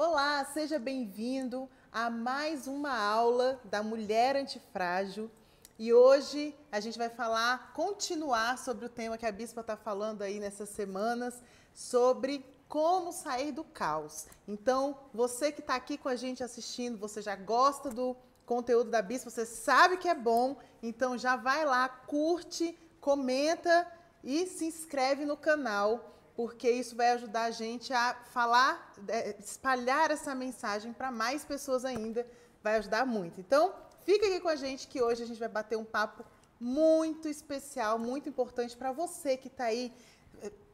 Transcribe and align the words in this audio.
Olá, 0.00 0.44
seja 0.44 0.78
bem-vindo 0.78 1.68
a 1.90 2.08
mais 2.08 2.68
uma 2.68 2.96
aula 2.96 3.60
da 3.64 3.82
Mulher 3.82 4.36
Antifrágil. 4.36 5.28
E 5.76 5.92
hoje 5.92 6.54
a 6.70 6.78
gente 6.78 6.96
vai 6.96 7.08
falar, 7.08 7.72
continuar 7.72 8.58
sobre 8.58 8.86
o 8.86 8.88
tema 8.88 9.18
que 9.18 9.26
a 9.26 9.32
Bispa 9.32 9.60
está 9.60 9.76
falando 9.76 10.22
aí 10.22 10.38
nessas 10.38 10.68
semanas, 10.68 11.42
sobre 11.74 12.46
como 12.68 13.10
sair 13.10 13.50
do 13.50 13.64
caos. 13.64 14.28
Então, 14.46 14.96
você 15.12 15.50
que 15.50 15.58
está 15.58 15.74
aqui 15.74 15.98
com 15.98 16.08
a 16.08 16.14
gente 16.14 16.44
assistindo, 16.44 16.96
você 16.96 17.20
já 17.20 17.34
gosta 17.34 17.90
do 17.90 18.16
conteúdo 18.46 18.90
da 18.90 19.02
Bispa, 19.02 19.30
você 19.30 19.44
sabe 19.44 19.96
que 19.96 20.08
é 20.08 20.14
bom, 20.14 20.58
então 20.80 21.18
já 21.18 21.34
vai 21.34 21.64
lá, 21.64 21.88
curte, 21.88 22.78
comenta 23.00 23.84
e 24.22 24.46
se 24.46 24.64
inscreve 24.64 25.24
no 25.24 25.36
canal, 25.36 26.17
porque 26.38 26.70
isso 26.70 26.94
vai 26.94 27.10
ajudar 27.10 27.46
a 27.46 27.50
gente 27.50 27.92
a 27.92 28.14
falar, 28.30 28.94
é, 29.08 29.34
espalhar 29.40 30.08
essa 30.12 30.36
mensagem 30.36 30.92
para 30.92 31.10
mais 31.10 31.44
pessoas 31.44 31.84
ainda, 31.84 32.24
vai 32.62 32.76
ajudar 32.76 33.04
muito. 33.04 33.40
Então, 33.40 33.74
fica 34.04 34.24
aqui 34.24 34.38
com 34.38 34.48
a 34.48 34.54
gente 34.54 34.86
que 34.86 35.02
hoje 35.02 35.24
a 35.24 35.26
gente 35.26 35.40
vai 35.40 35.48
bater 35.48 35.76
um 35.76 35.84
papo 35.84 36.24
muito 36.60 37.26
especial, 37.26 37.98
muito 37.98 38.28
importante 38.28 38.76
para 38.76 38.92
você 38.92 39.36
que 39.36 39.48
está 39.48 39.64
aí 39.64 39.92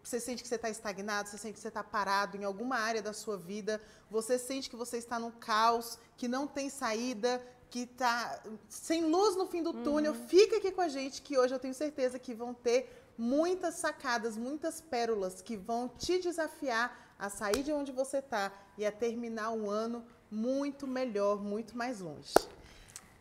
você 0.02 0.20
sente 0.20 0.42
que 0.42 0.48
você 0.50 0.56
está 0.56 0.68
estagnado, 0.68 1.30
você 1.30 1.38
sente 1.38 1.54
que 1.54 1.60
você 1.60 1.68
está 1.68 1.82
parado 1.82 2.36
em 2.36 2.44
alguma 2.44 2.76
área 2.76 3.00
da 3.00 3.14
sua 3.14 3.38
vida, 3.38 3.80
você 4.10 4.38
sente 4.38 4.68
que 4.68 4.76
você 4.76 4.98
está 4.98 5.18
num 5.18 5.30
caos, 5.30 5.98
que 6.18 6.28
não 6.28 6.46
tem 6.46 6.68
saída, 6.68 7.42
que 7.70 7.80
está 7.80 8.38
sem 8.68 9.06
luz 9.06 9.34
no 9.34 9.46
fim 9.46 9.62
do 9.62 9.72
túnel, 9.72 10.12
uhum. 10.12 10.28
fica 10.28 10.58
aqui 10.58 10.70
com 10.70 10.82
a 10.82 10.88
gente 10.88 11.22
que 11.22 11.38
hoje 11.38 11.54
eu 11.54 11.58
tenho 11.58 11.72
certeza 11.72 12.18
que 12.18 12.34
vão 12.34 12.52
ter 12.52 13.03
muitas 13.16 13.74
sacadas, 13.74 14.36
muitas 14.36 14.80
pérolas 14.80 15.40
que 15.40 15.56
vão 15.56 15.88
te 15.88 16.18
desafiar 16.18 17.14
a 17.18 17.28
sair 17.28 17.62
de 17.62 17.72
onde 17.72 17.92
você 17.92 18.18
está 18.18 18.50
e 18.76 18.84
a 18.84 18.92
terminar 18.92 19.50
um 19.50 19.70
ano 19.70 20.04
muito 20.30 20.86
melhor, 20.86 21.40
muito 21.42 21.76
mais 21.76 22.00
longe. 22.00 22.32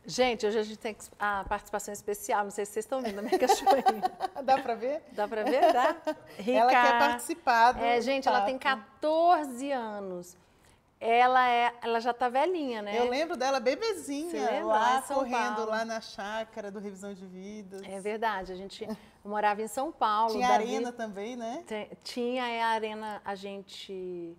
Gente, 0.05 0.45
hoje 0.45 0.59
a 0.59 0.63
gente 0.63 0.79
tem 0.79 0.97
a 1.17 1.45
participação 1.47 1.93
especial. 1.93 2.43
Não 2.43 2.51
sei 2.51 2.65
se 2.65 2.73
vocês 2.73 2.83
estão 2.85 3.01
vendo 3.01 3.19
a 3.19 3.21
minha 3.21 3.37
cachorrinha. 3.39 4.11
Dá 4.43 4.57
para 4.61 4.75
ver? 4.75 5.01
Dá 5.13 5.27
para 5.27 5.43
ver? 5.43 5.71
Dá? 5.71 5.95
Rica. 6.37 6.51
Ela 6.59 6.69
quer 6.71 6.99
participar 6.99 7.71
do 7.73 7.79
É, 7.83 8.01
gente, 8.01 8.25
papo. 8.25 8.35
ela 8.35 8.45
tem 8.45 8.57
14 8.57 9.71
anos. 9.71 10.35
Ela, 11.05 11.49
é, 11.49 11.73
ela 11.81 11.99
já 11.99 12.13
tá 12.13 12.29
velhinha, 12.29 12.81
né? 12.81 12.97
Eu 12.97 13.09
lembro 13.09 13.35
dela 13.35 13.59
bebezinha, 13.59 14.63
lá 14.63 15.01
correndo 15.01 15.55
Paulo. 15.55 15.71
lá 15.71 15.83
na 15.83 15.99
chácara 15.99 16.71
do 16.71 16.79
Revisão 16.79 17.13
de 17.13 17.25
Vidas. 17.25 17.81
É 17.83 17.99
verdade, 17.99 18.53
a 18.53 18.55
gente 18.55 18.87
morava 19.21 19.61
em 19.61 19.67
São 19.67 19.91
Paulo. 19.91 20.31
Tinha 20.31 20.47
Davi, 20.47 20.63
arena 20.63 20.93
também, 20.93 21.35
né? 21.35 21.65
Tinha, 22.05 22.45
a 22.65 22.69
arena 22.69 23.21
a 23.25 23.35
gente 23.35 24.33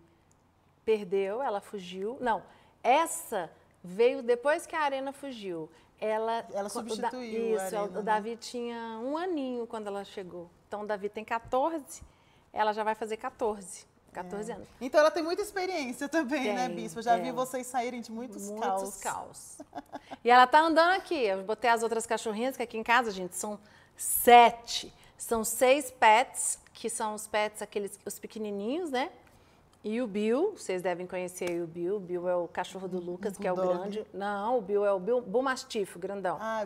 perdeu, 0.86 1.42
ela 1.42 1.60
fugiu. 1.60 2.16
Não, 2.18 2.42
essa 2.82 3.50
veio 3.82 4.22
depois 4.22 4.64
que 4.64 4.74
a 4.74 4.80
Arena 4.80 5.12
fugiu. 5.12 5.70
Ela, 6.00 6.46
ela 6.50 6.70
substituiu. 6.70 7.56
Isso, 7.56 7.76
a 7.76 7.82
Arena, 7.82 8.00
o 8.00 8.02
Davi 8.02 8.30
né? 8.30 8.36
tinha 8.36 8.98
um 9.02 9.18
aninho 9.18 9.66
quando 9.66 9.88
ela 9.88 10.02
chegou. 10.02 10.50
Então 10.66 10.80
o 10.80 10.86
Davi 10.86 11.10
tem 11.10 11.26
14, 11.26 12.02
ela 12.54 12.72
já 12.72 12.82
vai 12.82 12.94
fazer 12.94 13.18
14. 13.18 13.86
14 14.14 14.50
é. 14.50 14.54
anos. 14.54 14.68
Então 14.80 15.00
ela 15.00 15.10
tem 15.10 15.22
muita 15.22 15.42
experiência 15.42 16.08
também, 16.08 16.54
né, 16.54 16.66
tem, 16.66 16.68
né, 16.68 16.68
Bispo? 16.68 17.02
Já 17.02 17.16
é. 17.16 17.20
vi 17.20 17.32
vocês 17.32 17.66
saírem 17.66 18.00
de 18.00 18.10
muitos, 18.10 18.48
muitos 18.48 18.64
caos. 18.64 18.82
Muitos 18.82 19.00
caos. 19.00 19.58
e 20.24 20.30
ela 20.30 20.46
tá 20.46 20.60
andando 20.60 20.92
aqui. 20.92 21.14
Eu 21.14 21.42
botei 21.42 21.68
as 21.68 21.82
outras 21.82 22.06
cachorrinhas, 22.06 22.56
que 22.56 22.62
aqui 22.62 22.78
em 22.78 22.82
casa, 22.82 23.10
gente, 23.10 23.36
são 23.36 23.58
sete. 23.96 24.92
São 25.18 25.44
seis 25.44 25.90
pets, 25.90 26.58
que 26.72 26.88
são 26.88 27.14
os 27.14 27.26
pets, 27.26 27.62
aqueles, 27.62 27.98
os 28.04 28.18
pequenininhos, 28.18 28.90
né? 28.90 29.10
E 29.84 30.00
o 30.00 30.06
Bill, 30.06 30.54
vocês 30.56 30.80
devem 30.80 31.06
conhecer 31.06 31.62
o 31.62 31.66
Bill. 31.66 31.96
O 31.96 32.00
Bill 32.00 32.26
é 32.26 32.34
o 32.34 32.48
cachorro 32.48 32.88
do 32.88 32.98
Lucas, 32.98 33.36
que 33.36 33.46
é 33.46 33.52
o 33.52 33.54
grande. 33.54 34.06
Não, 34.14 34.56
o 34.56 34.62
Bill 34.62 34.82
é 34.82 34.90
o 34.90 34.98
Bill, 34.98 35.22
grandão. 35.98 36.38
Ah, 36.40 36.62
é 36.62 36.64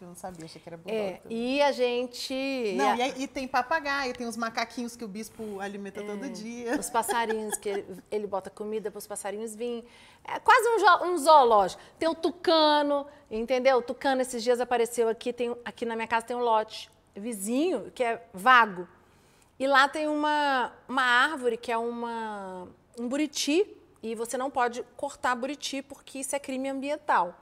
eu 0.00 0.08
não 0.08 0.14
sabia, 0.14 0.46
achei 0.46 0.58
que 0.58 0.66
era 0.66 0.78
Bulldog. 0.78 0.98
É, 0.98 1.20
e 1.28 1.60
a 1.60 1.72
gente... 1.72 2.74
Não, 2.74 2.96
e, 2.96 3.02
a... 3.02 3.08
e, 3.08 3.28
tem 3.28 3.46
papagaio, 3.46 4.14
tem 4.14 4.26
os 4.26 4.34
macaquinhos 4.38 4.96
que 4.96 5.04
o 5.04 5.08
bispo 5.08 5.60
alimenta 5.60 6.00
é, 6.00 6.06
todo 6.06 6.26
dia. 6.30 6.80
Os 6.80 6.88
passarinhos, 6.90 7.54
que 7.58 7.68
ele, 7.68 8.02
ele 8.10 8.26
bota 8.26 8.48
comida 8.48 8.90
para 8.90 8.98
os 8.98 9.06
passarinhos 9.06 9.54
virem. 9.54 9.84
É 10.24 10.38
quase 10.38 10.66
um, 10.68 11.12
um, 11.12 11.18
zoológico. 11.18 11.82
Tem 11.98 12.08
o 12.08 12.14
tucano, 12.14 13.06
entendeu? 13.30 13.76
O 13.76 13.82
tucano 13.82 14.22
esses 14.22 14.42
dias 14.42 14.58
apareceu 14.58 15.06
aqui, 15.10 15.34
tem, 15.34 15.54
aqui 15.66 15.84
na 15.84 15.94
minha 15.94 16.08
casa 16.08 16.24
tem 16.24 16.34
um 16.34 16.40
lote 16.40 16.90
vizinho, 17.14 17.90
que 17.94 18.02
é 18.02 18.26
vago. 18.32 18.88
E 19.58 19.66
lá 19.66 19.88
tem 19.88 20.06
uma, 20.06 20.72
uma 20.88 21.02
árvore 21.02 21.56
que 21.56 21.72
é 21.72 21.76
uma, 21.76 22.68
um 22.98 23.08
buriti, 23.08 23.66
e 24.02 24.14
você 24.14 24.38
não 24.38 24.50
pode 24.50 24.84
cortar 24.96 25.34
buriti 25.34 25.82
porque 25.82 26.20
isso 26.20 26.36
é 26.36 26.38
crime 26.38 26.68
ambiental. 26.68 27.34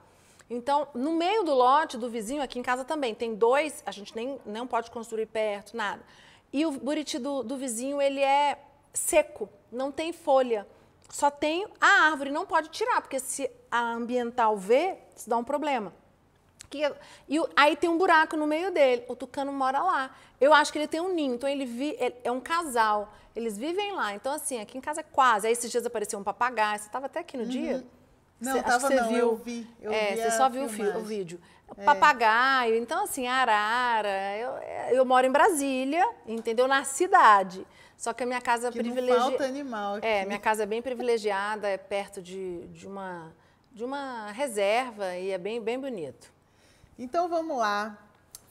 Então, 0.49 0.87
no 0.93 1.11
meio 1.11 1.43
do 1.43 1.53
lote 1.53 1.97
do 1.97 2.09
vizinho, 2.09 2.41
aqui 2.41 2.57
em 2.57 2.63
casa 2.63 2.83
também, 2.83 3.13
tem 3.13 3.35
dois, 3.35 3.83
a 3.85 3.91
gente 3.91 4.15
nem 4.15 4.39
não 4.45 4.65
pode 4.65 4.89
construir 4.89 5.25
perto, 5.25 5.75
nada. 5.75 6.01
E 6.51 6.65
o 6.65 6.71
buriti 6.71 7.19
do, 7.19 7.43
do 7.43 7.57
vizinho, 7.57 8.01
ele 8.01 8.21
é 8.21 8.57
seco, 8.93 9.49
não 9.71 9.91
tem 9.91 10.13
folha. 10.13 10.65
Só 11.09 11.29
tem 11.29 11.67
a 11.79 12.05
árvore, 12.05 12.31
não 12.31 12.45
pode 12.45 12.69
tirar, 12.69 13.01
porque 13.01 13.19
se 13.19 13.49
a 13.69 13.93
ambiental 13.93 14.57
vê, 14.57 14.97
isso 15.15 15.29
dá 15.29 15.37
um 15.37 15.43
problema. 15.43 15.93
Que, 16.69 16.81
e 17.29 17.39
aí 17.55 17.75
tem 17.75 17.89
um 17.89 17.97
buraco 17.97 18.35
no 18.35 18.45
meio 18.45 18.71
dele. 18.71 19.03
O 19.07 19.15
tucano 19.15 19.51
mora 19.51 19.81
lá. 19.81 20.15
Eu 20.39 20.53
acho 20.53 20.71
que 20.71 20.77
ele 20.77 20.87
tem 20.87 20.99
um 20.99 21.13
ninho, 21.13 21.35
então 21.35 21.49
ele, 21.49 21.65
vi, 21.65 21.95
ele 21.99 22.15
é 22.23 22.31
um 22.31 22.39
casal. 22.39 23.13
Eles 23.35 23.57
vivem 23.57 23.93
lá. 23.93 24.13
Então, 24.13 24.33
assim, 24.33 24.59
aqui 24.59 24.77
em 24.77 24.81
casa 24.81 25.01
é 25.01 25.03
quase. 25.03 25.47
Aí 25.47 25.53
esses 25.53 25.71
dias 25.71 25.85
apareceu 25.85 26.19
um 26.19 26.23
papagaio. 26.23 26.79
Você 26.79 26.87
estava 26.87 27.05
até 27.05 27.19
aqui 27.19 27.37
no 27.37 27.43
uhum. 27.43 27.49
dia? 27.49 27.85
Não, 28.39 28.53
cê, 28.53 28.63
tava, 28.63 28.89
não, 28.89 29.07
viu. 29.09 29.17
eu 29.17 29.35
vi. 29.35 29.67
Eu 29.81 29.91
é, 29.91 30.11
vi 30.11 30.21
você 30.21 30.31
só 30.31 30.49
viu 30.49 30.63
o, 30.63 30.65
o, 30.65 31.03
vídeo. 31.03 31.39
É. 31.75 31.83
Papagaio, 31.83 32.75
então 32.75 33.03
assim, 33.03 33.27
arara. 33.27 34.37
Eu, 34.37 34.97
eu 34.97 35.05
moro 35.05 35.25
em 35.25 35.31
Brasília, 35.31 36.07
entendeu? 36.25 36.67
Na 36.67 36.83
cidade. 36.83 37.65
Só 37.97 38.13
que 38.13 38.23
a 38.23 38.25
minha 38.27 38.41
casa 38.41 38.71
que 38.71 38.77
privilegiada. 38.77 39.21
Falta 39.21 39.45
animal 39.45 39.95
aqui. 39.95 40.05
É, 40.05 40.23
minha 40.25 40.39
casa 40.39 40.63
é 40.63 40.65
bem 40.67 40.81
privilegiada, 40.81 41.67
é 41.67 41.77
perto 41.77 42.21
de, 42.21 42.67
de, 42.67 42.85
uma, 42.85 43.35
de 43.71 43.83
uma 43.83 44.31
reserva 44.31 45.15
e 45.15 45.31
é 45.31 45.37
bem, 45.37 45.59
bem 45.59 45.79
bonito. 45.79 46.31
Então 46.97 47.29
vamos 47.29 47.57
lá, 47.57 47.97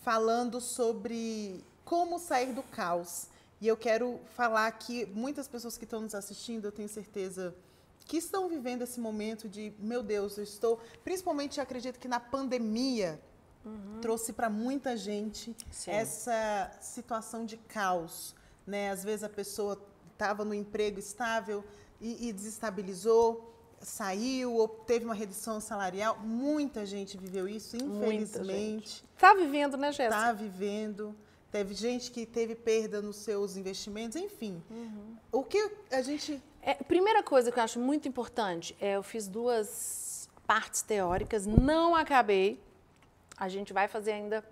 falando 0.02 0.60
sobre 0.60 1.64
como 1.84 2.18
sair 2.18 2.52
do 2.52 2.62
caos. 2.62 3.26
E 3.60 3.66
eu 3.66 3.76
quero 3.76 4.20
falar 4.36 4.70
que 4.72 5.06
muitas 5.06 5.48
pessoas 5.48 5.76
que 5.76 5.84
estão 5.84 6.00
nos 6.00 6.14
assistindo, 6.14 6.66
eu 6.66 6.72
tenho 6.72 6.88
certeza 6.88 7.54
que 8.04 8.18
estão 8.18 8.48
vivendo 8.48 8.82
esse 8.82 9.00
momento 9.00 9.48
de, 9.48 9.72
meu 9.80 10.02
Deus, 10.02 10.38
eu 10.38 10.44
estou, 10.44 10.80
principalmente 11.02 11.60
acredito 11.60 11.98
que 11.98 12.06
na 12.06 12.20
pandemia 12.20 13.20
uhum. 13.64 13.98
trouxe 14.00 14.32
para 14.32 14.48
muita 14.48 14.96
gente 14.96 15.56
Sim. 15.72 15.90
essa 15.90 16.70
situação 16.80 17.44
de 17.44 17.56
caos, 17.56 18.34
né? 18.64 18.90
Às 18.90 19.02
vezes 19.02 19.24
a 19.24 19.28
pessoa 19.28 19.80
estava 20.12 20.44
no 20.44 20.54
emprego 20.54 21.00
estável 21.00 21.64
e, 22.00 22.28
e 22.28 22.32
desestabilizou 22.32 23.55
saiu 23.88 24.52
ou 24.54 24.66
teve 24.66 25.04
uma 25.04 25.14
redução 25.14 25.60
salarial. 25.60 26.18
Muita 26.18 26.84
gente 26.84 27.16
viveu 27.16 27.48
isso, 27.48 27.76
infelizmente. 27.76 29.04
Está 29.14 29.32
vivendo, 29.32 29.76
né, 29.76 29.92
Jéssica? 29.92 30.16
Está 30.16 30.32
vivendo. 30.32 31.14
Teve 31.52 31.72
gente 31.72 32.10
que 32.10 32.26
teve 32.26 32.56
perda 32.56 33.00
nos 33.00 33.16
seus 33.16 33.56
investimentos, 33.56 34.16
enfim. 34.16 34.60
Uhum. 34.68 35.16
O 35.30 35.44
que 35.44 35.70
a 35.90 36.02
gente. 36.02 36.42
É, 36.60 36.74
primeira 36.74 37.22
coisa 37.22 37.52
que 37.52 37.58
eu 37.58 37.62
acho 37.62 37.78
muito 37.78 38.08
importante 38.08 38.76
é 38.80 38.96
eu 38.96 39.02
fiz 39.04 39.28
duas 39.28 40.28
partes 40.46 40.82
teóricas, 40.82 41.46
não 41.46 41.94
acabei. 41.94 42.60
A 43.36 43.48
gente 43.48 43.72
vai 43.72 43.86
fazer 43.86 44.12
ainda 44.12 44.44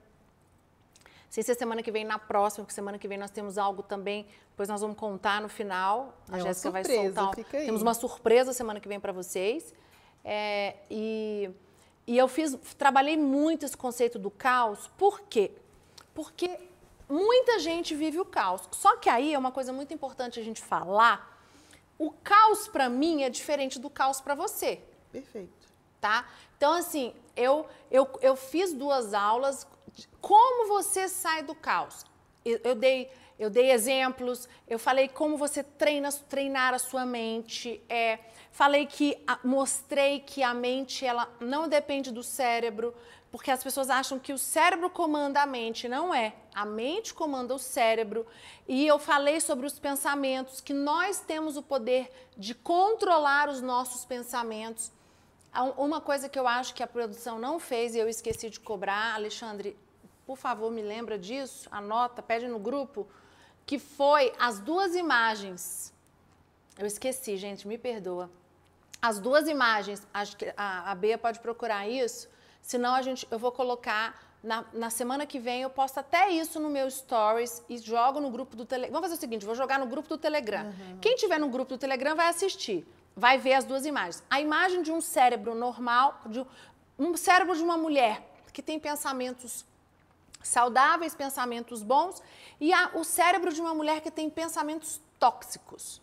sei 1.34 1.42
se 1.42 1.50
é 1.50 1.54
semana 1.54 1.82
que 1.82 1.90
vem, 1.90 2.04
na 2.04 2.16
próxima, 2.16 2.64
porque 2.64 2.74
semana 2.74 2.96
que 2.96 3.08
vem 3.08 3.18
nós 3.18 3.30
temos 3.30 3.58
algo 3.58 3.82
também, 3.82 4.24
depois 4.50 4.68
nós 4.68 4.80
vamos 4.80 4.96
contar 4.96 5.40
no 5.40 5.48
final. 5.48 6.16
A 6.30 6.38
é 6.38 6.42
Jéssica 6.42 6.70
vai 6.70 6.84
soltar. 6.84 7.34
Temos 7.50 7.82
uma 7.82 7.92
surpresa 7.92 8.52
semana 8.52 8.78
que 8.78 8.86
vem 8.86 9.00
para 9.00 9.12
vocês. 9.12 9.74
É, 10.24 10.76
e, 10.88 11.50
e 12.06 12.16
eu 12.16 12.28
fiz, 12.28 12.56
trabalhei 12.78 13.16
muito 13.16 13.66
esse 13.66 13.76
conceito 13.76 14.16
do 14.16 14.30
caos, 14.30 14.88
por 14.96 15.22
quê? 15.22 15.50
Porque 16.14 16.56
muita 17.08 17.58
gente 17.58 17.96
vive 17.96 18.20
o 18.20 18.24
caos. 18.24 18.68
Só 18.70 18.96
que 18.98 19.10
aí 19.10 19.34
é 19.34 19.38
uma 19.38 19.50
coisa 19.50 19.72
muito 19.72 19.92
importante 19.92 20.38
a 20.38 20.42
gente 20.44 20.62
falar. 20.62 21.36
O 21.98 22.12
caos 22.12 22.68
para 22.68 22.88
mim 22.88 23.24
é 23.24 23.28
diferente 23.28 23.80
do 23.80 23.90
caos 23.90 24.20
para 24.20 24.36
você. 24.36 24.80
Perfeito. 25.10 25.68
Tá? 26.00 26.28
Então, 26.56 26.74
assim, 26.74 27.12
eu, 27.36 27.66
eu, 27.90 28.08
eu 28.22 28.36
fiz 28.36 28.72
duas 28.72 29.12
aulas 29.14 29.66
como 30.20 30.68
você 30.68 31.08
sai 31.08 31.42
do 31.42 31.54
caos? 31.54 32.04
Eu, 32.44 32.60
eu 32.64 32.74
dei 32.74 33.10
eu 33.38 33.50
dei 33.50 33.72
exemplos, 33.72 34.48
eu 34.68 34.78
falei 34.78 35.08
como 35.08 35.36
você 35.36 35.62
treina, 35.62 36.10
treinar 36.12 36.72
a 36.72 36.78
sua 36.78 37.04
mente, 37.04 37.82
é, 37.88 38.20
falei 38.52 38.86
que 38.86 39.18
mostrei 39.42 40.20
que 40.20 40.40
a 40.40 40.54
mente 40.54 41.04
ela 41.04 41.28
não 41.40 41.68
depende 41.68 42.12
do 42.12 42.22
cérebro, 42.22 42.94
porque 43.32 43.50
as 43.50 43.64
pessoas 43.64 43.90
acham 43.90 44.20
que 44.20 44.32
o 44.32 44.38
cérebro 44.38 44.88
comanda 44.88 45.42
a 45.42 45.46
mente, 45.46 45.88
não 45.88 46.14
é. 46.14 46.34
A 46.54 46.64
mente 46.64 47.12
comanda 47.12 47.52
o 47.52 47.58
cérebro. 47.58 48.24
E 48.68 48.86
eu 48.86 48.96
falei 48.96 49.40
sobre 49.40 49.66
os 49.66 49.76
pensamentos, 49.76 50.60
que 50.60 50.72
nós 50.72 51.18
temos 51.18 51.56
o 51.56 51.62
poder 51.62 52.08
de 52.36 52.54
controlar 52.54 53.48
os 53.48 53.60
nossos 53.60 54.04
pensamentos. 54.04 54.92
Uma 55.76 56.00
coisa 56.00 56.28
que 56.28 56.38
eu 56.38 56.46
acho 56.46 56.74
que 56.74 56.82
a 56.84 56.86
produção 56.86 57.36
não 57.36 57.58
fez 57.58 57.96
e 57.96 57.98
eu 57.98 58.08
esqueci 58.08 58.48
de 58.48 58.60
cobrar, 58.60 59.16
Alexandre, 59.16 59.76
por 60.26 60.36
favor, 60.36 60.70
me 60.70 60.82
lembra 60.82 61.18
disso, 61.18 61.68
anota, 61.70 62.22
pede 62.22 62.48
no 62.48 62.58
grupo, 62.58 63.06
que 63.66 63.78
foi 63.78 64.32
as 64.38 64.58
duas 64.58 64.94
imagens. 64.94 65.92
Eu 66.78 66.86
esqueci, 66.86 67.36
gente, 67.36 67.66
me 67.68 67.78
perdoa. 67.78 68.30
As 69.00 69.18
duas 69.18 69.46
imagens, 69.48 70.06
acho 70.12 70.36
que 70.36 70.52
a, 70.56 70.90
a 70.90 70.94
Bea 70.94 71.18
pode 71.18 71.40
procurar 71.40 71.88
isso, 71.88 72.28
senão 72.62 72.94
a 72.94 73.02
gente, 73.02 73.26
eu 73.30 73.38
vou 73.38 73.52
colocar 73.52 74.18
na, 74.42 74.64
na, 74.72 74.90
semana 74.90 75.26
que 75.26 75.38
vem 75.38 75.62
eu 75.62 75.70
posto 75.70 75.98
até 75.98 76.30
isso 76.30 76.58
no 76.60 76.68
meu 76.68 76.90
stories 76.90 77.62
e 77.68 77.78
jogo 77.78 78.20
no 78.20 78.30
grupo 78.30 78.56
do 78.56 78.64
Telegram. 78.64 78.92
Vamos 78.92 79.08
fazer 79.08 79.18
o 79.18 79.20
seguinte, 79.20 79.44
vou 79.44 79.54
jogar 79.54 79.78
no 79.78 79.86
grupo 79.86 80.08
do 80.08 80.18
Telegram. 80.18 80.66
Uhum. 80.66 80.98
Quem 81.00 81.16
tiver 81.16 81.38
no 81.38 81.48
grupo 81.48 81.70
do 81.70 81.78
Telegram 81.78 82.14
vai 82.14 82.28
assistir, 82.28 82.86
vai 83.14 83.38
ver 83.38 83.54
as 83.54 83.64
duas 83.64 83.84
imagens. 83.84 84.22
A 84.30 84.40
imagem 84.40 84.82
de 84.82 84.90
um 84.90 85.00
cérebro 85.00 85.54
normal, 85.54 86.20
de 86.26 86.44
um 86.98 87.16
cérebro 87.16 87.56
de 87.56 87.62
uma 87.62 87.76
mulher 87.76 88.22
que 88.52 88.62
tem 88.62 88.78
pensamentos 88.78 89.64
saudáveis, 90.44 91.14
pensamentos 91.14 91.82
bons, 91.82 92.22
e 92.60 92.72
a, 92.72 92.90
o 92.94 93.04
cérebro 93.04 93.52
de 93.52 93.60
uma 93.60 93.74
mulher 93.74 94.00
que 94.00 94.10
tem 94.10 94.30
pensamentos 94.30 95.00
tóxicos. 95.18 96.00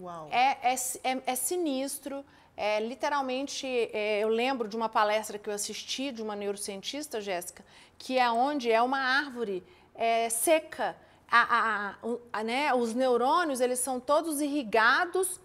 Uau. 0.00 0.28
É, 0.30 0.72
é, 0.72 0.74
é, 0.74 1.22
é 1.26 1.34
sinistro. 1.34 2.24
É, 2.56 2.80
literalmente, 2.80 3.66
é, 3.66 4.20
eu 4.20 4.28
lembro 4.28 4.66
de 4.66 4.76
uma 4.76 4.88
palestra 4.88 5.38
que 5.38 5.48
eu 5.48 5.54
assisti 5.54 6.10
de 6.10 6.22
uma 6.22 6.34
neurocientista, 6.34 7.20
Jéssica, 7.20 7.64
que 7.96 8.18
é 8.18 8.30
onde 8.30 8.70
é 8.70 8.82
uma 8.82 8.98
árvore 8.98 9.62
é, 9.94 10.28
seca. 10.28 10.96
A, 11.30 11.42
a, 11.58 11.94
a, 12.32 12.42
né, 12.42 12.72
os 12.74 12.94
neurônios, 12.94 13.60
eles 13.60 13.78
são 13.80 14.00
todos 14.00 14.40
irrigados 14.40 15.38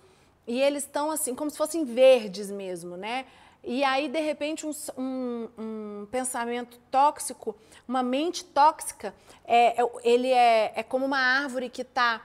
e 0.47 0.62
eles 0.62 0.83
estão 0.83 1.12
assim, 1.12 1.35
como 1.35 1.51
se 1.51 1.57
fossem 1.57 1.83
verdes 1.83 2.50
mesmo, 2.50 2.95
né? 2.95 3.25
E 3.63 3.84
aí, 3.84 4.10
de 4.10 4.20
repente, 4.20 4.65
um, 4.67 4.72
um, 4.98 5.50
um 5.58 6.08
pensamento 6.12 6.77
tóxico, 6.91 7.55
uma 7.88 8.03
mente 8.03 8.43
tóxica, 8.43 9.15
é, 9.46 9.82
é 9.82 9.89
ele 10.03 10.29
é, 10.29 10.74
é 10.75 10.84
como 10.84 11.05
uma 11.05 11.20
árvore 11.20 11.70
que 11.70 11.82
está 11.82 12.22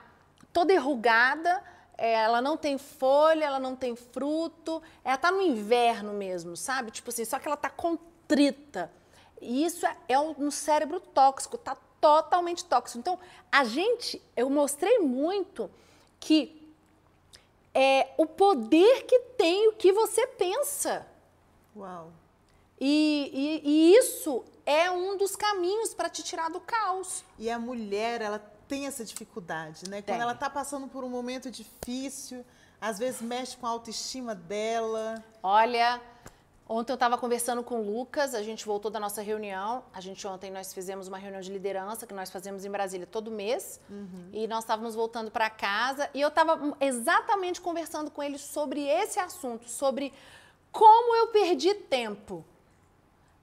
toda 0.53 0.73
enrugada, 0.73 1.63
é, 1.97 2.15
ela 2.15 2.43
não 2.43 2.57
tem 2.57 2.77
folha, 2.77 3.45
ela 3.45 3.61
não 3.61 3.77
tem 3.77 3.95
fruto, 3.95 4.83
ela 5.05 5.15
está 5.15 5.31
no 5.31 5.41
inverno 5.41 6.13
mesmo, 6.13 6.57
sabe? 6.57 6.91
Tipo 6.91 7.11
assim, 7.11 7.25
só 7.25 7.39
que 7.39 7.47
ela 7.47 7.55
está 7.55 7.71
contrita. 7.71 8.91
E 9.41 9.65
isso 9.65 9.87
é, 9.87 9.97
é 10.09 10.19
um 10.19 10.51
cérebro 10.51 10.99
tóxico, 10.99 11.55
está 11.55 11.77
totalmente 12.01 12.65
tóxico. 12.65 12.99
Então, 12.99 13.19
a 13.51 13.65
gente, 13.65 14.21
eu 14.37 14.51
mostrei 14.51 14.99
muito 14.99 15.71
que 16.19 16.69
é 17.73 18.09
o 18.17 18.27
poder 18.27 19.05
que 19.05 19.21
tem 19.37 19.69
o 19.69 19.73
que 19.73 19.93
você 19.93 20.27
pensa. 20.27 21.07
Uau. 21.77 22.13
E, 22.81 23.31
e, 23.65 23.69
e 23.69 23.97
isso 23.97 24.45
é 24.65 24.91
um 24.91 25.17
dos 25.17 25.35
caminhos 25.35 25.95
para 25.95 26.09
te 26.09 26.23
tirar 26.23 26.49
do 26.51 26.61
caos. 26.61 27.25
E 27.39 27.51
a 27.51 27.59
mulher, 27.59 28.21
ela 28.21 28.39
tem 28.69 28.87
essa 28.87 29.05
dificuldade, 29.05 29.89
né? 29.89 30.03
Tem. 30.03 30.15
Quando 30.15 30.23
ela 30.23 30.33
está 30.33 30.49
passando 30.49 30.87
por 30.87 31.03
um 31.03 31.09
momento 31.09 31.51
difícil, 31.51 32.45
às 32.81 32.99
vezes 32.99 33.21
mexe 33.21 33.57
com 33.57 33.67
a 33.67 33.71
autoestima 33.71 34.35
dela. 34.35 35.25
Olha, 35.43 36.01
ontem 36.69 36.93
eu 36.93 36.95
estava 36.95 37.19
conversando 37.19 37.65
com 37.65 37.81
o 37.81 37.99
Lucas, 37.99 38.35
a 38.35 38.43
gente 38.43 38.65
voltou 38.65 38.91
da 38.91 39.01
nossa 39.01 39.23
reunião. 39.23 39.83
A 39.93 40.01
gente 40.01 40.25
ontem 40.27 40.51
nós 40.51 40.73
fizemos 40.73 41.09
uma 41.09 41.19
reunião 41.19 41.41
de 41.41 41.51
liderança 41.51 42.07
que 42.07 42.15
nós 42.15 42.31
fazemos 42.31 42.65
em 42.65 42.71
Brasília 42.71 43.07
todo 43.07 43.31
mês. 43.31 43.81
Uhum. 43.89 44.29
E 44.33 44.47
nós 44.47 44.65
estávamos 44.65 44.95
voltando 44.95 45.31
para 45.31 45.51
casa 45.51 46.09
e 46.15 46.21
eu 46.21 46.29
estava 46.29 46.77
exatamente 46.81 47.61
conversando 47.61 48.11
com 48.11 48.23
ele 48.23 48.39
sobre 48.39 48.87
esse 48.87 49.19
assunto, 49.19 49.69
sobre 49.69 50.13
como 50.73 51.15
eu 51.17 51.29
perdi 51.29 51.75
tempo? 51.75 52.45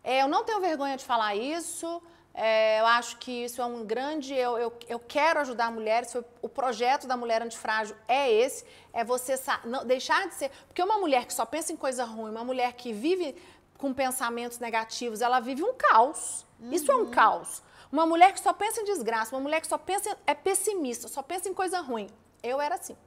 É, 0.04 0.22
eu 0.22 0.28
não 0.28 0.44
tenho 0.44 0.60
vergonha 0.60 0.98
de 0.98 1.04
falar 1.04 1.36
isso. 1.36 2.02
É, 2.38 2.82
eu 2.82 2.86
acho 2.86 3.18
que 3.18 3.32
isso 3.46 3.62
é 3.62 3.66
um 3.66 3.86
grande. 3.86 4.34
Eu, 4.34 4.58
eu, 4.58 4.74
eu 4.90 5.00
quero 5.00 5.40
ajudar 5.40 5.72
mulheres. 5.72 6.14
O 6.42 6.50
projeto 6.50 7.08
da 7.08 7.16
Mulher 7.16 7.42
Antifrágil 7.42 7.96
é 8.08 8.32
esse: 8.32 8.66
é 8.94 9.04
você 9.04 9.40
não, 9.64 9.86
deixar 9.86 10.28
de 10.28 10.36
ser. 10.36 10.52
Porque 10.68 10.84
uma 10.84 10.98
mulher 10.98 11.26
que 11.26 11.34
só 11.34 11.46
pensa 11.46 11.72
em 11.72 11.78
coisa 11.78 12.04
ruim, 12.04 12.30
uma 12.30 12.44
mulher 12.44 12.74
que 12.74 12.92
vive 12.92 13.36
com 13.78 13.94
pensamentos 13.94 14.60
negativos, 14.60 15.22
ela 15.22 15.40
vive 15.40 15.64
um 15.64 15.74
caos. 15.74 16.46
Uhum. 16.60 16.72
Isso 16.74 16.92
é 16.92 16.96
um 16.96 17.10
caos. 17.10 17.64
Uma 17.92 18.06
mulher 18.06 18.34
que 18.34 18.40
só 18.42 18.52
pensa 18.52 18.82
em 18.82 18.84
desgraça, 18.86 19.34
uma 19.34 19.42
mulher 19.42 19.62
que 19.62 19.68
só 19.68 19.78
pensa 19.78 20.18
é 20.28 20.34
pessimista, 20.34 21.08
só 21.08 21.22
pensa 21.22 21.48
em 21.48 21.54
coisa 21.54 21.80
ruim. 21.80 22.10
Eu 22.44 22.60
era 22.60 22.76
assim. 22.76 22.98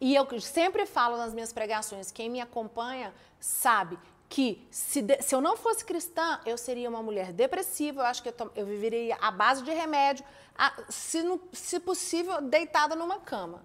E 0.00 0.14
eu 0.14 0.40
sempre 0.40 0.86
falo 0.86 1.18
nas 1.18 1.34
minhas 1.34 1.52
pregações, 1.52 2.10
quem 2.10 2.30
me 2.30 2.40
acompanha 2.40 3.12
sabe 3.38 3.98
que 4.30 4.66
se, 4.70 5.02
de, 5.02 5.20
se 5.20 5.34
eu 5.34 5.40
não 5.40 5.56
fosse 5.56 5.84
cristã, 5.84 6.40
eu 6.46 6.56
seria 6.56 6.88
uma 6.88 7.02
mulher 7.02 7.32
depressiva, 7.32 8.02
eu 8.02 8.06
acho 8.06 8.22
que 8.22 8.28
eu, 8.28 8.50
eu 8.54 8.64
viveria 8.64 9.16
à 9.20 9.30
base 9.30 9.62
de 9.62 9.72
remédio, 9.72 10.24
a, 10.56 10.72
se, 10.88 11.18
se 11.52 11.80
possível, 11.80 12.40
deitada 12.40 12.94
numa 12.94 13.18
cama. 13.18 13.62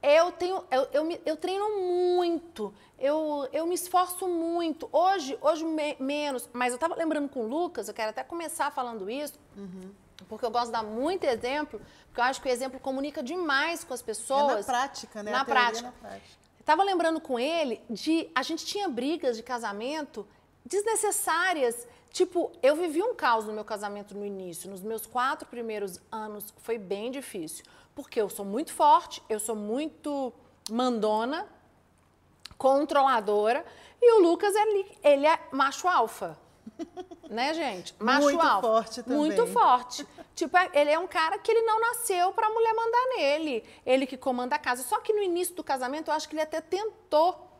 Eu 0.00 0.32
tenho, 0.32 0.64
eu, 0.70 0.88
eu, 0.92 1.04
me, 1.04 1.20
eu 1.26 1.36
treino 1.36 1.68
muito, 1.76 2.72
eu, 2.98 3.48
eu 3.52 3.66
me 3.66 3.74
esforço 3.74 4.28
muito. 4.28 4.88
Hoje, 4.92 5.36
hoje 5.40 5.64
me, 5.64 5.96
menos, 5.98 6.48
mas 6.52 6.70
eu 6.70 6.76
estava 6.76 6.94
lembrando 6.94 7.28
com 7.28 7.40
o 7.40 7.48
Lucas, 7.48 7.88
eu 7.88 7.94
quero 7.94 8.10
até 8.10 8.22
começar 8.22 8.70
falando 8.70 9.10
isso. 9.10 9.38
Uhum 9.56 10.03
porque 10.28 10.44
eu 10.44 10.50
gosto 10.50 10.66
de 10.66 10.72
dar 10.72 10.82
muito 10.82 11.24
exemplo, 11.24 11.80
porque 12.06 12.20
eu 12.20 12.24
acho 12.24 12.40
que 12.40 12.48
o 12.48 12.52
exemplo 12.52 12.78
comunica 12.78 13.22
demais 13.22 13.82
com 13.82 13.92
as 13.92 14.02
pessoas. 14.02 14.52
É 14.52 14.56
na 14.58 14.64
prática, 14.64 15.22
né? 15.22 15.30
Na 15.32 15.44
prática. 15.44 15.86
Na 15.86 15.92
prática. 15.92 16.44
Estava 16.58 16.82
lembrando 16.82 17.20
com 17.20 17.38
ele 17.38 17.80
de 17.90 18.30
a 18.34 18.42
gente 18.42 18.64
tinha 18.64 18.88
brigas 18.88 19.36
de 19.36 19.42
casamento 19.42 20.26
desnecessárias. 20.64 21.86
Tipo, 22.10 22.52
eu 22.62 22.76
vivi 22.76 23.02
um 23.02 23.14
caos 23.14 23.44
no 23.44 23.52
meu 23.52 23.64
casamento 23.64 24.14
no 24.14 24.24
início. 24.24 24.70
Nos 24.70 24.80
meus 24.80 25.04
quatro 25.04 25.46
primeiros 25.46 26.00
anos 26.10 26.54
foi 26.58 26.78
bem 26.78 27.10
difícil. 27.10 27.64
Porque 27.94 28.20
eu 28.20 28.30
sou 28.30 28.44
muito 28.44 28.72
forte, 28.72 29.22
eu 29.28 29.38
sou 29.38 29.54
muito 29.54 30.32
mandona, 30.70 31.46
controladora. 32.56 33.64
E 34.00 34.12
o 34.14 34.22
Lucas, 34.22 34.54
ele, 34.54 34.98
ele 35.02 35.26
é 35.26 35.38
macho 35.52 35.86
alfa 35.86 36.38
né, 37.28 37.54
gente? 37.54 37.94
Macho 37.98 38.22
muito 38.22 38.40
alfa. 38.40 38.60
forte 38.60 39.02
também. 39.02 39.18
Muito 39.18 39.46
forte. 39.46 40.06
tipo, 40.34 40.56
é, 40.56 40.70
ele 40.74 40.90
é 40.90 40.98
um 40.98 41.06
cara 41.06 41.38
que 41.38 41.50
ele 41.50 41.62
não 41.62 41.80
nasceu 41.80 42.32
pra 42.32 42.48
mulher 42.48 42.74
mandar 42.74 43.16
nele. 43.16 43.64
Ele 43.84 44.06
que 44.06 44.16
comanda 44.16 44.56
a 44.56 44.58
casa. 44.58 44.82
Só 44.82 45.00
que 45.00 45.12
no 45.12 45.22
início 45.22 45.54
do 45.54 45.64
casamento, 45.64 46.08
eu 46.08 46.14
acho 46.14 46.28
que 46.28 46.34
ele 46.34 46.42
até 46.42 46.60
tentou 46.60 47.50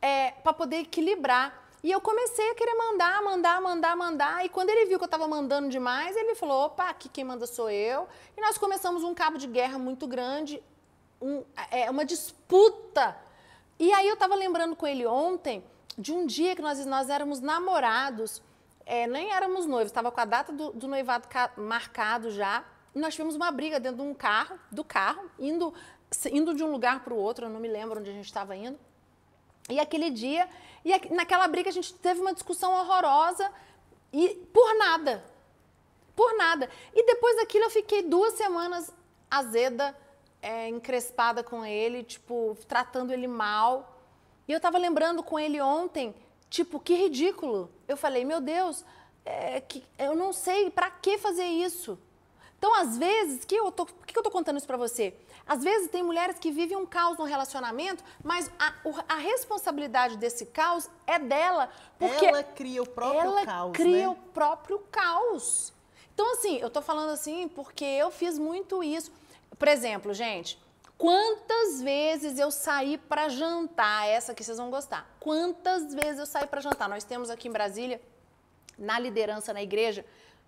é, 0.00 0.30
para 0.30 0.52
poder 0.52 0.76
equilibrar. 0.76 1.62
E 1.82 1.90
eu 1.90 2.00
comecei 2.00 2.50
a 2.50 2.54
querer 2.54 2.74
mandar, 2.74 3.22
mandar, 3.22 3.60
mandar, 3.60 3.96
mandar. 3.96 4.44
E 4.44 4.48
quando 4.48 4.70
ele 4.70 4.86
viu 4.86 4.98
que 4.98 5.04
eu 5.04 5.06
estava 5.06 5.28
mandando 5.28 5.68
demais, 5.68 6.16
ele 6.16 6.34
falou: 6.34 6.66
opa, 6.66 6.88
aqui 6.88 7.08
quem 7.08 7.24
manda 7.24 7.46
sou 7.46 7.68
eu. 7.70 8.08
E 8.36 8.40
nós 8.40 8.56
começamos 8.56 9.04
um 9.04 9.14
cabo 9.14 9.36
de 9.36 9.46
guerra 9.46 9.78
muito 9.78 10.06
grande, 10.06 10.62
um, 11.20 11.44
é, 11.70 11.90
uma 11.90 12.04
disputa. 12.04 13.16
E 13.78 13.92
aí 13.92 14.08
eu 14.08 14.14
estava 14.14 14.34
lembrando 14.34 14.74
com 14.76 14.86
ele 14.86 15.04
ontem 15.04 15.62
de 15.98 16.12
um 16.12 16.26
dia 16.26 16.56
que 16.56 16.62
nós, 16.62 16.84
nós 16.86 17.10
éramos 17.10 17.40
namorados 17.40 18.42
é, 18.86 19.06
nem 19.06 19.32
éramos 19.32 19.66
noivos, 19.66 19.90
estava 19.90 20.10
com 20.10 20.20
a 20.20 20.24
data 20.24 20.52
do, 20.52 20.72
do 20.72 20.86
noivado 20.86 21.26
marcado 21.56 22.30
já. 22.30 22.64
E 22.94 22.98
nós 22.98 23.14
tivemos 23.14 23.34
uma 23.34 23.50
briga 23.50 23.80
dentro 23.80 24.02
de 24.02 24.08
um 24.08 24.14
carro, 24.14 24.58
do 24.70 24.84
carro, 24.84 25.28
indo, 25.38 25.74
indo 26.30 26.54
de 26.54 26.62
um 26.62 26.70
lugar 26.70 27.02
para 27.02 27.12
o 27.12 27.16
outro, 27.16 27.46
eu 27.46 27.50
não 27.50 27.58
me 27.58 27.68
lembro 27.68 27.98
onde 27.98 28.10
a 28.10 28.12
gente 28.12 28.26
estava 28.26 28.54
indo. 28.54 28.78
E 29.68 29.80
aquele 29.80 30.10
dia, 30.10 30.48
e 30.84 31.14
naquela 31.14 31.48
briga 31.48 31.70
a 31.70 31.72
gente 31.72 31.94
teve 31.94 32.20
uma 32.20 32.34
discussão 32.34 32.72
horrorosa 32.72 33.50
e 34.12 34.34
por 34.52 34.76
nada. 34.76 35.24
Por 36.14 36.36
nada. 36.36 36.68
E 36.94 37.04
depois 37.06 37.36
daquilo 37.36 37.64
eu 37.64 37.70
fiquei 37.70 38.02
duas 38.02 38.34
semanas 38.34 38.92
azeda, 39.30 39.96
é, 40.40 40.68
encrespada 40.68 41.42
com 41.42 41.64
ele, 41.64 42.04
tipo, 42.04 42.56
tratando 42.68 43.12
ele 43.12 43.26
mal. 43.26 43.98
E 44.46 44.52
eu 44.52 44.58
estava 44.58 44.76
lembrando 44.76 45.22
com 45.22 45.38
ele 45.38 45.60
ontem 45.60 46.14
Tipo, 46.54 46.78
que 46.78 46.94
ridículo. 46.94 47.68
Eu 47.88 47.96
falei, 47.96 48.24
meu 48.24 48.40
Deus, 48.40 48.84
é, 49.24 49.60
que, 49.60 49.82
eu 49.98 50.14
não 50.14 50.32
sei 50.32 50.70
para 50.70 50.88
que 50.88 51.18
fazer 51.18 51.46
isso. 51.46 51.98
Então, 52.56 52.72
às 52.76 52.96
vezes, 52.96 53.44
que 53.44 53.56
eu 53.56 53.72
tô, 53.72 53.86
por 53.86 54.06
que 54.06 54.16
eu 54.16 54.22
tô 54.22 54.30
contando 54.30 54.56
isso 54.56 54.66
para 54.68 54.76
você? 54.76 55.12
Às 55.44 55.64
vezes 55.64 55.90
tem 55.90 56.04
mulheres 56.04 56.38
que 56.38 56.52
vivem 56.52 56.76
um 56.76 56.86
caos 56.86 57.18
no 57.18 57.24
relacionamento, 57.24 58.04
mas 58.22 58.48
a, 58.56 58.72
a, 59.08 59.16
responsabilidade 59.16 60.16
desse 60.16 60.46
caos 60.46 60.88
é 61.08 61.18
dela. 61.18 61.68
Porque 61.98 62.24
ela 62.24 62.44
cria 62.44 62.84
o 62.84 62.88
próprio 62.88 63.20
ela 63.20 63.44
caos. 63.44 63.64
Ela 63.64 63.72
cria 63.72 64.06
né? 64.06 64.08
o 64.08 64.14
próprio 64.14 64.78
caos. 64.92 65.72
Então, 66.14 66.34
assim, 66.34 66.58
eu 66.58 66.70
tô 66.70 66.80
falando 66.80 67.10
assim 67.10 67.48
porque 67.48 67.84
eu 67.84 68.12
fiz 68.12 68.38
muito 68.38 68.80
isso. 68.80 69.10
Por 69.58 69.66
exemplo, 69.66 70.14
gente, 70.14 70.56
quantas 70.96 71.82
vezes 71.82 72.38
eu 72.38 72.50
saí 72.50 72.96
para 72.98 73.28
jantar? 73.28 74.06
Essa 74.08 74.34
que 74.34 74.42
vocês 74.44 74.58
vão 74.58 74.70
gostar. 74.70 75.08
Quantas 75.20 75.94
vezes 75.94 76.18
eu 76.18 76.26
saí 76.26 76.46
para 76.46 76.60
jantar? 76.60 76.88
Nós 76.88 77.04
temos 77.04 77.30
aqui 77.30 77.48
em 77.48 77.52
Brasília, 77.52 78.00
na 78.78 78.98
liderança 78.98 79.52
na 79.52 79.62
igreja, 79.62 80.04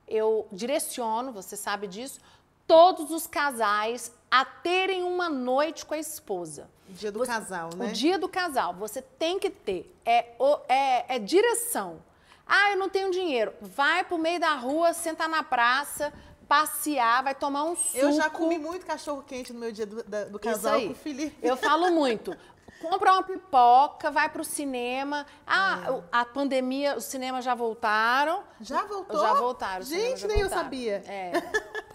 eu 0.09 0.47
direciono, 0.53 1.33
você 1.33 1.57
sabe 1.57 1.87
disso, 1.87 2.21
todos 2.67 3.11
os 3.11 3.27
casais 3.27 4.13
a 4.31 4.45
terem 4.45 5.03
uma 5.03 5.29
noite 5.29 5.85
com 5.87 5.95
a 5.95 5.99
esposa. 5.99 6.69
O 6.89 6.93
dia 6.93 7.11
do 7.11 7.19
Você- 7.21 7.31
casal, 7.31 7.71
né? 7.77 7.87
O 7.87 7.93
dia 7.93 8.19
do 8.19 8.29
casal. 8.29 8.75
Você 8.75 9.03
tem 9.03 9.39
que 9.39 9.51
ter. 9.51 9.93
É, 10.05 10.35
é, 10.69 11.17
é 11.17 11.19
direção. 11.19 12.01
Ah, 12.47 12.71
eu 12.73 12.79
não 12.79 12.89
tenho 12.89 13.11
dinheiro. 13.11 13.53
Vai 13.61 14.05
pro 14.05 14.17
meio 14.19 14.39
da 14.39 14.55
rua, 14.55 14.93
senta 14.93 15.27
na 15.27 15.43
praça, 15.43 16.13
passear, 16.49 17.23
vai 17.23 17.35
tomar 17.35 17.65
um 17.65 17.77
suco. 17.77 17.97
Eu 17.99 18.13
já 18.13 18.31
comi 18.31 18.59
muito 18.59 18.87
cachorro 18.87 19.23
quente 19.23 19.53
no 19.53 19.59
meu 19.61 19.73
dia 19.73 19.87
do, 19.87 20.03
da- 20.05 20.25
do 20.25 20.39
casal 20.39 20.81
com 20.81 20.91
o 20.91 20.95
Felipe. 20.95 21.37
Eu 21.43 21.57
falo 21.57 21.91
muito. 21.91 22.37
Compra 22.81 23.15
uma 23.15 23.23
pipoca, 23.23 24.11
vai 24.11 24.29
pro 24.29 24.45
cinema. 24.45 25.25
Ah, 25.47 25.81
É. 25.89 26.03
a 26.13 26.25
pandemia, 26.27 26.97
os 26.97 27.05
cinemas 27.05 27.45
já 27.45 27.55
voltaram. 27.55 28.45
Já 28.61 28.83
voltou? 28.85 29.19
Já 29.21 29.33
voltaram. 29.33 29.83
Gente, 29.85 30.21
já 30.21 30.29
nem 30.29 30.37
eu 30.41 30.43
voltaram. 30.43 30.63
sabia. 30.65 31.03
É. 31.07 31.33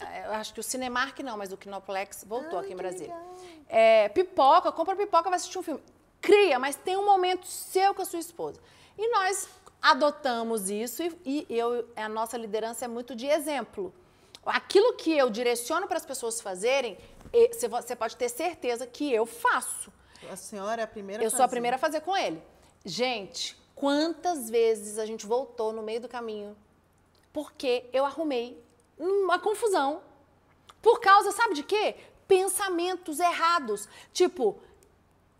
É, 0.01 0.25
Eu 0.25 0.33
acho 0.33 0.53
que 0.53 0.59
o 0.59 0.63
Cinemark 0.63 1.19
não, 1.19 1.37
mas 1.37 1.51
o 1.53 1.57
Kinoplex 1.57 2.25
voltou 2.27 2.57
Ai, 2.57 2.65
aqui 2.65 2.73
em 2.73 2.75
Brasília. 2.75 3.15
É, 3.69 4.09
pipoca, 4.09 4.71
compra 4.71 4.95
pipoca, 4.95 5.29
vai 5.29 5.37
assistir 5.37 5.57
um 5.59 5.63
filme. 5.63 5.81
Cria, 6.19 6.57
mas 6.59 6.75
tem 6.75 6.97
um 6.97 7.05
momento 7.05 7.45
seu 7.45 7.93
com 7.93 8.01
a 8.01 8.05
sua 8.05 8.19
esposa. 8.19 8.59
E 8.97 9.07
nós 9.11 9.47
adotamos 9.81 10.69
isso 10.69 11.01
e, 11.03 11.15
e 11.25 11.45
eu, 11.49 11.87
a 11.95 12.09
nossa 12.09 12.37
liderança 12.37 12.85
é 12.85 12.87
muito 12.87 13.15
de 13.15 13.27
exemplo. 13.27 13.93
Aquilo 14.45 14.93
que 14.93 15.15
eu 15.15 15.29
direciono 15.29 15.87
para 15.87 15.97
as 15.97 16.05
pessoas 16.05 16.41
fazerem, 16.41 16.97
você 17.59 17.95
pode 17.95 18.17
ter 18.17 18.29
certeza 18.29 18.87
que 18.87 19.11
eu 19.11 19.25
faço. 19.25 19.91
A 20.31 20.35
senhora 20.35 20.81
é 20.81 20.83
a 20.83 20.87
primeira 20.87 21.23
Eu 21.23 21.29
sou 21.29 21.43
a 21.43 21.47
primeira 21.47 21.75
a 21.75 21.79
fazer 21.79 22.01
com 22.01 22.15
ele. 22.15 22.41
Gente, 22.83 23.55
quantas 23.75 24.49
vezes 24.49 24.97
a 24.97 25.05
gente 25.05 25.25
voltou 25.25 25.71
no 25.71 25.81
meio 25.81 26.01
do 26.01 26.09
caminho 26.09 26.55
porque 27.31 27.85
eu 27.93 28.03
arrumei 28.05 28.61
uma 28.97 29.39
confusão. 29.39 30.01
Por 30.81 30.99
causa, 30.99 31.31
sabe 31.31 31.53
de 31.53 31.63
quê? 31.63 31.95
Pensamentos 32.27 33.19
errados. 33.19 33.87
Tipo, 34.11 34.59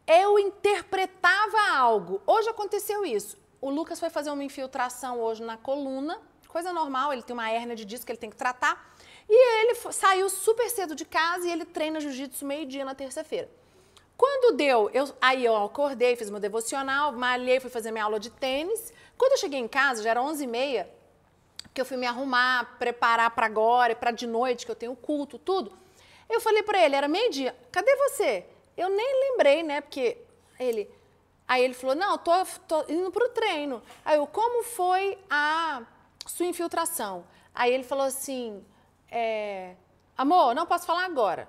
eu 0.08 0.40
interpretava 0.40 1.76
algo. 1.76 2.22
Hoje 2.26 2.50
aconteceu 2.50 3.06
isso. 3.06 3.38
O 3.60 3.70
Lucas 3.70 4.00
foi 4.00 4.10
fazer 4.10 4.32
uma 4.32 4.44
infiltração 4.44 5.20
hoje 5.20 5.44
na 5.44 5.58
coluna, 5.58 6.20
coisa 6.52 6.72
normal, 6.72 7.14
ele 7.14 7.24
tem 7.24 7.34
uma 7.34 7.50
hérnia 7.50 7.76
de 7.76 7.86
disco 7.86 8.06
que 8.06 8.12
ele 8.12 8.20
tem 8.20 8.30
que 8.30 8.36
tratar. 8.36 8.94
E 9.28 9.62
ele 9.62 9.76
saiu 9.92 10.30
super 10.30 10.70
cedo 10.70 10.94
de 10.94 11.06
casa 11.06 11.48
e 11.48 11.52
ele 11.52 11.66
treina 11.66 12.00
jiu-jitsu 12.00 12.46
meio-dia 12.46 12.84
na 12.84 12.94
terça-feira. 12.94 13.50
Quando 14.18 14.56
deu, 14.56 14.90
eu, 14.94 15.12
aí 15.20 15.44
eu 15.44 15.56
acordei, 15.56 16.16
fiz 16.16 16.30
meu 16.30 16.40
devocional, 16.40 17.12
malhei, 17.14 17.60
fui 17.60 17.70
fazer 17.70 17.92
minha 17.92 18.04
aula 18.04 18.20
de 18.20 18.30
tênis. 18.30 18.94
Quando 19.18 19.32
eu 19.32 19.38
cheguei 19.38 19.60
em 19.60 19.68
casa, 19.68 20.04
já 20.04 20.12
era 20.12 20.22
11h30, 20.22 20.86
que 21.74 21.82
eu 21.82 21.86
fui 21.86 21.98
me 21.98 22.06
arrumar, 22.06 22.78
preparar 22.78 23.32
para 23.32 23.46
agora, 23.46 23.96
para 23.96 24.12
de 24.12 24.28
noite, 24.28 24.66
que 24.66 24.72
eu 24.72 24.76
tenho 24.76 24.96
culto, 24.96 25.40
tudo. 25.40 25.72
Eu 26.30 26.40
falei 26.40 26.62
para 26.62 26.84
ele, 26.84 26.96
era 26.96 27.08
meio-dia, 27.08 27.56
cadê 27.72 27.96
você? 27.96 28.46
Eu 28.78 28.90
nem 28.90 29.32
lembrei, 29.32 29.64
né? 29.64 29.82
Porque 29.82 30.18
ele. 30.60 30.90
Aí 31.48 31.64
ele 31.64 31.74
falou: 31.74 31.96
não, 31.96 32.18
tô, 32.18 32.32
tô 32.68 32.86
indo 32.88 33.12
pro 33.12 33.30
treino. 33.30 33.82
Aí 34.06 34.18
eu, 34.18 34.28
como 34.28 34.64
foi 34.64 35.18
a 35.30 35.82
sua 36.32 36.46
infiltração? 36.46 37.26
Aí 37.54 37.74
ele 37.74 37.84
falou 37.84 38.06
assim: 38.06 38.63
é, 39.10 39.76
amor, 40.17 40.54
não 40.56 40.65
posso 40.65 40.86
falar 40.86 41.06
agora. 41.06 41.48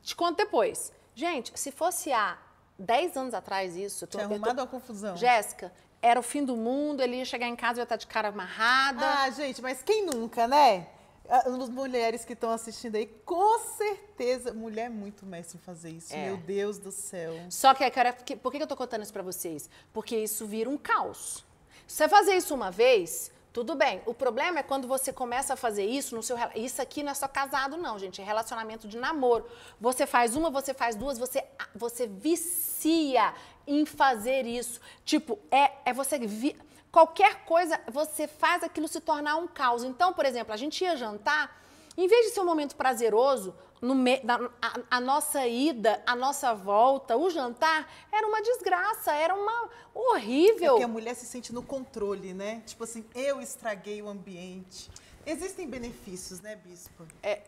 Te 0.00 0.14
conto 0.16 0.36
depois. 0.38 0.92
Gente, 1.14 1.52
se 1.58 1.70
fosse 1.70 2.12
há 2.12 2.38
10 2.78 3.16
anos 3.16 3.34
atrás 3.34 3.76
isso, 3.76 4.06
Tinha 4.06 4.22
eu 4.24 4.28
tô- 4.28 4.34
arrumado 4.34 4.58
uma 4.60 4.66
confusão. 4.66 5.16
Jéssica, 5.16 5.72
era 6.00 6.18
o 6.18 6.22
fim 6.22 6.44
do 6.44 6.56
mundo, 6.56 7.02
ele 7.02 7.16
ia 7.16 7.24
chegar 7.24 7.46
em 7.46 7.54
casa 7.56 7.78
e 7.78 7.80
ia 7.80 7.84
estar 7.84 7.96
de 7.96 8.06
cara 8.06 8.28
amarrada. 8.28 9.04
Ah, 9.06 9.30
gente, 9.30 9.60
mas 9.60 9.82
quem 9.82 10.06
nunca, 10.06 10.48
né? 10.48 10.88
As 11.28 11.68
mulheres 11.68 12.24
que 12.24 12.32
estão 12.32 12.50
assistindo 12.50 12.96
aí, 12.96 13.06
com 13.24 13.58
certeza, 13.60 14.52
mulher 14.52 14.86
é 14.86 14.88
muito 14.88 15.24
mestre 15.24 15.56
em 15.56 15.60
fazer 15.60 15.90
isso. 15.90 16.12
É. 16.12 16.26
Meu 16.26 16.36
Deus 16.36 16.78
do 16.78 16.90
céu. 16.90 17.32
Só 17.48 17.72
que, 17.74 17.88
cara, 17.90 18.12
que- 18.12 18.34
por 18.36 18.50
que 18.50 18.60
eu 18.60 18.66
tô 18.66 18.76
contando 18.76 19.02
isso 19.02 19.12
pra 19.12 19.22
vocês? 19.22 19.70
Porque 19.92 20.16
isso 20.16 20.46
vira 20.46 20.68
um 20.68 20.76
caos. 20.76 21.44
Se 21.86 21.96
você 21.98 22.08
fazer 22.08 22.34
isso 22.34 22.54
uma 22.54 22.70
vez, 22.70 23.30
tudo 23.52 23.74
bem. 23.74 24.00
O 24.06 24.14
problema 24.14 24.60
é 24.60 24.62
quando 24.62 24.88
você 24.88 25.12
começa 25.12 25.52
a 25.52 25.56
fazer 25.56 25.84
isso 25.84 26.16
no 26.16 26.22
seu. 26.22 26.36
Isso 26.54 26.80
aqui 26.80 27.02
não 27.02 27.12
é 27.12 27.14
só 27.14 27.28
casado, 27.28 27.76
não, 27.76 27.98
gente. 27.98 28.20
É 28.20 28.24
relacionamento 28.24 28.88
de 28.88 28.96
namoro. 28.96 29.46
Você 29.78 30.06
faz 30.06 30.34
uma, 30.34 30.48
você 30.48 30.72
faz 30.72 30.96
duas, 30.96 31.18
você, 31.18 31.44
você 31.74 32.06
vicia 32.06 33.34
em 33.66 33.84
fazer 33.84 34.46
isso. 34.46 34.80
Tipo, 35.04 35.38
é, 35.50 35.70
é 35.84 35.92
você. 35.92 36.18
Vi, 36.18 36.56
qualquer 36.90 37.44
coisa, 37.44 37.78
você 37.88 38.26
faz 38.26 38.62
aquilo 38.62 38.88
se 38.88 39.00
tornar 39.00 39.36
um 39.36 39.46
caos. 39.46 39.84
Então, 39.84 40.14
por 40.14 40.24
exemplo, 40.24 40.54
a 40.54 40.56
gente 40.56 40.82
ia 40.82 40.96
jantar, 40.96 41.62
em 41.96 42.08
vez 42.08 42.28
de 42.28 42.32
ser 42.32 42.40
um 42.40 42.46
momento 42.46 42.74
prazeroso, 42.74 43.54
no 43.82 43.94
me- 43.96 44.20
da- 44.20 44.48
a, 44.62 44.78
a 44.92 45.00
nossa 45.00 45.44
ida, 45.46 46.00
a 46.06 46.14
nossa 46.14 46.54
volta, 46.54 47.16
o 47.16 47.28
jantar, 47.28 47.92
era 48.12 48.26
uma 48.26 48.40
desgraça, 48.40 49.12
era 49.12 49.34
uma 49.34 49.68
É 49.94 49.98
horrível. 49.98 50.70
porque 50.74 50.84
a 50.84 50.88
mulher 50.88 51.14
se 51.16 51.26
sente 51.26 51.52
no 51.52 51.62
controle, 51.62 52.32
né? 52.32 52.62
Tipo 52.64 52.84
assim, 52.84 53.04
eu 53.14 53.40
estraguei 53.40 54.00
o 54.00 54.08
ambiente. 54.08 54.88
Existem 55.26 55.68
benefícios, 55.68 56.40
né, 56.40 56.54
Bispo? 56.56 57.06
É, 57.22 57.42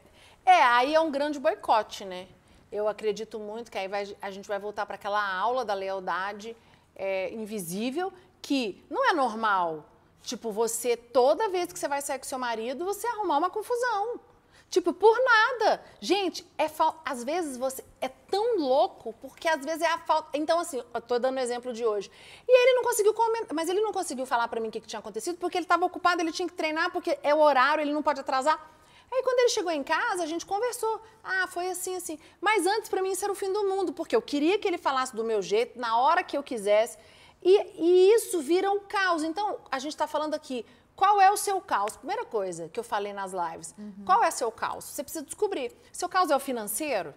é, 0.44 0.62
aí 0.62 0.94
é 0.94 1.00
um 1.00 1.10
grande 1.10 1.38
boicote, 1.38 2.04
né? 2.04 2.26
Eu 2.72 2.88
acredito 2.88 3.38
muito 3.38 3.70
que 3.70 3.78
aí 3.78 3.86
vai- 3.86 4.16
a 4.20 4.30
gente 4.32 4.48
vai 4.48 4.58
voltar 4.58 4.84
para 4.86 4.96
aquela 4.96 5.24
aula 5.38 5.64
da 5.64 5.72
lealdade 5.74 6.56
é, 6.96 7.32
invisível, 7.32 8.12
que 8.42 8.84
não 8.90 9.08
é 9.08 9.12
normal. 9.12 9.84
Tipo, 10.22 10.50
você, 10.52 10.96
toda 10.96 11.48
vez 11.48 11.72
que 11.72 11.78
você 11.78 11.86
vai 11.88 12.00
sair 12.02 12.18
com 12.18 12.24
seu 12.24 12.38
marido, 12.38 12.84
você 12.84 13.06
arrumar 13.06 13.38
uma 13.38 13.50
confusão. 13.50 14.18
Tipo, 14.74 14.92
por 14.92 15.16
nada. 15.22 15.80
Gente, 16.00 16.44
é 16.58 16.68
fal... 16.68 17.00
às 17.04 17.22
vezes 17.22 17.56
você 17.56 17.84
é 18.00 18.08
tão 18.08 18.58
louco, 18.58 19.14
porque 19.20 19.46
às 19.46 19.64
vezes 19.64 19.82
é 19.82 19.86
a 19.86 19.98
falta. 19.98 20.36
Então, 20.36 20.58
assim, 20.58 20.82
eu 20.92 21.00
tô 21.00 21.16
dando 21.16 21.36
o 21.36 21.38
exemplo 21.38 21.72
de 21.72 21.86
hoje. 21.86 22.10
E 22.48 22.60
ele 22.60 22.74
não 22.74 22.82
conseguiu 22.82 23.14
comentar, 23.14 23.54
mas 23.54 23.68
ele 23.68 23.80
não 23.80 23.92
conseguiu 23.92 24.26
falar 24.26 24.48
para 24.48 24.58
mim 24.58 24.66
o 24.66 24.72
que, 24.72 24.80
que 24.80 24.88
tinha 24.88 24.98
acontecido, 24.98 25.38
porque 25.38 25.56
ele 25.56 25.64
estava 25.64 25.86
ocupado, 25.86 26.20
ele 26.20 26.32
tinha 26.32 26.48
que 26.48 26.54
treinar, 26.54 26.90
porque 26.90 27.16
é 27.22 27.32
o 27.32 27.38
horário, 27.38 27.82
ele 27.82 27.92
não 27.92 28.02
pode 28.02 28.18
atrasar. 28.18 28.58
Aí 29.12 29.22
quando 29.22 29.38
ele 29.38 29.50
chegou 29.50 29.70
em 29.70 29.84
casa, 29.84 30.24
a 30.24 30.26
gente 30.26 30.44
conversou. 30.44 31.00
Ah, 31.22 31.46
foi 31.46 31.68
assim, 31.68 31.94
assim. 31.94 32.18
Mas 32.40 32.66
antes, 32.66 32.88
para 32.88 33.00
mim, 33.00 33.12
isso 33.12 33.24
era 33.24 33.32
o 33.32 33.36
fim 33.36 33.52
do 33.52 33.62
mundo, 33.68 33.92
porque 33.92 34.16
eu 34.16 34.22
queria 34.22 34.58
que 34.58 34.66
ele 34.66 34.76
falasse 34.76 35.14
do 35.14 35.22
meu 35.22 35.40
jeito, 35.40 35.78
na 35.78 35.98
hora 35.98 36.24
que 36.24 36.36
eu 36.36 36.42
quisesse. 36.42 36.98
E, 37.40 37.60
e 37.78 38.12
isso 38.12 38.40
vira 38.40 38.68
um 38.72 38.80
caos. 38.80 39.22
Então, 39.22 39.56
a 39.70 39.78
gente 39.78 39.92
está 39.92 40.08
falando 40.08 40.34
aqui, 40.34 40.66
qual 40.96 41.20
é 41.20 41.30
o 41.30 41.36
seu 41.36 41.60
caos? 41.60 41.96
Primeira 41.96 42.24
coisa 42.24 42.68
que 42.68 42.78
eu 42.78 42.84
falei 42.84 43.12
nas 43.12 43.32
lives. 43.32 43.74
Qual 44.04 44.22
é 44.22 44.28
o 44.28 44.32
seu 44.32 44.50
caos? 44.52 44.84
Você 44.84 45.02
precisa 45.02 45.24
descobrir. 45.24 45.72
Seu 45.92 46.08
caos 46.08 46.30
é 46.30 46.36
o 46.36 46.40
financeiro? 46.40 47.14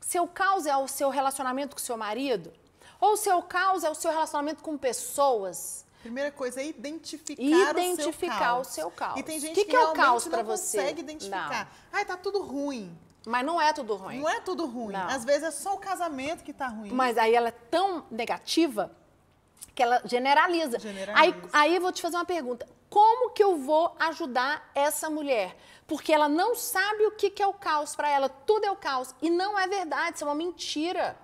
Seu 0.00 0.26
caos 0.26 0.66
é 0.66 0.76
o 0.76 0.88
seu 0.88 1.10
relacionamento 1.10 1.76
com 1.76 1.82
seu 1.82 1.96
marido? 1.96 2.52
Ou 3.00 3.16
seu 3.16 3.42
caos 3.42 3.84
é 3.84 3.90
o 3.90 3.94
seu 3.94 4.10
relacionamento 4.10 4.62
com 4.62 4.76
pessoas? 4.76 5.86
Primeira 6.02 6.30
coisa 6.30 6.62
é 6.62 6.66
identificar, 6.66 7.42
Identificar 7.42 8.56
o 8.56 8.60
o 8.60 8.64
seu 8.64 8.90
caos. 8.90 9.20
E 9.20 9.22
tem 9.22 9.38
gente 9.38 9.54
Que 9.54 9.64
que, 9.64 9.70
que 9.70 9.76
é 9.76 9.84
o 9.84 9.92
caos 9.92 10.24
não 10.24 10.32
pra 10.32 10.42
você? 10.42 10.78
consegue 10.78 11.00
identificar. 11.00 11.70
Ai, 11.92 12.04
tá 12.06 12.16
tudo 12.16 12.42
ruim. 12.42 12.96
Mas 13.26 13.44
não 13.44 13.60
é 13.60 13.70
tudo 13.72 13.96
ruim. 13.96 14.18
Não 14.20 14.28
é 14.28 14.40
tudo 14.40 14.64
ruim. 14.64 14.94
Não. 14.94 15.08
Às 15.08 15.24
vezes 15.26 15.42
é 15.42 15.50
só 15.50 15.74
o 15.74 15.78
casamento 15.78 16.42
que 16.42 16.54
tá 16.54 16.68
ruim. 16.68 16.90
Mas 16.90 17.18
aí 17.18 17.34
ela 17.34 17.48
é 17.48 17.52
tão 17.70 18.06
negativa 18.10 18.90
que 19.74 19.82
ela 19.82 20.00
generaliza. 20.06 20.78
Generaliza. 20.78 21.20
Aí, 21.20 21.34
aí 21.52 21.74
eu 21.74 21.82
vou 21.82 21.92
te 21.92 22.00
fazer 22.00 22.16
uma 22.16 22.24
pergunta. 22.24 22.66
Como 22.90 23.30
que 23.30 23.42
eu 23.42 23.56
vou 23.56 23.94
ajudar 24.00 24.68
essa 24.74 25.08
mulher? 25.08 25.56
Porque 25.86 26.12
ela 26.12 26.28
não 26.28 26.56
sabe 26.56 27.06
o 27.06 27.12
que, 27.12 27.30
que 27.30 27.40
é 27.40 27.46
o 27.46 27.54
caos 27.54 27.94
para 27.94 28.10
ela. 28.10 28.28
Tudo 28.28 28.66
é 28.66 28.70
o 28.70 28.76
caos. 28.76 29.14
E 29.22 29.30
não 29.30 29.56
é 29.56 29.68
verdade, 29.68 30.16
isso 30.16 30.24
é 30.24 30.26
uma 30.26 30.34
mentira. 30.34 31.16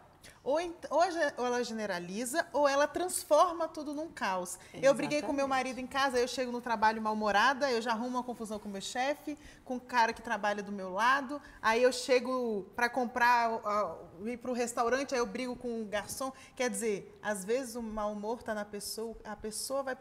Ou, 0.45 0.61
ou 0.91 1.45
ela 1.45 1.65
generaliza, 1.65 2.47
ou 2.53 2.69
ela 2.69 2.87
transforma 2.87 3.67
tudo 3.67 3.93
num 3.93 4.09
caos. 4.09 4.57
Eu 4.75 4.95
briguei 4.95 5.21
com 5.21 5.33
meu 5.33 5.49
marido 5.49 5.81
em 5.81 5.89
casa, 5.89 6.21
eu 6.21 6.29
chego 6.29 6.53
no 6.53 6.61
trabalho 6.61 7.03
mal-humorada, 7.03 7.69
eu 7.69 7.83
já 7.83 7.91
arrumo 7.91 8.11
uma 8.11 8.23
confusão 8.23 8.57
com 8.61 8.69
meu 8.69 8.81
chefe, 8.81 9.37
com 9.65 9.75
o 9.75 9.81
cara 9.81 10.13
que 10.13 10.23
trabalha 10.23 10.63
do 10.63 10.71
meu 10.71 10.93
lado, 10.93 11.43
aí 11.61 11.83
eu 11.83 11.93
chego 11.93 12.65
para 12.77 12.89
comprar, 12.89 13.51
ó, 13.65 13.97
ir 14.25 14.37
para 14.37 14.53
o 14.53 14.55
restaurante, 14.55 15.15
aí 15.15 15.21
eu 15.21 15.27
brigo 15.27 15.57
com 15.57 15.83
o 15.83 15.85
garçom. 15.85 16.33
Quer 16.55 16.71
dizer, 16.71 17.19
às 17.21 17.45
vezes 17.45 17.75
o 17.75 17.83
mau 17.83 18.13
humor 18.13 18.39
está 18.39 18.55
na 18.55 18.65
pessoa, 18.65 19.17
a 19.25 19.35
pessoa 19.35 19.83
vai. 19.83 19.99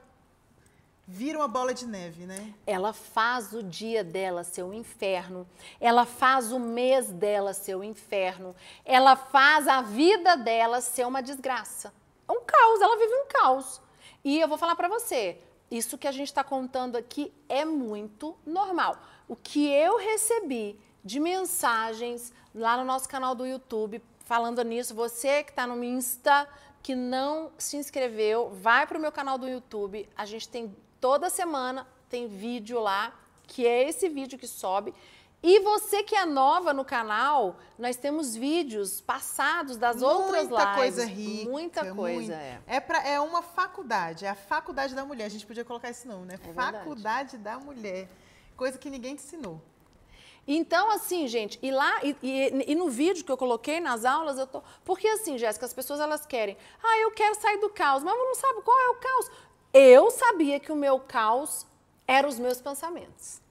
Vira 1.07 1.37
uma 1.37 1.47
bola 1.47 1.73
de 1.73 1.85
neve, 1.85 2.25
né? 2.25 2.53
Ela 2.65 2.93
faz 2.93 3.53
o 3.53 3.61
dia 3.61 4.03
dela 4.03 4.43
ser 4.43 4.63
um 4.63 4.73
inferno. 4.73 5.47
Ela 5.79 6.05
faz 6.05 6.51
o 6.51 6.59
mês 6.59 7.11
dela 7.11 7.53
ser 7.53 7.75
um 7.75 7.83
inferno. 7.83 8.55
Ela 8.83 9.15
faz 9.15 9.67
a 9.67 9.81
vida 9.81 10.35
dela 10.35 10.81
ser 10.81 11.05
uma 11.05 11.21
desgraça. 11.21 11.93
É 12.27 12.31
um 12.31 12.41
caos, 12.41 12.81
ela 12.81 12.97
vive 12.97 13.13
um 13.13 13.27
caos. 13.27 13.81
E 14.23 14.39
eu 14.39 14.47
vou 14.47 14.57
falar 14.57 14.75
pra 14.75 14.87
você, 14.87 15.37
isso 15.69 15.97
que 15.97 16.07
a 16.07 16.11
gente 16.11 16.27
está 16.27 16.43
contando 16.43 16.95
aqui 16.95 17.31
é 17.47 17.63
muito 17.63 18.35
normal. 18.45 18.97
o 19.27 19.35
que 19.35 19.67
eu 19.67 19.97
recebi 19.97 20.79
de 21.03 21.19
mensagens 21.19 22.31
lá 22.53 22.77
no 22.77 22.83
nosso 22.83 23.07
canal 23.09 23.35
do 23.35 23.45
YouTube 23.45 24.01
falando 24.23 24.63
nisso. 24.63 24.93
Você 24.93 25.43
que 25.43 25.51
está 25.51 25.65
no 25.65 25.83
Insta, 25.83 26.47
que 26.81 26.95
não 26.95 27.51
se 27.57 27.77
inscreveu, 27.77 28.49
vai 28.49 28.85
para 28.85 28.97
o 28.97 29.01
meu 29.01 29.11
canal 29.11 29.37
do 29.37 29.47
YouTube. 29.47 30.07
A 30.15 30.25
gente 30.25 30.49
tem 30.49 30.75
toda 31.05 31.29
semana 31.29 31.85
tem 32.09 32.27
vídeo 32.27 32.79
lá, 32.79 33.13
que 33.45 33.67
é 33.67 33.87
esse 33.87 34.09
vídeo 34.09 34.39
que 34.39 34.47
sobe. 34.47 34.91
E 35.43 35.59
você 35.59 36.01
que 36.01 36.15
é 36.15 36.25
nova 36.25 36.73
no 36.73 36.83
canal, 36.83 37.57
nós 37.77 37.95
temos 37.95 38.35
vídeos 38.35 39.01
passados 39.01 39.77
das 39.77 39.97
muita 39.97 40.11
outras 40.11 40.41
lives. 40.45 40.57
Muita 40.57 40.75
coisa 40.75 41.05
rica. 41.05 41.51
Muita 41.51 41.93
coisa, 41.93 42.15
muito. 42.15 42.31
é. 42.31 42.59
É, 42.65 42.79
pra, 42.79 43.07
é 43.07 43.19
uma 43.19 43.43
faculdade, 43.43 44.25
é 44.25 44.29
a 44.29 44.33
faculdade 44.33 44.95
da 44.95 45.05
mulher. 45.05 45.25
A 45.25 45.29
gente 45.29 45.45
podia 45.45 45.63
colocar 45.63 45.91
esse 45.91 46.07
nome, 46.07 46.25
né? 46.25 46.39
É 46.43 46.53
faculdade 46.53 47.37
da 47.37 47.59
mulher. 47.59 48.09
Coisa 48.57 48.79
que 48.79 48.89
ninguém 48.89 49.15
te 49.15 49.25
ensinou. 49.25 49.61
Então, 50.47 50.91
assim, 50.91 51.27
gente, 51.27 51.57
e 51.61 51.71
lá, 51.71 51.99
e, 52.03 52.15
e, 52.21 52.71
e, 52.71 52.75
no 52.75 52.87
vídeo 52.87 53.25
que 53.25 53.31
eu 53.31 53.37
coloquei 53.37 53.79
nas 53.79 54.05
aulas, 54.05 54.37
eu 54.37 54.45
tô. 54.45 54.61
Porque 54.83 55.07
assim, 55.07 55.39
Jéssica, 55.39 55.65
as 55.65 55.73
pessoas 55.73 55.99
elas 55.99 56.23
querem, 56.25 56.55
ah, 56.83 56.99
eu 56.99 57.11
quero 57.11 57.33
sair 57.41 57.57
do 57.57 57.69
caos, 57.69 58.03
mas 58.03 58.15
não 58.15 58.35
sabe 58.35 58.61
qual 58.61 58.79
é 58.79 58.89
o 58.89 58.95
caos. 58.95 59.31
Eu 59.77 60.09
sabia 60.09 60.57
que 60.57 60.71
o 60.71 60.75
meu 60.75 61.01
caos 61.01 61.67
eram 62.07 62.29
os 62.29 62.39
meus 62.39 62.61
pensamentos. 62.61 63.41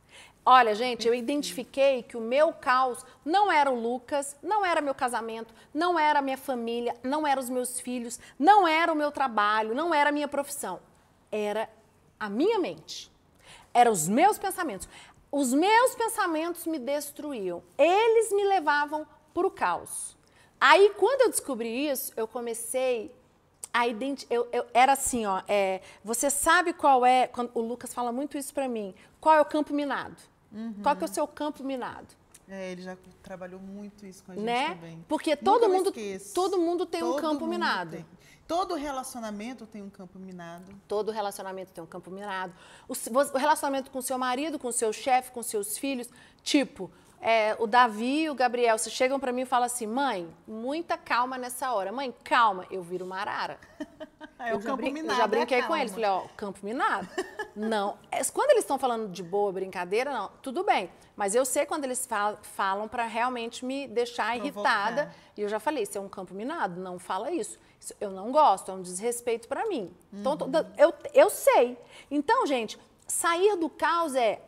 Olha, 0.42 0.74
gente, 0.74 1.06
eu 1.06 1.12
identifiquei 1.12 2.02
que 2.02 2.16
o 2.16 2.20
meu 2.20 2.50
caos 2.50 3.04
não 3.22 3.52
era 3.52 3.70
o 3.70 3.78
Lucas, 3.78 4.34
não 4.42 4.64
era 4.64 4.80
meu 4.80 4.94
casamento, 4.94 5.52
não 5.74 5.98
era 5.98 6.20
a 6.20 6.22
minha 6.22 6.38
família, 6.38 6.96
não 7.02 7.26
eram 7.26 7.42
os 7.42 7.50
meus 7.50 7.78
filhos, 7.78 8.18
não 8.38 8.66
era 8.66 8.90
o 8.90 8.96
meu 8.96 9.12
trabalho, 9.12 9.74
não 9.74 9.92
era 9.92 10.08
a 10.08 10.12
minha 10.12 10.26
profissão. 10.26 10.80
Era 11.30 11.68
a 12.18 12.30
minha 12.30 12.58
mente. 12.58 13.12
Eram 13.74 13.92
os 13.92 14.08
meus 14.08 14.38
pensamentos. 14.38 14.88
Os 15.30 15.52
meus 15.52 15.94
pensamentos 15.94 16.66
me 16.66 16.78
destruíam. 16.78 17.62
Eles 17.76 18.32
me 18.32 18.44
levavam 18.44 19.06
para 19.34 19.46
o 19.46 19.50
caos. 19.50 20.16
Aí, 20.58 20.88
quando 20.96 21.20
eu 21.20 21.28
descobri 21.28 21.86
isso, 21.90 22.14
eu 22.16 22.26
comecei 22.26 23.14
a 23.74 23.88
identi 23.88 24.24
eu, 24.30 24.48
eu, 24.52 24.64
era 24.72 24.92
assim, 24.92 25.26
ó, 25.26 25.42
é, 25.48 25.80
você 26.04 26.30
sabe 26.30 26.72
qual 26.72 27.04
é, 27.04 27.26
quando, 27.26 27.50
o 27.54 27.60
Lucas 27.60 27.92
fala 27.92 28.12
muito 28.12 28.38
isso 28.38 28.54
para 28.54 28.68
mim, 28.68 28.94
qual 29.20 29.34
é 29.34 29.40
o 29.40 29.44
campo 29.44 29.74
minado? 29.74 30.16
Uhum. 30.52 30.76
Qual 30.80 30.94
que 30.94 31.02
é 31.02 31.06
o 31.06 31.12
seu 31.12 31.26
campo 31.26 31.64
minado? 31.64 32.06
É, 32.48 32.70
ele 32.70 32.82
já 32.82 32.96
trabalhou 33.22 33.58
muito 33.58 34.06
isso 34.06 34.22
com 34.22 34.32
a 34.32 34.34
gente 34.36 34.44
né? 34.44 34.74
também. 34.74 35.04
Porque 35.08 35.34
todo 35.34 35.68
mundo, 35.68 35.92
todo 36.32 36.58
mundo 36.58 36.86
tem 36.86 37.00
todo 37.00 37.16
um 37.16 37.20
campo 37.20 37.46
minado. 37.46 37.90
Tem. 37.92 38.06
Todo 38.46 38.74
relacionamento 38.74 39.66
tem 39.66 39.82
um 39.82 39.88
campo 39.88 40.18
minado. 40.18 40.70
Todo 40.86 41.10
relacionamento 41.10 41.72
tem 41.72 41.82
um 41.82 41.86
campo 41.86 42.10
minado. 42.10 42.52
O, 42.86 42.92
o 42.92 43.38
relacionamento 43.38 43.90
com 43.90 44.02
seu 44.02 44.18
marido, 44.18 44.58
com 44.58 44.70
seu 44.70 44.92
chefe, 44.92 45.32
com 45.32 45.42
seus 45.42 45.78
filhos, 45.78 46.08
tipo, 46.42 46.90
é, 47.26 47.56
o 47.58 47.66
Davi 47.66 48.24
e 48.24 48.30
o 48.30 48.34
Gabriel 48.34 48.76
se 48.76 48.90
chegam 48.90 49.18
para 49.18 49.32
mim 49.32 49.40
e 49.40 49.46
falam 49.46 49.64
assim: 49.64 49.86
mãe, 49.86 50.28
muita 50.46 50.98
calma 50.98 51.38
nessa 51.38 51.72
hora. 51.72 51.90
Mãe, 51.90 52.14
calma, 52.22 52.66
eu 52.70 52.82
viro 52.82 53.06
uma 53.06 53.18
arara. 53.18 53.58
É 54.36 54.52
eu, 54.52 54.60
já, 54.60 54.76
brin 54.76 54.92
minado, 54.92 55.12
eu 55.12 55.16
já 55.16 55.26
brinquei 55.26 55.60
é 55.60 55.62
com 55.62 55.74
eles. 55.74 55.92
Falei: 55.92 56.10
ó, 56.10 56.22
campo 56.36 56.58
minado. 56.62 57.08
não. 57.56 57.96
É, 58.10 58.22
quando 58.24 58.50
eles 58.50 58.64
estão 58.64 58.78
falando 58.78 59.10
de 59.10 59.22
boa 59.22 59.50
brincadeira, 59.50 60.12
não, 60.12 60.30
tudo 60.42 60.62
bem. 60.64 60.90
Mas 61.16 61.34
eu 61.34 61.46
sei 61.46 61.64
quando 61.64 61.84
eles 61.84 62.04
falam, 62.04 62.36
falam 62.42 62.86
para 62.86 63.06
realmente 63.06 63.64
me 63.64 63.86
deixar 63.86 64.36
irritada. 64.36 65.10
E 65.34 65.40
eu 65.40 65.48
já 65.48 65.58
falei: 65.58 65.84
isso 65.84 65.96
é 65.96 66.00
um 66.00 66.10
campo 66.10 66.34
minado, 66.34 66.78
não 66.78 66.98
fala 66.98 67.30
isso. 67.30 67.58
isso 67.80 67.94
eu 67.98 68.10
não 68.10 68.30
gosto, 68.30 68.70
é 68.70 68.74
um 68.74 68.82
desrespeito 68.82 69.48
para 69.48 69.66
mim. 69.66 69.90
Então, 70.12 70.32
uhum. 70.32 70.48
Então, 70.48 70.66
eu, 70.76 70.92
eu 71.14 71.30
sei. 71.30 71.78
Então, 72.10 72.46
gente, 72.46 72.78
sair 73.06 73.56
do 73.56 73.70
caos 73.70 74.14
é. 74.14 74.42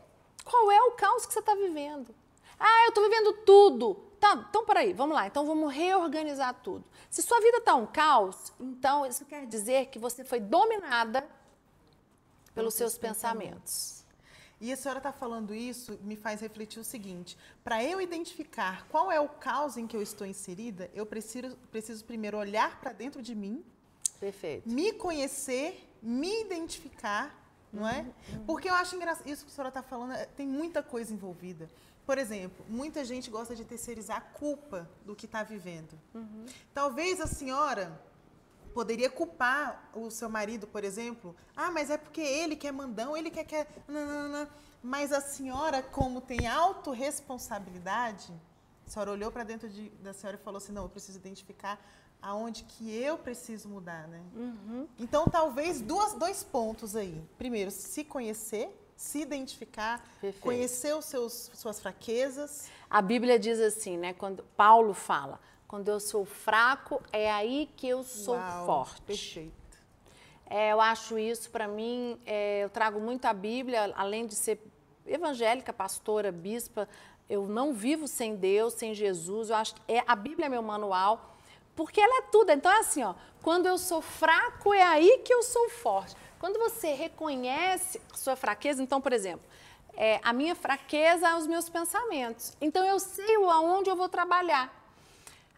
Qual 0.45 0.71
é 0.71 0.83
o 0.83 0.91
caos 0.93 1.25
que 1.25 1.33
você 1.33 1.39
está 1.39 1.55
vivendo? 1.55 2.15
Ah, 2.59 2.85
eu 2.85 2.89
estou 2.89 3.05
vivendo 3.05 3.33
tudo. 3.45 3.95
Tá, 4.19 4.47
então 4.49 4.65
peraí, 4.65 4.93
vamos 4.93 5.15
lá. 5.15 5.27
Então 5.27 5.47
vamos 5.47 5.73
reorganizar 5.73 6.55
tudo. 6.63 6.85
Se 7.11 7.23
sua 7.23 7.41
vida 7.41 7.59
está 7.59 7.75
um 7.75 7.87
caos, 7.87 8.53
então 8.59 9.07
isso 9.07 9.25
quer 9.25 9.47
dizer 9.47 9.87
que 9.87 9.99
você 9.99 10.25
foi 10.25 10.41
dominada 10.41 11.29
pelos 12.55 12.75
seus 12.75 12.97
pensamentos. 12.97 13.53
pensamentos. 13.53 13.97
E 14.59 14.73
a 14.73 14.77
senhora 14.77 14.99
está 14.99 15.13
falando 15.13 15.55
isso, 15.55 15.99
me 16.03 16.17
faz 16.17 16.41
refletir 16.41 16.81
o 16.81 16.85
seguinte: 16.85 17.37
para 17.63 17.85
eu 17.85 18.01
identificar 18.01 18.87
qual 18.89 19.13
é 19.13 19.21
o 19.21 19.29
caos 19.29 19.77
em 19.77 19.87
que 19.87 19.95
eu 19.97 20.01
estou 20.01 20.27
inserida, 20.27 20.91
eu 20.95 21.05
preciso, 21.05 21.57
preciso 21.71 22.05
primeiro 22.05 22.39
olhar 22.39 22.81
para 22.81 22.93
dentro 22.93 23.21
de 23.21 23.35
mim, 23.35 23.63
Perfeito. 24.19 24.67
me 24.69 24.93
conhecer, 24.95 25.87
me 26.01 26.41
identificar, 26.41 27.39
não 27.71 27.87
é? 27.87 28.01
Uhum. 28.33 28.45
Porque 28.47 28.71
eu 28.71 28.75
acho 28.75 28.97
engraçado, 28.97 29.29
isso 29.29 29.45
que 29.45 29.51
a 29.51 29.55
senhora 29.55 29.69
está 29.69 29.83
falando, 29.83 30.13
é, 30.13 30.25
tem 30.25 30.47
muita 30.47 30.83
coisa 30.83 31.13
envolvida. 31.13 31.69
Por 32.07 32.19
exemplo, 32.19 32.65
muita 32.69 33.05
gente 33.05 33.29
gosta 33.29 33.55
de 33.57 33.65
terceirizar 33.65 34.19
a 34.19 34.21
culpa 34.21 34.89
do 35.05 35.17
que 35.17 35.27
está 35.27 35.43
vivendo. 35.43 35.99
Uhum. 36.15 36.47
Talvez 36.73 37.21
a 37.21 37.27
senhora 37.27 38.01
poderia 38.73 39.11
culpar 39.11 39.91
o 39.93 40.09
seu 40.11 40.29
marido, 40.29 40.67
por 40.69 40.85
exemplo. 40.85 41.35
Ah, 41.57 41.71
mas 41.71 41.91
é 41.91 41.99
porque 41.99 42.21
ele 42.21 42.55
quer 42.55 42.73
mandão, 42.73 43.17
ele 43.17 43.31
quer 43.31 43.45
quer. 43.45 43.67
Não, 43.89 44.07
não, 44.07 44.29
não. 44.29 44.49
Mas 44.83 45.13
a 45.13 45.21
senhora, 45.21 45.83
como 45.83 46.21
tem 46.21 46.47
autorresponsabilidade, 46.47 48.33
a 48.87 48.91
senhora 48.91 49.11
olhou 49.11 49.33
para 49.33 49.43
dentro 49.43 49.69
de, 49.69 49.89
da 49.89 50.13
senhora 50.13 50.39
e 50.41 50.45
falou 50.45 50.59
assim: 50.59 50.73
não, 50.73 50.85
eu 50.85 50.89
preciso 50.89 51.19
identificar 51.19 51.81
aonde 52.23 52.63
que 52.65 52.95
eu 52.95 53.19
preciso 53.19 53.69
mudar, 53.69 54.07
né? 54.07 54.23
Uhum. 54.35 54.87
Então, 54.99 55.27
talvez 55.27 55.81
duas, 55.81 56.15
dois 56.15 56.45
pontos 56.45 56.95
aí. 56.95 57.21
Primeiro, 57.37 57.71
se 57.73 58.05
conhecer 58.05 58.71
se 58.97 59.21
identificar, 59.21 60.03
Perfeito. 60.21 60.43
conhecer 60.43 60.97
os 60.97 61.05
seus 61.05 61.51
suas 61.55 61.79
fraquezas. 61.79 62.69
A 62.89 63.03
Bíblia 63.03 63.39
diz 63.39 63.61
assim, 63.61 63.97
né? 63.97 64.15
Quando 64.15 64.43
Paulo 64.57 64.95
fala, 64.95 65.39
quando 65.69 65.89
eu 65.89 66.01
sou 66.01 66.25
fraco, 66.25 67.03
é 67.13 67.31
aí 67.31 67.69
que 67.77 67.87
eu 67.87 68.03
sou 68.03 68.37
Uau, 68.37 68.67
forte. 68.67 69.03
Perfeito. 69.03 69.67
É, 70.49 70.73
eu 70.73 70.81
acho 70.81 71.19
isso 71.19 71.51
para 71.51 71.67
mim. 71.67 72.19
É, 72.25 72.65
eu 72.65 72.71
trago 72.71 73.01
muito 73.01 73.27
a 73.27 73.33
Bíblia, 73.33 73.93
além 73.97 74.27
de 74.27 74.35
ser 74.35 74.61
evangélica, 75.05 75.73
pastora, 75.73 76.31
bispa. 76.33 76.89
Eu 77.29 77.47
não 77.47 77.73
vivo 77.73 78.07
sem 78.07 78.37
Deus, 78.37 78.75
sem 78.75 78.95
Jesus. 78.95 79.51
Eu 79.51 79.57
acho 79.57 79.75
que 79.75 79.83
é, 79.89 80.05
a 80.07 80.15
Bíblia 80.15 80.47
é 80.47 80.49
meu 80.49 80.63
manual, 80.63 81.37
porque 81.75 82.01
ela 82.01 82.19
é 82.19 82.23
tudo. 82.31 82.51
Então 82.51 82.71
é 82.71 82.79
assim, 82.79 83.03
ó. 83.03 83.15
Quando 83.43 83.67
eu 83.67 83.77
sou 83.77 84.01
fraco, 84.01 84.73
é 84.73 84.83
aí 84.83 85.19
que 85.25 85.35
eu 85.35 85.43
sou 85.43 85.69
forte. 85.69 86.15
Quando 86.39 86.59
você 86.59 86.93
reconhece 86.93 88.01
a 88.13 88.17
sua 88.17 88.37
fraqueza, 88.37 88.83
então, 88.83 89.01
por 89.01 89.13
exemplo, 89.13 89.47
é, 89.97 90.21
a 90.23 90.33
minha 90.33 90.55
fraqueza 90.55 91.29
é 91.29 91.37
os 91.37 91.47
meus 91.47 91.69
pensamentos. 91.69 92.57
Então, 92.61 92.85
eu 92.85 92.99
sei 92.99 93.37
aonde 93.37 93.89
eu 93.89 93.97
vou 93.97 94.09
trabalhar. 94.09 94.73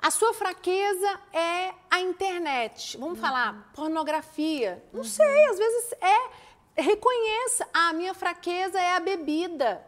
A 0.00 0.10
sua 0.12 0.32
fraqueza 0.32 1.20
é 1.32 1.74
a 1.90 2.00
internet. 2.00 2.96
Vamos 2.96 3.16
uhum. 3.16 3.24
falar 3.24 3.70
pornografia. 3.74 4.82
Não 4.92 5.00
uhum. 5.00 5.04
sei, 5.04 5.44
às 5.46 5.58
vezes 5.58 5.92
é. 6.00 6.48
Reconheça, 6.80 7.68
a 7.74 7.92
minha 7.92 8.14
fraqueza 8.14 8.80
é 8.80 8.94
a 8.94 9.00
bebida. 9.00 9.84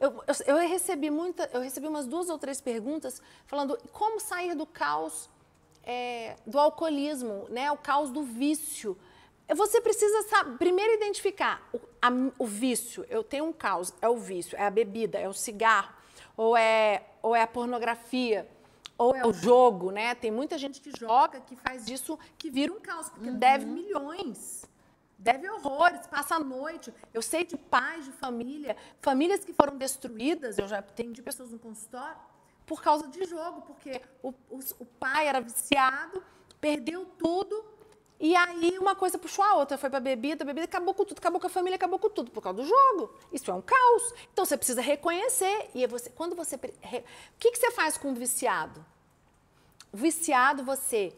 Eu, 0.00 0.22
eu, 0.26 0.56
eu, 0.56 0.68
recebi 0.68 1.08
muita, 1.08 1.48
eu 1.52 1.60
recebi 1.60 1.86
umas 1.86 2.04
duas 2.04 2.28
ou 2.28 2.36
três 2.36 2.60
perguntas 2.60 3.22
falando 3.46 3.78
como 3.92 4.18
sair 4.18 4.56
do 4.56 4.66
caos 4.66 5.30
é, 5.84 6.36
do 6.44 6.58
alcoolismo, 6.58 7.46
né? 7.48 7.70
O 7.70 7.76
caos 7.76 8.10
do 8.10 8.24
vício. 8.24 8.98
Você 9.54 9.80
precisa 9.80 10.22
saber, 10.22 10.58
primeiro 10.58 10.94
identificar 10.94 11.68
o, 11.72 11.80
a, 12.02 12.08
o, 12.38 12.46
vício. 12.46 13.06
Eu 13.08 13.22
tenho 13.22 13.44
um 13.44 13.52
caos, 13.52 13.92
é 14.00 14.08
o 14.08 14.16
vício, 14.16 14.56
é 14.58 14.66
a 14.66 14.70
bebida, 14.70 15.18
é 15.18 15.28
o 15.28 15.32
cigarro, 15.32 15.94
ou 16.36 16.56
é, 16.56 17.04
ou 17.22 17.34
é 17.34 17.42
a 17.42 17.46
pornografia, 17.46 18.48
ou 18.98 19.14
é 19.14 19.24
o 19.24 19.32
jogo, 19.32 19.90
né? 19.90 20.14
Tem 20.14 20.30
muita 20.30 20.58
gente 20.58 20.80
que 20.80 20.90
joga, 20.98 21.40
que 21.40 21.54
faz 21.54 21.88
isso, 21.88 22.18
que 22.36 22.50
vira 22.50 22.72
um 22.72 22.80
caos, 22.80 23.08
porque 23.08 23.28
uhum. 23.28 23.38
deve 23.38 23.66
milhões. 23.66 24.64
Deve 25.18 25.48
horrores, 25.48 26.06
passa 26.06 26.36
a 26.36 26.40
noite. 26.40 26.92
Eu 27.14 27.22
sei 27.22 27.44
de 27.44 27.56
pais 27.56 28.04
de 28.04 28.12
família, 28.12 28.76
famílias 29.00 29.44
que 29.44 29.52
foram 29.52 29.76
destruídas, 29.76 30.58
eu 30.58 30.66
já 30.66 30.82
tenho 30.82 31.12
de 31.12 31.22
pessoas 31.22 31.50
no 31.50 31.58
consultório, 31.58 32.18
por 32.66 32.82
causa 32.82 33.06
de 33.08 33.24
jogo, 33.24 33.62
porque 33.62 34.00
o, 34.22 34.30
o, 34.50 34.58
o 34.80 34.84
pai 34.84 35.28
era 35.28 35.40
viciado, 35.40 36.22
perdeu 36.60 37.06
tudo, 37.18 37.64
e 38.18 38.34
aí 38.34 38.78
uma 38.78 38.94
coisa 38.94 39.18
puxou 39.18 39.44
a 39.44 39.54
outra, 39.56 39.76
foi 39.76 39.90
para 39.90 40.00
bebida, 40.00 40.44
bebida, 40.44 40.64
acabou 40.64 40.94
com 40.94 41.04
tudo, 41.04 41.18
acabou 41.18 41.40
com 41.40 41.46
a 41.46 41.50
família, 41.50 41.76
acabou 41.76 41.98
com 41.98 42.08
tudo, 42.08 42.30
por 42.30 42.42
causa 42.42 42.62
do 42.62 42.66
jogo. 42.66 43.14
Isso 43.30 43.50
é 43.50 43.54
um 43.54 43.60
caos. 43.60 44.14
Então 44.32 44.44
você 44.44 44.56
precisa 44.56 44.80
reconhecer. 44.80 45.70
E 45.74 45.86
você, 45.86 46.08
quando 46.10 46.34
você. 46.34 46.56
O 46.56 46.58
que, 47.38 47.50
que 47.50 47.58
você 47.58 47.70
faz 47.70 47.98
com 47.98 48.12
o 48.12 48.14
viciado? 48.14 48.84
O 49.92 49.96
viciado, 49.96 50.64
você. 50.64 51.12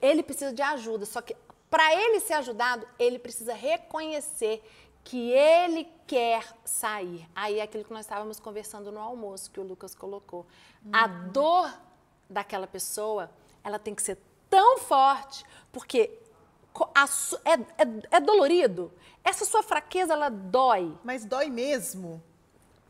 Ele 0.00 0.22
precisa 0.22 0.52
de 0.52 0.62
ajuda, 0.62 1.04
só 1.04 1.20
que 1.20 1.36
para 1.68 1.94
ele 1.94 2.20
ser 2.20 2.34
ajudado, 2.34 2.86
ele 2.98 3.18
precisa 3.18 3.52
reconhecer 3.52 4.62
que 5.04 5.30
ele 5.30 5.86
quer 6.06 6.44
sair. 6.64 7.28
Aí 7.34 7.58
é 7.58 7.62
aquilo 7.62 7.84
que 7.84 7.92
nós 7.92 8.06
estávamos 8.06 8.40
conversando 8.40 8.90
no 8.90 9.00
almoço, 9.00 9.50
que 9.50 9.60
o 9.60 9.62
Lucas 9.62 9.94
colocou. 9.94 10.46
Uhum. 10.84 10.90
A 10.92 11.06
dor 11.06 11.72
daquela 12.28 12.66
pessoa, 12.66 13.30
ela 13.62 13.78
tem 13.78 13.94
que 13.94 14.02
ser 14.02 14.18
tão 14.50 14.78
forte, 14.78 15.44
porque 15.72 16.18
é, 17.44 17.52
é, 17.82 18.16
é 18.16 18.20
dolorido. 18.20 18.92
Essa 19.24 19.44
sua 19.44 19.62
fraqueza, 19.62 20.12
ela 20.12 20.28
dói. 20.28 20.92
Mas 21.04 21.24
dói 21.24 21.48
mesmo. 21.48 22.22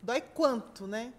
Dói 0.02 0.20
quanto, 0.20 0.86
né? 0.86 1.12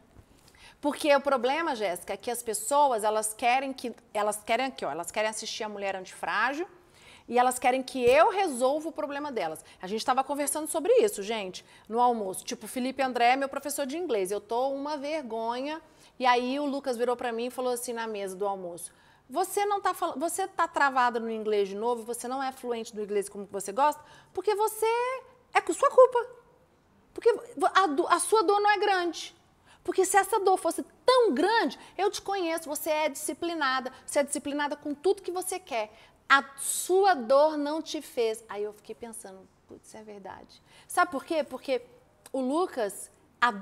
Porque 0.82 1.16
o 1.16 1.22
problema, 1.22 1.76
Jéssica, 1.76 2.14
é 2.14 2.18
que 2.18 2.32
as 2.32 2.42
pessoas, 2.42 3.04
elas 3.04 3.34
querem 3.34 3.72
que 3.72 3.94
elas 4.14 4.44
querem 4.44 4.66
aqui, 4.66 4.84
ó, 4.84 4.90
elas 4.90 5.12
querem 5.12 5.30
assistir 5.30 5.64
a 5.64 5.70
mulher 5.70 5.96
antifrágil 5.96 6.68
e 7.28 7.38
elas 7.38 7.60
querem 7.60 7.84
que 7.84 8.04
eu 8.04 8.32
resolva 8.32 8.90
o 8.90 8.92
problema 8.92 9.32
delas. 9.32 9.64
A 9.80 9.86
gente 9.86 10.00
estava 10.00 10.24
conversando 10.24 10.68
sobre 10.68 10.92
isso, 10.94 11.22
gente, 11.22 11.64
no 11.88 12.00
almoço. 12.00 12.44
Tipo, 12.44 12.68
Felipe 12.68 13.02
André 13.02 13.34
é 13.34 13.36
meu 13.36 13.48
professor 13.48 13.86
de 13.86 13.96
inglês. 13.96 14.32
Eu 14.32 14.42
tô 14.42 14.70
uma 14.70 14.98
vergonha. 14.98 15.80
E 16.20 16.26
aí 16.26 16.60
o 16.60 16.66
Lucas 16.66 16.98
virou 16.98 17.16
para 17.16 17.32
mim 17.32 17.46
e 17.46 17.52
falou 17.52 17.74
assim 17.74 17.94
na 17.94 18.08
mesa 18.08 18.36
do 18.36 18.48
almoço: 18.48 18.92
"Você 19.32 19.66
não 19.66 19.80
tá 19.80 19.94
falando, 19.94 20.20
você 20.20 20.46
tá 20.46 20.68
travada 20.68 21.20
no 21.20 21.30
inglês 21.30 21.70
de 21.70 21.76
novo, 21.76 22.04
você 22.04 22.28
não 22.28 22.44
é 22.44 22.52
fluente 22.52 22.94
no 22.96 23.02
inglês 23.02 23.30
como 23.30 23.46
você 23.50 23.72
gosta, 23.72 24.04
porque 24.34 24.54
você 24.54 24.86
é 25.54 25.62
com 25.62 25.74
sua 25.74 25.90
culpa. 25.90 26.20
Porque 27.14 27.30
a, 27.30 28.16
a 28.16 28.20
sua 28.20 28.44
dor 28.44 28.60
não 28.60 28.70
é 28.70 28.78
grande. 28.78 29.36
Porque 29.84 30.06
se 30.06 30.18
essa 30.18 30.40
dor 30.40 30.58
fosse 30.58 30.84
tão 31.06 31.34
grande, 31.34 31.80
eu 31.98 32.12
te 32.12 32.22
conheço, 32.22 32.68
você 32.68 32.90
é 32.90 33.10
disciplinada, 33.10 33.92
você 34.06 34.20
é 34.20 34.24
disciplinada 34.24 34.76
com 34.76 34.94
tudo 34.94 35.22
que 35.22 35.32
você 35.32 35.60
quer. 35.60 35.92
A 36.30 36.44
sua 36.58 37.14
dor 37.14 37.58
não 37.58 37.82
te 37.82 38.02
fez. 38.02 38.44
Aí 38.50 38.64
eu 38.64 38.74
fiquei 38.74 38.94
pensando, 38.94 39.48
putz, 39.68 39.96
é 39.96 40.04
verdade. 40.04 40.62
Sabe 40.88 41.10
por 41.10 41.24
quê? 41.24 41.44
Porque 41.44 41.82
o 42.32 42.42
Lucas, 42.42 43.10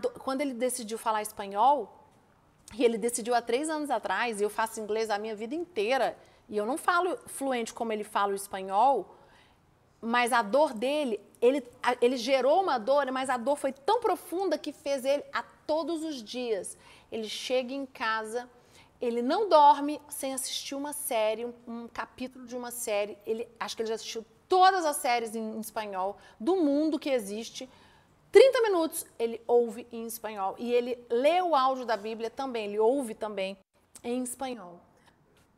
do... 0.01 0.09
quando 0.19 0.41
ele 0.41 0.53
decidiu 0.53 0.97
falar 0.97 1.21
espanhol, 1.21 1.98
e 2.73 2.83
ele 2.83 2.97
decidiu 2.97 3.33
há 3.33 3.41
três 3.41 3.69
anos 3.69 3.89
atrás, 3.89 4.39
e 4.39 4.43
eu 4.43 4.49
faço 4.49 4.79
inglês 4.79 5.09
a 5.09 5.17
minha 5.17 5.35
vida 5.35 5.55
inteira, 5.55 6.17
e 6.47 6.57
eu 6.57 6.65
não 6.65 6.77
falo 6.77 7.17
fluente 7.27 7.73
como 7.73 7.91
ele 7.93 8.03
fala 8.03 8.31
o 8.33 8.35
espanhol, 8.35 9.15
mas 10.01 10.31
a 10.31 10.41
dor 10.41 10.73
dele, 10.73 11.19
ele, 11.41 11.63
ele 12.01 12.17
gerou 12.17 12.61
uma 12.61 12.77
dor, 12.77 13.11
mas 13.11 13.29
a 13.29 13.37
dor 13.37 13.55
foi 13.57 13.73
tão 13.73 13.99
profunda 13.99 14.57
que 14.57 14.71
fez 14.71 15.03
ele 15.03 15.23
a 15.33 15.43
todos 15.43 16.03
os 16.03 16.23
dias. 16.23 16.77
Ele 17.11 17.27
chega 17.27 17.73
em 17.73 17.85
casa, 17.85 18.49
ele 19.01 19.21
não 19.21 19.49
dorme 19.49 20.01
sem 20.07 20.33
assistir 20.33 20.75
uma 20.75 20.93
série, 20.93 21.45
um, 21.45 21.53
um 21.67 21.87
capítulo 21.87 22.45
de 22.45 22.55
uma 22.55 22.71
série. 22.71 23.17
Ele, 23.25 23.47
acho 23.59 23.75
que 23.75 23.81
ele 23.81 23.89
já 23.89 23.95
assistiu 23.95 24.25
todas 24.47 24.85
as 24.85 24.97
séries 24.97 25.35
em, 25.35 25.57
em 25.57 25.59
espanhol 25.59 26.17
do 26.39 26.55
mundo 26.55 26.97
que 26.97 27.09
existe. 27.09 27.69
30 28.31 28.61
minutos 28.61 29.05
ele 29.17 29.41
ouve 29.47 29.87
em 29.91 30.05
espanhol. 30.05 30.55
E 30.57 30.71
ele 30.73 31.03
lê 31.09 31.41
o 31.41 31.55
áudio 31.55 31.85
da 31.85 31.97
Bíblia 31.97 32.29
também, 32.29 32.65
ele 32.65 32.79
ouve 32.79 33.13
também 33.13 33.57
em 34.03 34.23
espanhol. 34.23 34.79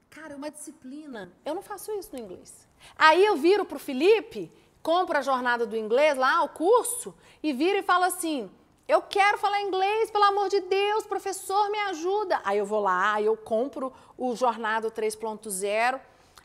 Cara, 0.10 0.34
é 0.34 0.36
uma 0.36 0.52
disciplina. 0.52 1.32
Eu 1.46 1.56
não 1.56 1.62
faço 1.62 1.92
isso 1.94 2.10
no 2.14 2.20
inglês. 2.20 2.68
Aí 2.98 3.24
eu 3.26 3.36
viro 3.38 3.64
para 3.66 3.78
o 3.78 3.80
Felipe, 3.80 4.52
compro 4.82 5.18
a 5.18 5.22
jornada 5.22 5.66
do 5.66 5.78
inglês 5.78 6.18
lá, 6.18 6.44
o 6.44 6.50
curso, 6.50 7.16
e 7.42 7.54
viro 7.54 7.78
e 7.78 7.84
falo 7.84 8.04
assim: 8.04 8.50
eu 8.92 9.02
quero 9.02 9.38
falar 9.38 9.62
inglês, 9.62 10.12
pelo 10.12 10.26
amor 10.26 10.50
de 10.50 10.60
Deus, 10.60 11.06
professor, 11.06 11.70
me 11.70 11.80
ajuda. 11.80 12.42
Aí 12.44 12.58
eu 12.58 12.66
vou 12.66 12.82
lá, 12.82 13.22
eu 13.22 13.38
compro 13.38 13.94
o 14.18 14.36
Jornada 14.36 14.92
3.0. 14.92 16.00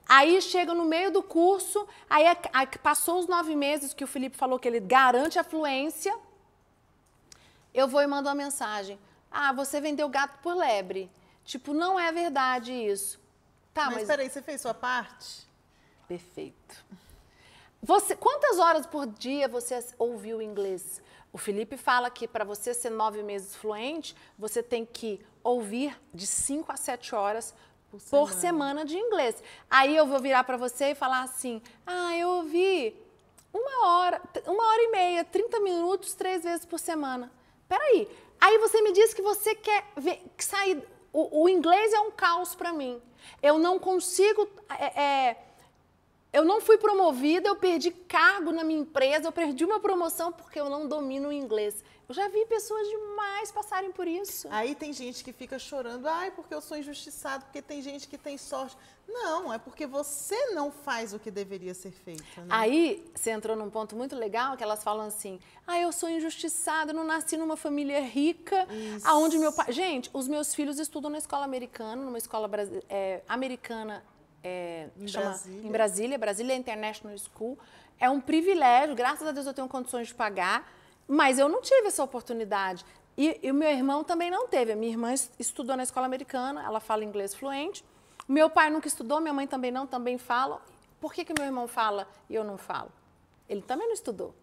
Aí 0.08 0.40
chega 0.40 0.72
no 0.72 0.84
meio 0.84 1.10
do 1.10 1.22
curso, 1.22 1.86
aí, 2.08 2.24
passou 2.80 3.18
os 3.18 3.26
nove 3.26 3.56
meses 3.56 3.92
que 3.92 4.04
o 4.04 4.06
Felipe 4.06 4.36
falou 4.36 4.58
que 4.58 4.68
ele 4.68 4.78
garante 4.78 5.38
a 5.38 5.44
fluência. 5.44 6.16
Eu 7.74 7.88
vou 7.88 8.00
e 8.00 8.06
mando 8.06 8.28
uma 8.28 8.34
mensagem. 8.34 8.98
Ah, 9.30 9.52
você 9.52 9.80
vendeu 9.80 10.08
gato 10.08 10.38
por 10.42 10.54
lebre. 10.54 11.10
Tipo, 11.44 11.74
não 11.74 11.98
é 11.98 12.12
verdade 12.12 12.72
isso. 12.72 13.20
Tá, 13.74 13.86
mas, 13.86 13.96
mas 13.96 14.06
peraí, 14.06 14.30
você 14.30 14.40
fez 14.40 14.60
sua 14.60 14.72
parte? 14.72 15.46
Perfeito. 16.06 16.84
Você, 17.82 18.16
quantas 18.16 18.58
horas 18.58 18.86
por 18.86 19.06
dia 19.06 19.48
você 19.48 19.84
ouviu 19.98 20.40
inglês? 20.40 21.02
O 21.32 21.38
Felipe 21.38 21.76
fala 21.76 22.08
que 22.10 22.26
para 22.26 22.44
você 22.44 22.72
ser 22.72 22.90
nove 22.90 23.22
meses 23.22 23.54
fluente, 23.54 24.16
você 24.38 24.62
tem 24.62 24.86
que 24.86 25.20
ouvir 25.42 26.00
de 26.14 26.26
cinco 26.26 26.72
a 26.72 26.76
sete 26.76 27.14
horas 27.14 27.54
por 27.98 28.02
semana. 28.08 28.26
por 28.26 28.40
semana 28.40 28.84
de 28.84 28.96
inglês. 28.96 29.42
Aí 29.70 29.96
eu 29.96 30.06
vou 30.06 30.20
virar 30.20 30.44
para 30.44 30.56
você 30.56 30.90
e 30.90 30.94
falar 30.94 31.22
assim: 31.22 31.60
ah, 31.86 32.16
eu 32.16 32.28
ouvi 32.28 32.94
uma 33.52 33.88
hora, 33.88 34.20
uma 34.46 34.66
hora 34.66 34.82
e 34.82 34.88
meia, 34.90 35.24
30 35.24 35.60
minutos, 35.60 36.14
três 36.14 36.44
vezes 36.44 36.64
por 36.64 36.78
semana. 36.78 37.30
Peraí. 37.68 38.08
Aí 38.40 38.58
você 38.58 38.82
me 38.82 38.92
diz 38.92 39.14
que 39.14 39.22
você 39.22 39.54
quer 39.54 39.84
ver, 39.96 40.22
sair. 40.38 40.82
O, 41.12 41.44
o 41.44 41.48
inglês 41.48 41.92
é 41.92 42.00
um 42.00 42.10
caos 42.10 42.54
para 42.54 42.72
mim. 42.72 43.00
Eu 43.42 43.58
não 43.58 43.78
consigo. 43.78 44.46
É, 44.78 45.02
é, 45.02 45.36
eu 46.32 46.44
não 46.44 46.60
fui 46.60 46.76
promovida, 46.76 47.48
eu 47.48 47.56
perdi 47.56 47.90
cargo 47.90 48.52
na 48.52 48.62
minha 48.62 48.80
empresa, 48.80 49.28
eu 49.28 49.32
perdi 49.32 49.64
uma 49.64 49.80
promoção 49.80 50.30
porque 50.30 50.60
eu 50.60 50.68
não 50.68 50.86
domino 50.86 51.28
o 51.28 51.32
inglês. 51.32 51.82
Eu 52.08 52.14
já 52.14 52.28
vi 52.28 52.46
pessoas 52.46 52.86
demais 52.88 53.50
passarem 53.50 53.90
por 53.90 54.06
isso. 54.06 54.46
Aí 54.50 54.74
tem 54.76 54.92
gente 54.92 55.24
que 55.24 55.32
fica 55.32 55.58
chorando, 55.58 56.06
ai, 56.06 56.30
porque 56.30 56.54
eu 56.54 56.60
sou 56.60 56.76
injustiçado, 56.76 57.44
porque 57.46 57.60
tem 57.60 57.82
gente 57.82 58.06
que 58.06 58.16
tem 58.16 58.38
sorte. 58.38 58.76
Não, 59.08 59.52
é 59.52 59.58
porque 59.58 59.86
você 59.86 60.50
não 60.52 60.70
faz 60.70 61.12
o 61.12 61.18
que 61.18 61.30
deveria 61.30 61.74
ser 61.74 61.90
feito. 61.90 62.22
Né? 62.36 62.46
Aí 62.48 63.04
você 63.14 63.30
entrou 63.30 63.56
num 63.56 63.70
ponto 63.70 63.96
muito 63.96 64.14
legal 64.14 64.56
que 64.56 64.62
elas 64.62 64.84
falam 64.84 65.06
assim: 65.06 65.40
ah, 65.66 65.80
eu 65.80 65.90
sou 65.92 66.08
injustiçada, 66.08 66.92
não 66.92 67.04
nasci 67.04 67.36
numa 67.36 67.56
família 67.56 68.00
rica, 68.00 68.66
Isso. 68.70 69.06
aonde 69.06 69.38
meu 69.38 69.52
pai. 69.52 69.72
Gente, 69.72 70.08
os 70.12 70.28
meus 70.28 70.54
filhos 70.54 70.78
estudam 70.78 71.10
na 71.10 71.18
escola 71.18 71.44
americana, 71.44 72.02
numa 72.02 72.18
escola 72.18 72.48
é, 72.88 73.22
americana 73.28 74.04
é, 74.44 74.88
em, 74.96 75.08
chama, 75.08 75.26
Brasília. 75.26 75.66
em 75.66 75.72
Brasília, 75.72 76.18
Brasília 76.18 76.54
International 76.54 77.16
School. 77.18 77.58
É 77.98 78.08
um 78.08 78.20
privilégio, 78.20 78.94
graças 78.94 79.26
a 79.26 79.32
Deus 79.32 79.46
eu 79.46 79.54
tenho 79.54 79.68
condições 79.68 80.08
de 80.08 80.14
pagar, 80.14 80.70
mas 81.06 81.38
eu 81.38 81.48
não 81.48 81.60
tive 81.60 81.88
essa 81.88 82.02
oportunidade. 82.02 82.84
E, 83.16 83.50
o 83.50 83.54
meu 83.54 83.70
irmão 83.70 84.04
também 84.04 84.30
não 84.30 84.46
teve. 84.48 84.72
A 84.72 84.76
minha 84.76 84.92
irmã 84.92 85.14
estudou 85.38 85.76
na 85.76 85.82
escola 85.82 86.06
americana, 86.06 86.62
ela 86.64 86.80
fala 86.80 87.04
inglês 87.04 87.34
fluente. 87.34 87.84
Meu 88.28 88.50
pai 88.50 88.70
nunca 88.70 88.88
estudou, 88.88 89.20
minha 89.20 89.32
mãe 89.32 89.46
também 89.46 89.70
não, 89.70 89.86
também 89.86 90.18
fala. 90.18 90.60
Por 91.00 91.12
que, 91.12 91.24
que 91.24 91.32
meu 91.32 91.44
irmão 91.44 91.68
fala 91.68 92.08
e 92.28 92.34
eu 92.34 92.44
não 92.44 92.58
falo? 92.58 92.90
Ele 93.48 93.62
também 93.62 93.86
não 93.86 93.94
estudou. 93.94 94.34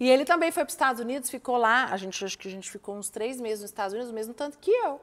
E 0.00 0.08
ele 0.10 0.24
também 0.24 0.50
foi 0.50 0.64
para 0.64 0.68
os 0.68 0.74
Estados 0.74 1.00
Unidos, 1.00 1.30
ficou 1.30 1.56
lá, 1.56 1.84
a 1.86 1.96
gente 1.96 2.24
acho 2.24 2.36
que 2.36 2.48
a 2.48 2.50
gente 2.50 2.70
ficou 2.70 2.96
uns 2.96 3.08
três 3.08 3.40
meses 3.40 3.60
nos 3.60 3.70
Estados 3.70 3.92
Unidos, 3.92 4.10
o 4.10 4.14
mesmo 4.14 4.34
tanto 4.34 4.58
que 4.58 4.70
eu. 4.70 5.00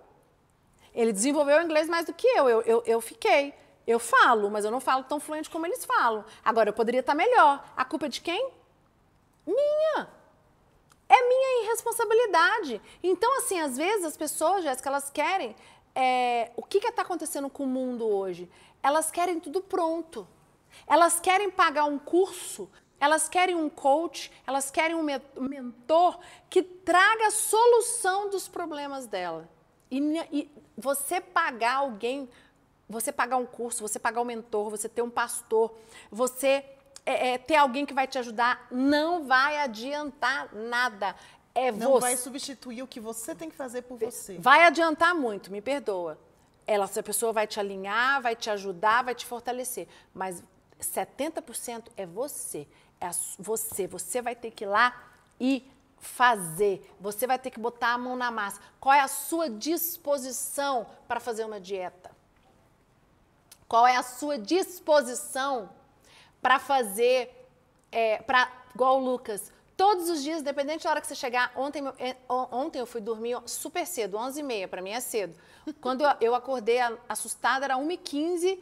Ele 0.93 1.13
desenvolveu 1.13 1.59
o 1.59 1.61
inglês 1.61 1.87
mais 1.87 2.05
do 2.05 2.13
que 2.13 2.27
eu, 2.27 2.49
eu, 2.49 2.61
eu, 2.61 2.83
eu 2.85 3.01
fiquei. 3.01 3.53
Eu 3.85 3.99
falo, 3.99 4.49
mas 4.49 4.65
eu 4.65 4.71
não 4.71 4.79
falo 4.79 5.03
tão 5.03 5.19
fluente 5.19 5.49
como 5.49 5.65
eles 5.65 5.85
falam. 5.85 6.25
Agora, 6.43 6.69
eu 6.69 6.73
poderia 6.73 7.01
estar 7.01 7.13
melhor. 7.13 7.63
A 7.77 7.85
culpa 7.85 8.07
é 8.07 8.09
de 8.09 8.19
quem? 8.19 8.49
Minha. 9.45 10.09
É 11.07 11.27
minha 11.27 11.63
irresponsabilidade. 11.63 12.81
Então, 13.03 13.37
assim, 13.37 13.59
às 13.59 13.77
vezes 13.77 14.05
as 14.05 14.17
pessoas, 14.17 14.63
Jéssica, 14.63 14.89
elas 14.89 15.09
querem. 15.09 15.55
É, 15.93 16.51
o 16.55 16.63
que 16.63 16.79
está 16.79 17.03
acontecendo 17.03 17.49
com 17.49 17.63
o 17.63 17.67
mundo 17.67 18.05
hoje? 18.05 18.49
Elas 18.81 19.11
querem 19.11 19.39
tudo 19.39 19.61
pronto. 19.61 20.27
Elas 20.87 21.19
querem 21.19 21.49
pagar 21.49 21.85
um 21.85 21.97
curso, 21.97 22.69
elas 22.99 23.29
querem 23.29 23.55
um 23.55 23.69
coach, 23.69 24.31
elas 24.45 24.69
querem 24.69 24.95
um 24.95 25.03
mentor 25.47 26.19
que 26.49 26.61
traga 26.61 27.27
a 27.27 27.31
solução 27.31 28.29
dos 28.29 28.47
problemas 28.47 29.07
dela. 29.07 29.49
E, 29.89 29.99
e 30.31 30.51
você 30.77 31.21
pagar 31.21 31.75
alguém 31.75 32.29
você 32.87 33.11
pagar 33.11 33.37
um 33.37 33.45
curso, 33.45 33.81
você 33.81 33.97
pagar 33.97 34.21
um 34.21 34.25
mentor, 34.25 34.69
você 34.69 34.87
ter 34.87 35.01
um 35.01 35.09
pastor, 35.09 35.73
você 36.11 36.63
é, 37.05 37.33
é, 37.33 37.37
ter 37.37 37.55
alguém 37.55 37.85
que 37.85 37.93
vai 37.93 38.07
te 38.07 38.17
ajudar, 38.17 38.67
não 38.71 39.25
vai 39.25 39.59
adiantar 39.59 40.53
nada. 40.53 41.15
É 41.53 41.71
não 41.71 41.91
você. 41.91 42.01
vai 42.01 42.17
substituir 42.17 42.81
o 42.81 42.87
que 42.87 42.99
você 42.99 43.35
tem 43.35 43.49
que 43.49 43.55
fazer 43.55 43.83
por 43.83 43.97
você. 43.97 44.37
Vai 44.37 44.63
adiantar 44.63 45.13
muito, 45.13 45.51
me 45.51 45.61
perdoa. 45.61 46.17
Ela, 46.67 46.85
essa 46.85 47.03
pessoa 47.03 47.31
vai 47.31 47.45
te 47.45 47.59
alinhar, 47.59 48.21
vai 48.21 48.35
te 48.35 48.49
ajudar, 48.49 49.03
vai 49.03 49.13
te 49.13 49.25
fortalecer. 49.25 49.87
Mas 50.13 50.43
70% 50.81 51.85
é 51.95 52.05
você. 52.05 52.67
É 52.99 53.09
você. 53.37 53.87
Você 53.87 54.21
vai 54.21 54.35
ter 54.35 54.51
que 54.51 54.63
ir 54.63 54.67
lá 54.67 55.11
e 55.39 55.71
fazer. 55.99 56.93
Você 56.99 57.27
vai 57.27 57.37
ter 57.37 57.51
que 57.51 57.59
botar 57.59 57.93
a 57.93 57.97
mão 57.97 58.15
na 58.15 58.31
massa. 58.31 58.59
Qual 58.79 58.93
é 58.93 58.99
a 58.99 59.07
sua 59.07 59.49
disposição 59.49 60.87
para 61.07 61.19
fazer 61.19 61.45
uma 61.45 61.59
dieta? 61.59 62.11
Qual 63.67 63.85
é 63.85 63.95
a 63.95 64.03
sua 64.03 64.37
disposição 64.37 65.69
para 66.45 66.59
fazer, 66.59 67.35
é, 67.91 68.19
para 68.19 68.47
igual 68.75 69.01
o 69.01 69.03
Lucas, 69.03 69.51
todos 69.75 70.11
os 70.11 70.21
dias, 70.21 70.41
independente 70.41 70.83
da 70.83 70.91
hora 70.91 71.01
que 71.01 71.07
você 71.07 71.15
chegar. 71.15 71.51
Ontem, 71.55 71.83
é, 71.97 72.15
ontem 72.29 72.77
eu 72.77 72.85
fui 72.85 73.01
dormir 73.01 73.35
super 73.47 73.83
cedo, 73.87 74.15
11h30, 74.15 74.67
para 74.67 74.79
mim 74.79 74.91
é 74.91 74.99
cedo. 74.99 75.35
Quando 75.81 76.03
eu 76.21 76.35
acordei 76.35 76.77
assustada, 77.09 77.65
era 77.65 77.77
1h15, 77.77 78.59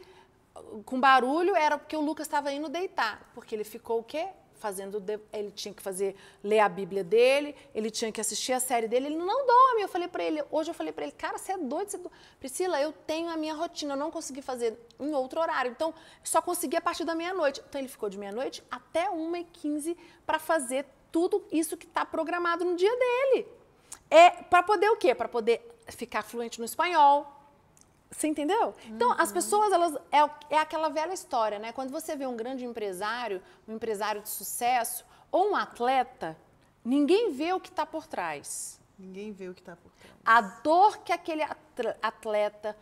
com 0.86 0.98
barulho, 0.98 1.54
era 1.54 1.76
porque 1.76 1.94
o 1.94 2.00
Lucas 2.00 2.26
estava 2.26 2.50
indo 2.50 2.70
deitar. 2.70 3.20
Porque 3.34 3.54
ele 3.54 3.64
ficou 3.64 3.98
o 3.98 4.02
quê? 4.02 4.28
Fazendo, 4.64 5.04
ele 5.30 5.50
tinha 5.50 5.74
que 5.74 5.82
fazer, 5.82 6.16
ler 6.42 6.60
a 6.60 6.68
Bíblia 6.70 7.04
dele, 7.04 7.54
ele 7.74 7.90
tinha 7.90 8.10
que 8.10 8.18
assistir 8.18 8.54
a 8.54 8.58
série 8.58 8.88
dele, 8.88 9.08
ele 9.08 9.16
não 9.16 9.46
dorme. 9.46 9.82
Eu 9.82 9.88
falei 9.88 10.08
para 10.08 10.24
ele, 10.24 10.42
hoje 10.50 10.70
eu 10.70 10.74
falei 10.74 10.90
para 10.90 11.04
ele, 11.04 11.12
cara, 11.12 11.36
você 11.36 11.52
é 11.52 11.58
doido, 11.58 11.90
você 11.90 11.96
é 11.96 11.98
doido. 11.98 12.12
Priscila, 12.40 12.80
eu 12.80 12.90
tenho 12.90 13.28
a 13.28 13.36
minha 13.36 13.52
rotina, 13.52 13.92
eu 13.92 13.98
não 13.98 14.10
consegui 14.10 14.40
fazer 14.40 14.74
em 14.98 15.12
outro 15.12 15.38
horário, 15.38 15.70
então 15.70 15.92
só 16.22 16.40
consegui 16.40 16.78
a 16.78 16.80
partir 16.80 17.04
da 17.04 17.14
meia-noite. 17.14 17.62
Então 17.68 17.78
ele 17.78 17.88
ficou 17.88 18.08
de 18.08 18.16
meia-noite 18.16 18.64
até 18.70 19.10
1h15 19.10 19.94
para 20.24 20.38
fazer 20.38 20.86
tudo 21.12 21.44
isso 21.52 21.76
que 21.76 21.84
está 21.84 22.02
programado 22.06 22.64
no 22.64 22.74
dia 22.74 22.96
dele. 22.96 23.46
É 24.10 24.30
para 24.30 24.62
poder 24.62 24.88
o 24.88 24.96
quê? 24.96 25.14
Para 25.14 25.28
poder 25.28 25.60
ficar 25.88 26.22
fluente 26.22 26.58
no 26.58 26.64
espanhol. 26.64 27.30
Você 28.16 28.28
entendeu? 28.28 28.74
Então, 28.86 29.12
as 29.12 29.28
Uhum. 29.28 29.34
pessoas, 29.34 29.72
elas. 29.72 29.94
É, 30.12 30.54
é 30.54 30.58
aquela 30.58 30.88
velha 30.88 31.12
história, 31.12 31.58
né? 31.58 31.72
Quando 31.72 31.90
você 31.90 32.14
vê 32.16 32.26
um 32.26 32.36
grande 32.36 32.64
empresário, 32.64 33.42
um 33.66 33.74
empresário 33.74 34.20
de 34.22 34.28
sucesso, 34.28 35.04
ou 35.32 35.50
um 35.50 35.56
atleta, 35.56 36.36
ninguém 36.84 37.32
vê 37.32 37.52
o 37.52 37.60
que 37.60 37.68
está 37.70 37.84
por 37.84 38.06
trás. 38.06 38.80
Ninguém 38.98 39.32
vê 39.32 39.48
o 39.48 39.54
que 39.54 39.60
está 39.60 39.74
por 39.74 39.90
trás. 39.92 40.12
A 40.24 40.40
dor 40.40 40.98
que 40.98 41.12
aquele 41.12 41.42
atleta 42.00 42.76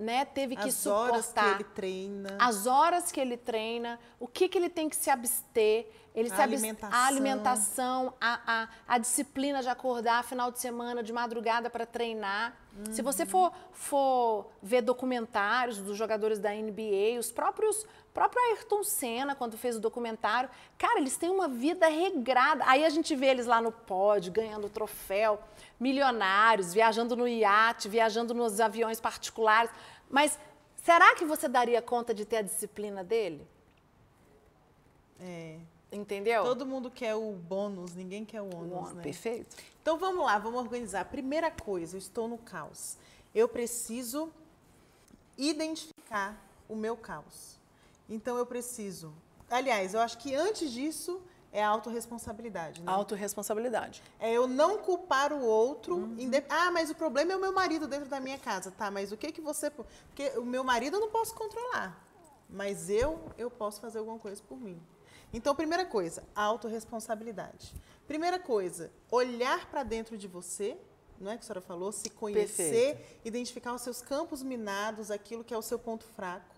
né, 0.00 0.24
teve 0.24 0.56
que 0.56 0.68
As 0.68 0.86
horas 0.86 1.26
que 1.26 1.32
suportar. 1.32 1.54
ele 1.56 1.64
treina. 1.64 2.36
As 2.38 2.66
horas 2.66 3.12
que 3.12 3.20
ele 3.20 3.36
treina, 3.36 3.98
o 4.18 4.26
que, 4.26 4.48
que 4.48 4.56
ele 4.58 4.68
tem 4.70 4.88
que 4.88 4.96
se 4.96 5.10
abster, 5.10 5.86
ele 6.14 6.30
A 6.32 6.34
se 6.36 6.42
alimentação. 6.42 6.98
a 6.98 7.06
alimentação, 7.06 8.14
a, 8.20 8.40
a, 8.62 8.68
a 8.88 8.98
disciplina 8.98 9.62
de 9.62 9.68
acordar 9.68 10.24
final 10.24 10.50
de 10.50 10.58
semana, 10.58 11.02
de 11.02 11.12
madrugada 11.12 11.68
para 11.70 11.86
treinar. 11.86 12.56
Se 12.90 13.02
você 13.02 13.26
for, 13.26 13.52
for 13.72 14.46
ver 14.62 14.80
documentários 14.80 15.78
dos 15.78 15.96
jogadores 15.96 16.38
da 16.38 16.50
NBA, 16.50 17.18
os 17.18 17.30
próprios 17.30 17.84
próprio 18.12 18.42
Ayrton 18.42 18.82
Senna, 18.82 19.34
quando 19.34 19.56
fez 19.56 19.76
o 19.76 19.80
documentário, 19.80 20.50
cara, 20.76 21.00
eles 21.00 21.16
têm 21.16 21.30
uma 21.30 21.48
vida 21.48 21.86
regrada. 21.88 22.64
Aí 22.66 22.84
a 22.84 22.90
gente 22.90 23.14
vê 23.14 23.26
eles 23.26 23.46
lá 23.46 23.60
no 23.60 23.72
pódio, 23.72 24.32
ganhando 24.32 24.68
troféu, 24.68 25.40
milionários, 25.78 26.74
viajando 26.74 27.16
no 27.16 27.26
iate, 27.26 27.88
viajando 27.88 28.34
nos 28.34 28.60
aviões 28.60 29.00
particulares. 29.00 29.70
Mas 30.08 30.38
será 30.76 31.14
que 31.14 31.24
você 31.24 31.48
daria 31.48 31.80
conta 31.80 32.12
de 32.12 32.24
ter 32.24 32.38
a 32.38 32.42
disciplina 32.42 33.04
dele? 33.04 33.46
É. 35.20 35.58
Entendeu? 35.92 36.44
Todo 36.44 36.64
mundo 36.64 36.90
quer 36.90 37.16
o 37.16 37.32
bônus, 37.32 37.94
ninguém 37.94 38.24
quer 38.24 38.40
o 38.40 38.46
ônus, 38.46 38.90
Bom, 38.90 38.94
né? 38.94 39.02
Perfeito. 39.02 39.56
Então 39.82 39.98
vamos 39.98 40.24
lá, 40.24 40.38
vamos 40.38 40.60
organizar. 40.60 41.04
Primeira 41.06 41.50
coisa, 41.50 41.96
eu 41.96 41.98
estou 41.98 42.28
no 42.28 42.38
caos. 42.38 42.96
Eu 43.34 43.48
preciso 43.48 44.32
identificar 45.36 46.40
o 46.68 46.76
meu 46.76 46.96
caos. 46.96 47.59
Então 48.10 48.36
eu 48.36 48.44
preciso. 48.44 49.14
Aliás, 49.48 49.94
eu 49.94 50.00
acho 50.00 50.18
que 50.18 50.34
antes 50.34 50.70
disso 50.72 51.22
é 51.52 51.62
a 51.64 51.68
autorresponsabilidade, 51.68 52.82
né? 52.82 52.92
Autoresponsabilidade. 52.92 54.02
É 54.18 54.30
eu 54.32 54.46
não 54.46 54.78
culpar 54.78 55.32
o 55.32 55.40
outro. 55.42 55.96
inde- 56.18 56.44
Ah, 56.48 56.70
mas 56.70 56.90
o 56.90 56.94
problema 56.94 57.32
é 57.32 57.36
o 57.36 57.40
meu 57.40 57.52
marido 57.52 57.86
dentro 57.88 58.08
da 58.08 58.20
minha 58.20 58.38
casa. 58.38 58.70
Tá, 58.70 58.90
mas 58.90 59.10
o 59.12 59.16
que 59.16 59.32
que 59.32 59.40
você. 59.40 59.70
Porque 59.70 60.28
o 60.38 60.44
meu 60.44 60.62
marido 60.62 60.96
eu 60.96 61.00
não 61.00 61.10
posso 61.10 61.34
controlar. 61.34 61.98
Mas 62.48 62.90
eu, 62.90 63.20
eu 63.38 63.48
posso 63.50 63.80
fazer 63.80 63.98
alguma 64.00 64.18
coisa 64.18 64.42
por 64.48 64.60
mim. 64.60 64.80
Então, 65.32 65.54
primeira 65.54 65.86
coisa, 65.86 66.24
autorresponsabilidade. 66.34 67.72
Primeira 68.06 68.38
coisa, 68.38 68.90
olhar 69.10 69.66
para 69.70 69.82
dentro 69.84 70.18
de 70.18 70.26
você, 70.26 70.76
não 71.20 71.30
é 71.30 71.36
que 71.36 71.44
a 71.44 71.46
senhora 71.46 71.60
falou? 71.60 71.92
Se 71.92 72.10
conhecer, 72.10 73.20
identificar 73.24 73.72
os 73.74 73.82
seus 73.82 74.02
campos 74.02 74.42
minados, 74.42 75.10
aquilo 75.10 75.44
que 75.44 75.54
é 75.54 75.58
o 75.58 75.62
seu 75.62 75.78
ponto 75.78 76.04
fraco. 76.04 76.54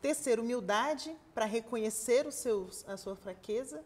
Terceiro, 0.00 0.42
humildade 0.42 1.14
para 1.34 1.44
reconhecer 1.44 2.26
os 2.26 2.34
seus, 2.36 2.84
a 2.88 2.96
sua 2.96 3.14
fraqueza, 3.16 3.82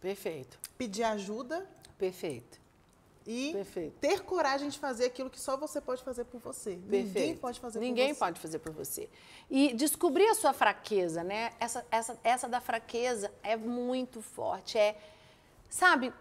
Perfeito. 0.00 0.58
pedir 0.78 1.02
ajuda 1.04 1.66
Perfeito. 1.98 2.58
e 3.26 3.52
Perfeito. 3.52 3.96
ter 4.00 4.20
coragem 4.22 4.68
de 4.68 4.78
fazer 4.78 5.06
aquilo 5.06 5.28
que 5.30 5.40
só 5.40 5.56
você 5.56 5.80
pode 5.80 6.02
fazer 6.02 6.24
por 6.24 6.40
você. 6.40 6.70
Ninguém 6.76 7.04
Perfeito. 7.12 7.40
pode 7.40 7.60
fazer 7.60 7.80
Ninguém 7.80 8.08
por 8.08 8.14
você. 8.14 8.18
pode 8.18 8.40
fazer 8.40 8.58
por 8.60 8.72
você. 8.72 9.10
E 9.50 9.74
descobrir 9.74 10.26
a 10.28 10.34
sua 10.34 10.52
fraqueza, 10.52 11.22
né? 11.24 11.52
Essa, 11.58 11.84
essa, 11.90 12.18
essa 12.22 12.48
da 12.48 12.60
fraqueza 12.60 13.32
é 13.42 13.56
muito 13.56 14.22
forte. 14.22 14.78
É, 14.78 14.96
sabe, 15.68 16.12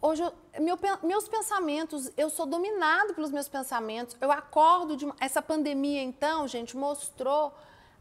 hoje 0.00 0.22
eu- 0.22 0.32
meu 0.62 0.78
meus 1.02 1.26
pensamentos, 1.28 2.10
eu 2.16 2.30
sou 2.30 2.46
dominado 2.46 3.14
pelos 3.14 3.30
meus 3.30 3.48
pensamentos. 3.48 4.16
Eu 4.20 4.30
acordo 4.30 4.96
de 4.96 5.04
uma, 5.04 5.16
essa 5.20 5.42
pandemia 5.42 6.02
então, 6.02 6.46
gente, 6.46 6.76
mostrou 6.76 7.52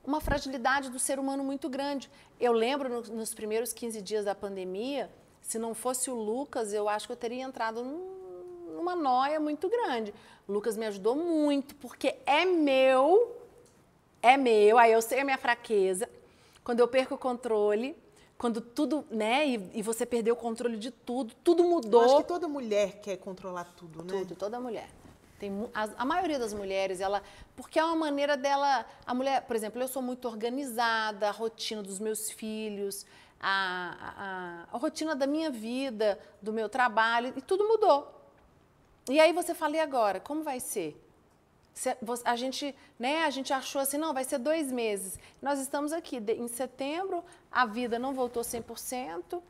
uma 0.06 0.22
fragilidade 0.22 0.90
do 0.90 1.00
ser 1.00 1.20
humano 1.20 1.44
muito 1.44 1.68
grande. 1.70 2.10
Eu 2.40 2.52
lembro 2.52 2.90
no- 2.90 3.16
nos 3.16 3.34
primeiros 3.34 3.74
15 3.74 4.02
dias 4.02 4.26
da 4.26 4.36
pandemia, 4.36 5.10
se 5.42 5.58
não 5.60 5.74
fosse 5.74 6.10
o 6.10 6.16
Lucas, 6.16 6.74
eu 6.74 6.88
acho 6.90 7.08
que 7.08 7.14
eu 7.14 7.18
teria 7.18 7.44
entrado 7.44 7.84
num, 7.84 8.76
numa 8.76 8.96
noia 8.96 9.40
muito 9.40 9.70
grande. 9.70 10.14
O 10.48 10.52
Lucas 10.54 10.78
me 10.78 10.86
ajudou 10.86 11.16
muito, 11.16 11.76
porque 11.76 12.16
é 12.26 12.46
meu, 12.46 13.36
é 14.22 14.38
meu, 14.38 14.78
aí 14.78 14.92
eu 14.92 15.02
sei 15.02 15.20
a 15.22 15.24
minha 15.26 15.38
fraqueza. 15.38 16.10
Quando 16.64 16.80
eu 16.80 16.88
perco 16.88 17.16
o 17.16 17.18
controle, 17.18 17.96
quando 18.38 18.60
tudo, 18.60 19.06
né, 19.10 19.48
e, 19.48 19.70
e 19.76 19.82
você 19.82 20.06
perdeu 20.06 20.34
o 20.34 20.38
controle 20.38 20.78
de 20.78 20.92
tudo, 20.92 21.34
tudo 21.44 21.64
Eu 21.64 21.70
mudou. 21.70 22.02
acho 22.02 22.18
que 22.18 22.24
toda 22.28 22.48
mulher 22.48 23.00
quer 23.02 23.18
controlar 23.18 23.66
tudo, 23.78 24.04
né? 24.04 24.08
Tudo, 24.10 24.36
toda 24.36 24.60
mulher. 24.60 24.90
Tem, 25.40 25.52
a, 25.74 25.90
a 25.98 26.06
maioria 26.06 26.40
das 26.40 26.54
mulheres, 26.54 27.02
ela. 27.02 27.22
Porque 27.56 27.78
é 27.80 27.84
uma 27.84 27.96
maneira 27.96 28.38
dela. 28.38 28.86
A 29.06 29.14
mulher, 29.14 29.42
por 29.42 29.56
exemplo, 29.56 29.82
eu 29.82 29.88
sou 29.88 30.02
muito 30.02 30.28
organizada, 30.28 31.28
a 31.28 31.32
rotina 31.32 31.84
dos 31.84 32.00
meus 32.00 32.32
filhos, 32.32 33.06
a, 33.40 34.66
a, 34.72 34.76
a 34.76 34.78
rotina 34.78 35.16
da 35.16 35.28
minha 35.28 35.50
vida, 35.50 36.20
do 36.42 36.54
meu 36.54 36.70
trabalho, 36.70 37.34
e 37.36 37.42
tudo 37.42 37.68
mudou. 37.68 38.12
E 39.10 39.20
aí 39.20 39.34
você 39.34 39.54
fala, 39.54 39.76
e 39.76 39.80
agora? 39.80 40.20
Como 40.20 40.44
vai 40.44 40.60
ser? 40.60 41.00
A 42.24 42.36
gente, 42.36 42.74
né, 42.98 43.26
a 43.26 43.30
gente 43.30 43.52
achou 43.52 43.82
assim, 43.82 43.98
não, 43.98 44.14
vai 44.14 44.24
ser 44.24 44.40
dois 44.40 44.72
meses. 44.72 45.20
Nós 45.42 45.60
estamos 45.60 45.92
aqui 45.92 46.18
em 46.18 46.48
setembro, 46.48 47.24
a 47.52 47.66
vida 47.66 48.00
não 48.00 48.14
voltou 48.14 48.42
100%. 48.42 49.42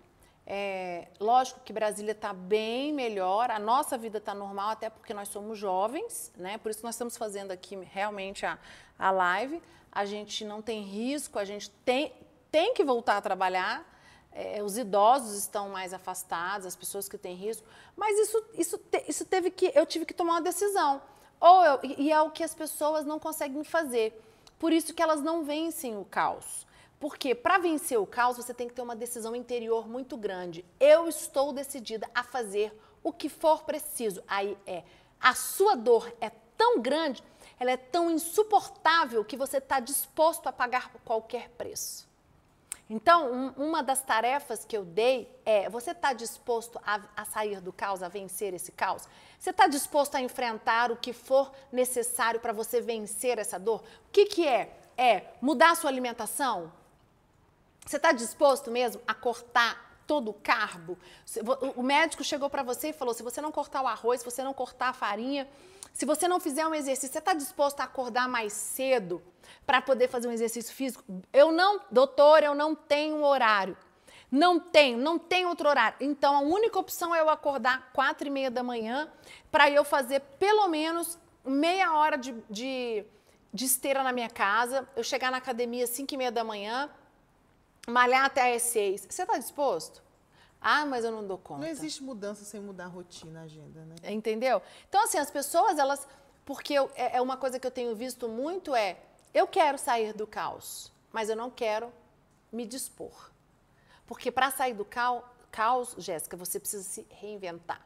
É, 0.48 1.08
lógico 1.20 1.60
que 1.66 1.74
Brasília 1.74 2.12
está 2.12 2.32
bem 2.32 2.94
melhor, 2.94 3.50
a 3.50 3.58
nossa 3.58 3.98
vida 3.98 4.20
está 4.20 4.34
normal, 4.34 4.70
até 4.70 4.90
porque 4.90 5.14
nós 5.14 5.28
somos 5.30 5.58
jovens, 5.58 6.32
né? 6.38 6.58
Por 6.60 6.70
isso 6.70 6.80
que 6.80 6.86
nós 6.86 6.94
estamos 6.96 7.18
fazendo 7.18 7.52
aqui 7.52 7.76
realmente 7.92 8.46
a, 8.46 8.58
a 9.00 9.10
live. 9.10 9.62
A 9.92 10.06
gente 10.06 10.46
não 10.46 10.62
tem 10.62 10.82
risco, 10.84 11.40
a 11.40 11.46
gente 11.46 11.70
tem, 11.84 12.14
tem 12.52 12.74
que 12.74 12.84
voltar 12.84 13.18
a 13.18 13.22
trabalhar. 13.22 13.84
É, 14.32 14.62
os 14.62 14.78
idosos 14.78 15.36
estão 15.38 15.70
mais 15.70 15.94
afastados, 15.94 16.68
as 16.68 16.76
pessoas 16.76 17.08
que 17.08 17.18
têm 17.18 17.34
risco. 17.36 17.66
Mas 17.96 18.20
isso, 18.20 18.44
isso, 18.54 18.78
te- 18.78 19.06
isso 19.08 19.26
teve 19.26 19.50
que. 19.50 19.72
Eu 19.74 19.86
tive 19.86 20.06
que 20.06 20.14
tomar 20.14 20.34
uma 20.34 20.42
decisão. 20.42 21.02
Ou 21.40 21.64
eu- 21.64 21.80
e 21.84 22.12
é 22.12 22.22
o 22.22 22.30
que 22.30 22.44
as 22.44 22.54
pessoas 22.54 23.06
não 23.06 23.18
conseguem 23.18 23.64
fazer. 23.64 24.22
Por 24.60 24.72
isso 24.74 24.94
que 24.94 25.02
elas 25.02 25.22
não 25.22 25.44
vencem 25.44 25.98
o 25.98 26.04
caos. 26.06 26.65
Porque 27.00 27.36
para 27.36 27.58
vencer 27.58 28.00
o 28.00 28.06
caos, 28.08 28.38
você 28.38 28.54
tem 28.54 28.68
que 28.68 28.74
ter 28.74 28.82
uma 28.82 28.96
decisão 28.96 29.36
interior 29.36 29.88
muito 29.88 30.16
grande. 30.18 30.64
Eu 30.80 31.08
estou 31.08 31.52
decidida 31.54 32.10
a 32.16 32.24
fazer 32.24 32.74
o 33.04 33.12
que 33.12 33.30
for 33.30 33.64
preciso. 33.64 34.24
Aí 34.28 34.58
é. 34.66 34.84
A 35.20 35.34
sua 35.36 35.76
dor 35.76 36.12
é 36.22 36.30
tão 36.58 36.80
grande, 36.80 37.24
ela 37.60 37.72
é 37.72 37.78
tão 37.78 38.10
insuportável 38.10 39.24
que 39.26 39.36
você 39.38 39.58
está 39.58 39.80
disposto 39.80 40.48
a 40.48 40.54
pagar 40.54 40.92
qualquer 41.04 41.50
preço. 41.50 42.08
Então, 42.90 43.32
um- 43.34 43.50
uma 43.68 43.82
das 43.82 44.02
tarefas 44.02 44.64
que 44.64 44.78
eu 44.78 44.86
dei 44.86 45.28
é: 45.44 45.70
você 45.70 45.92
está 45.92 46.14
disposto 46.14 46.80
a, 46.86 47.02
a 47.16 47.26
sair 47.26 47.60
do 47.60 47.74
caos, 47.74 48.04
a 48.04 48.08
vencer 48.08 48.54
esse 48.54 48.72
caos? 48.72 49.08
Você 49.40 49.50
está 49.50 49.68
disposto 49.68 50.16
a 50.16 50.22
enfrentar 50.22 50.92
o 50.92 50.96
que 50.98 51.12
for 51.12 51.52
necessário 51.72 52.40
para 52.40 52.54
você 52.54 52.80
vencer 52.82 53.38
essa 53.40 53.60
dor? 53.60 53.82
O 54.08 54.12
que, 54.12 54.26
que 54.26 54.48
é? 54.48 54.78
É 54.98 55.34
mudar 55.42 55.72
a 55.72 55.76
sua 55.76 55.90
alimentação? 55.90 56.72
Você 57.86 57.98
está 57.98 58.12
disposto 58.12 58.72
mesmo 58.72 59.02
a 59.08 59.14
cortar 59.14 60.02
todo 60.08 60.32
o 60.32 60.34
carbo? 60.34 60.98
O 61.76 61.84
médico 61.84 62.24
chegou 62.24 62.50
para 62.50 62.64
você 62.64 62.90
e 62.90 62.94
falou: 62.94 63.14
se 63.14 63.22
você 63.22 63.40
não 63.40 63.52
cortar 63.52 63.84
o 63.84 63.88
arroz, 63.88 64.22
se 64.22 64.26
você 64.26 64.44
não 64.44 64.54
cortar 64.54 64.90
a 64.90 64.94
farinha, 64.94 65.48
se 65.94 66.06
você 66.06 66.28
não 66.28 66.40
fizer 66.40 66.66
um 66.66 66.74
exercício, 66.74 67.14
você 67.14 67.20
está 67.20 67.34
disposto 67.34 67.82
a 67.82 67.84
acordar 67.84 68.28
mais 68.28 68.54
cedo 68.54 69.22
para 69.68 69.82
poder 69.82 70.08
fazer 70.08 70.28
um 70.28 70.32
exercício 70.32 70.74
físico? 70.74 71.04
Eu 71.32 71.52
não, 71.52 71.80
doutor, 71.92 72.44
eu 72.44 72.56
não 72.56 72.74
tenho 72.74 73.24
horário. 73.24 73.78
Não 74.32 74.60
tenho, 74.60 74.98
não 74.98 75.20
tenho 75.20 75.48
outro 75.48 75.70
horário. 75.70 75.98
Então 76.02 76.36
a 76.36 76.40
única 76.40 76.80
opção 76.80 77.14
é 77.14 77.22
eu 77.22 77.30
acordar 77.30 77.92
quatro 77.94 78.28
e 78.28 78.32
meia 78.32 78.50
da 78.50 78.64
manhã 78.64 79.08
para 79.52 79.70
eu 79.70 79.84
fazer 79.84 80.22
pelo 80.40 80.68
menos 80.68 81.20
meia 81.46 81.94
hora 81.94 82.18
de, 82.18 82.34
de, 82.50 83.06
de 83.54 83.66
esteira 83.66 84.02
na 84.02 84.12
minha 84.12 84.30
casa, 84.30 84.90
eu 84.96 85.04
chegar 85.04 85.32
na 85.32 85.38
academia 85.38 85.84
às 85.84 85.92
cinco 85.92 86.16
e 86.16 86.18
meia 86.18 86.32
da 86.32 86.44
manhã, 86.44 86.90
malhar 87.88 88.26
até 88.26 88.56
às 88.56 88.62
seis. 88.64 89.06
Você 89.10 89.22
está 89.24 89.38
disposto? 89.38 90.04
Ah, 90.60 90.86
mas 90.86 91.06
eu 91.06 91.12
não 91.12 91.26
dou 91.26 91.38
conta. 91.38 91.62
Não 91.62 91.68
existe 91.68 92.02
mudança 92.04 92.44
sem 92.44 92.60
mudar 92.60 92.86
a 92.86 92.88
rotina, 92.88 93.42
a 93.42 93.44
agenda, 93.44 93.82
né? 93.86 93.96
Entendeu? 94.12 94.62
Então, 94.90 95.04
assim, 95.04 95.18
as 95.18 95.30
pessoas, 95.30 95.78
elas. 95.78 96.08
Porque 96.44 96.74
eu- 96.74 96.90
é 96.96 97.18
é 97.18 97.22
uma 97.22 97.38
coisa 97.38 97.60
que 97.60 97.66
eu 97.68 97.72
tenho 97.72 97.96
visto 97.96 98.28
muito 98.28 98.74
é: 98.76 98.98
eu 99.34 99.48
quero 99.48 99.78
sair 99.78 100.14
do 100.14 100.26
caos, 100.26 100.92
mas 101.12 101.30
eu 101.30 101.36
não 101.36 101.50
quero 101.52 101.92
me 102.52 102.66
dispor. 102.66 103.30
Porque 104.08 104.32
para 104.32 104.50
sair 104.52 104.74
do 104.74 104.86
cau- 104.86 105.28
caos, 105.52 105.94
Jéssica, 105.98 106.36
você 106.38 106.60
precisa 106.60 106.84
se 106.84 107.06
reinventar. 107.10 107.82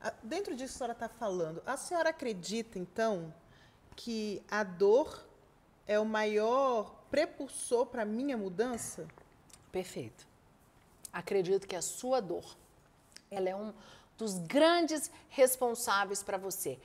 Ah, 0.00 0.12
Dentro 0.22 0.54
disso 0.54 0.72
que 0.72 0.76
a 0.76 0.78
senhora 0.78 0.92
está 0.92 1.08
falando, 1.08 1.62
a 1.66 1.76
senhora 1.76 2.10
acredita, 2.10 2.78
então, 2.78 3.32
que 3.96 4.42
a 4.50 4.62
dor 4.62 5.24
é 5.86 5.98
o 5.98 6.04
maior 6.04 6.94
prepulsor 7.10 7.86
para 7.86 8.02
a 8.02 8.04
minha 8.04 8.36
mudança? 8.36 9.06
Perfeito. 9.76 10.26
Acredito 11.12 11.68
que 11.68 11.76
a 11.76 11.82
sua 11.82 12.22
dor, 12.22 12.56
ela 13.30 13.50
é 13.50 13.54
um, 13.54 13.74
dos 14.16 14.38
grandes 14.38 15.10
responsáveis 15.28 16.22
para 16.22 16.38
você. 16.38 16.78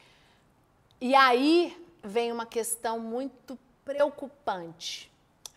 E 0.99 1.15
aí 1.15 1.81
vem 2.03 2.33
uma 2.33 2.45
questão 2.45 2.99
muito 2.99 3.57
preocupante. 3.85 5.09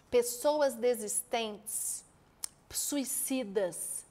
Pessoas 0.09 0.76
desistentes, 0.76 2.05
suicidas. 2.70 4.07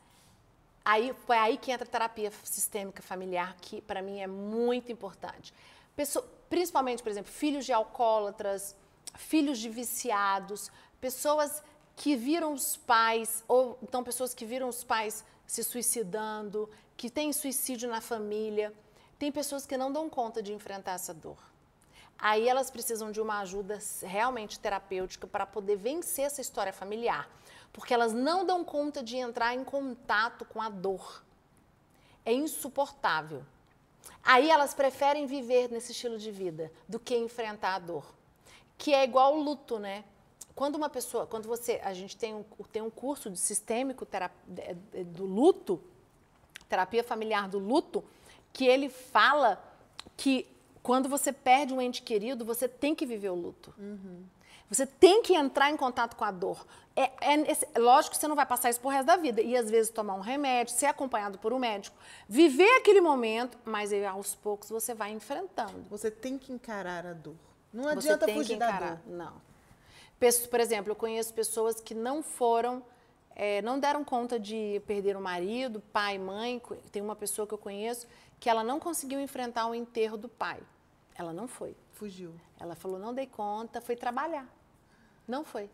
Aí 0.84 1.16
foi 1.26 1.38
aí 1.38 1.58
que 1.58 1.72
entra 1.72 1.88
a 1.88 1.90
terapia 1.90 2.30
sistêmica 2.44 3.02
familiar, 3.02 3.56
que 3.62 3.80
para 3.84 4.02
mim 4.02 4.20
é 4.20 4.28
muito 4.28 4.92
importante. 4.92 5.54
Pessoa, 5.96 6.30
principalmente, 6.50 7.02
por 7.02 7.10
exemplo, 7.10 7.32
filhos 7.32 7.64
de 7.64 7.72
alcoólatras, 7.72 8.76
filhos 9.16 9.60
de 9.60 9.70
viciados, 9.70 10.70
pessoas 11.00 11.64
que 11.96 12.16
viram 12.16 12.54
os 12.54 12.76
pais, 12.76 13.44
ou 13.48 13.78
então 13.82 14.04
pessoas 14.04 14.34
que 14.34 14.46
viram 14.46 14.68
os 14.68 14.84
pais 14.84 15.24
se 15.46 15.64
suicidando, 15.64 16.70
que 16.98 17.10
têm 17.10 17.32
suicídio 17.34 17.90
na 17.90 18.02
família. 18.02 18.74
Tem 19.20 19.32
pessoas 19.32 19.66
que 19.66 19.78
não 19.78 19.92
dão 19.92 20.10
conta 20.10 20.42
de 20.42 20.54
enfrentar 20.54 20.94
essa 20.94 21.14
dor. 21.14 21.38
Aí 22.18 22.48
elas 22.48 22.72
precisam 22.72 23.12
de 23.12 23.20
uma 23.20 23.40
ajuda 23.40 23.80
realmente 24.02 24.60
terapêutica 24.60 25.28
para 25.28 25.46
poder 25.46 25.76
vencer 25.76 26.26
essa 26.26 26.42
história 26.42 26.72
familiar, 26.72 27.30
porque 27.72 27.94
elas 27.94 28.14
não 28.14 28.46
dão 28.46 28.64
conta 28.64 29.04
de 29.04 29.18
entrar 29.18 29.54
em 29.54 29.64
contato 29.64 30.46
com 30.46 30.62
a 30.62 30.70
dor. 30.70 31.24
É 32.26 32.32
insuportável. 32.32 33.44
Aí 34.24 34.50
elas 34.50 34.74
preferem 34.74 35.26
viver 35.26 35.70
nesse 35.70 35.92
estilo 35.92 36.18
de 36.18 36.32
vida 36.32 36.72
do 36.88 37.00
que 37.00 37.16
enfrentar 37.18 37.76
a 37.76 37.80
dor, 37.80 38.06
que 38.78 38.94
é 38.94 39.04
igual 39.04 39.36
o 39.36 39.42
luto, 39.42 39.78
né? 39.78 40.06
Quando 40.56 40.76
uma 40.76 40.90
pessoa, 40.90 41.26
quando 41.26 41.48
você, 41.48 41.82
a 41.84 41.94
gente 41.94 42.16
tem 42.16 42.34
um, 42.34 42.44
tem 42.72 42.82
um 42.82 42.90
curso 42.90 43.30
de 43.30 43.40
sistêmico 43.40 44.08
do 45.08 45.26
luto, 45.26 45.82
terapia 46.70 47.04
familiar 47.04 47.48
do 47.48 47.60
luto, 47.60 48.04
que 48.52 48.66
ele 48.66 48.90
fala 48.90 49.64
que 50.16 50.48
quando 50.84 51.10
você 51.10 51.32
perde 51.32 51.74
um 51.74 51.82
ente 51.82 52.02
querido, 52.02 52.46
você 52.46 52.68
tem 52.68 52.94
que 52.94 53.06
viver 53.06 53.30
o 53.30 53.36
luto. 53.36 53.74
Uhum. 53.78 54.24
Você 54.70 54.86
tem 54.86 55.22
que 55.22 55.34
entrar 55.34 55.70
em 55.70 55.78
contato 55.78 56.16
com 56.16 56.24
a 56.24 56.32
dor. 56.32 56.66
É, 56.96 57.12
é, 57.22 57.80
lógico 57.80 58.16
que 58.16 58.20
você 58.20 58.28
não 58.28 58.36
vai 58.36 58.46
passar 58.46 58.70
isso 58.70 58.80
por 58.80 58.90
resto 58.90 59.06
da 59.06 59.16
vida. 59.16 59.42
E 59.42 59.56
às 59.56 59.70
vezes 59.70 59.92
tomar 59.92 60.16
um 60.16 60.20
remédio, 60.20 60.74
ser 60.74 60.88
acompanhado 60.88 61.38
por 61.38 61.54
um 61.54 61.60
médico, 61.60 61.96
viver 62.28 62.70
aquele 62.78 63.02
momento, 63.02 63.58
mas 63.66 63.94
aí, 63.94 64.06
aos 64.06 64.36
poucos 64.36 64.70
você 64.70 64.94
vai 64.94 65.12
enfrentando. 65.12 65.86
Você 65.90 66.10
tem 66.10 66.38
que 66.38 66.52
encarar 66.52 67.06
a 67.06 67.14
dor. 67.14 67.36
Não 67.72 67.88
adianta 67.88 68.28
fugir 68.28 68.58
da 68.58 68.72
dor. 68.72 69.00
Não. 69.06 69.53
Por 70.20 70.60
exemplo, 70.60 70.92
eu 70.92 70.96
conheço 70.96 71.34
pessoas 71.34 71.82
que 71.82 71.94
não 71.94 72.24
foram, 72.24 72.84
é, 73.36 73.62
não 73.62 73.80
deram 73.80 74.04
conta 74.04 74.40
de 74.40 74.82
perder 74.88 75.18
o 75.18 75.22
marido, 75.22 75.82
pai, 75.92 76.18
mãe. 76.18 76.62
Tem 76.92 77.02
uma 77.02 77.16
pessoa 77.16 77.48
que 77.48 77.54
eu 77.54 77.58
conheço 77.58 78.08
que 78.40 78.50
ela 78.50 78.64
não 78.64 78.78
conseguiu 78.80 79.22
enfrentar 79.22 79.68
o 79.68 79.74
enterro 79.74 80.18
do 80.18 80.28
pai. 80.28 80.60
Ela 81.16 81.32
não 81.32 81.48
foi. 81.48 81.76
Fugiu. 81.94 82.34
Ela 82.60 82.76
falou, 82.76 83.00
não 83.00 83.14
dei 83.14 83.28
conta, 83.28 83.80
foi 83.80 83.96
trabalhar. 83.96 84.48
Não 85.26 85.46
foi. 85.46 85.70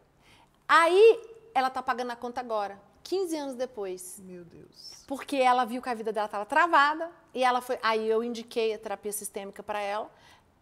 Aí 0.67 1.19
ela 1.53 1.69
está 1.69 1.81
pagando 1.81 2.11
a 2.11 2.15
conta 2.15 2.39
agora, 2.39 2.79
15 3.03 3.35
anos 3.35 3.55
depois. 3.55 4.19
Meu 4.19 4.43
Deus. 4.45 5.03
Porque 5.07 5.37
ela 5.37 5.65
viu 5.65 5.81
que 5.81 5.89
a 5.89 5.93
vida 5.95 6.13
dela 6.13 6.27
estava 6.27 6.45
travada 6.45 7.09
e 7.33 7.43
ela 7.43 7.59
foi. 7.59 7.79
Aí 7.81 8.07
eu 8.07 8.23
indiquei 8.23 8.73
a 8.73 8.77
terapia 8.77 9.11
sistêmica 9.11 9.63
para 9.63 9.81
ela 9.81 10.11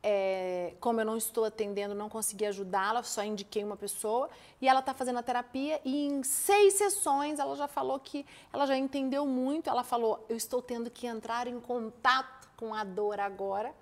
é, 0.03 0.75
como 0.79 1.01
eu 1.01 1.05
não 1.05 1.17
estou 1.17 1.45
atendendo, 1.45 1.95
não 1.95 2.09
consegui 2.09 2.45
ajudá-la, 2.45 3.03
só 3.03 3.23
indiquei 3.23 3.63
uma 3.63 3.75
pessoa, 3.75 4.29
e 4.61 4.67
ela 4.67 4.79
está 4.79 4.93
fazendo 4.93 5.19
a 5.19 5.23
terapia, 5.23 5.81
e 5.83 6.05
em 6.05 6.23
seis 6.23 6.75
sessões 6.75 7.39
ela 7.39 7.55
já 7.55 7.67
falou 7.67 7.99
que 7.99 8.25
ela 8.53 8.65
já 8.65 8.77
entendeu 8.77 9.25
muito, 9.25 9.69
ela 9.69 9.83
falou, 9.83 10.25
eu 10.29 10.37
estou 10.37 10.61
tendo 10.61 10.89
que 10.89 11.07
entrar 11.07 11.47
em 11.47 11.59
contato 11.59 12.49
com 12.55 12.73
a 12.73 12.83
dor 12.83 13.19
agora, 13.19 13.73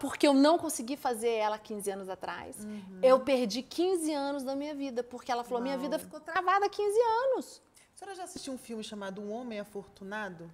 porque 0.00 0.26
eu 0.26 0.34
não 0.34 0.58
consegui 0.58 0.96
fazer 0.96 1.30
ela 1.30 1.58
15 1.58 1.90
anos 1.90 2.08
atrás. 2.08 2.64
Uhum. 2.64 3.00
Eu 3.02 3.18
perdi 3.20 3.62
15 3.62 4.12
anos 4.12 4.44
da 4.44 4.54
minha 4.54 4.74
vida, 4.74 5.02
porque 5.02 5.32
ela 5.32 5.42
falou, 5.42 5.58
Uau. 5.58 5.62
minha 5.64 5.78
vida 5.78 5.98
ficou 5.98 6.20
travada 6.20 6.66
há 6.66 6.68
15 6.68 6.98
anos. 7.00 7.62
A 7.94 7.98
senhora 7.98 8.16
já 8.16 8.24
assistiu 8.24 8.52
um 8.52 8.58
filme 8.58 8.84
chamado 8.84 9.20
Um 9.20 9.32
Homem 9.32 9.58
Afortunado? 9.58 10.48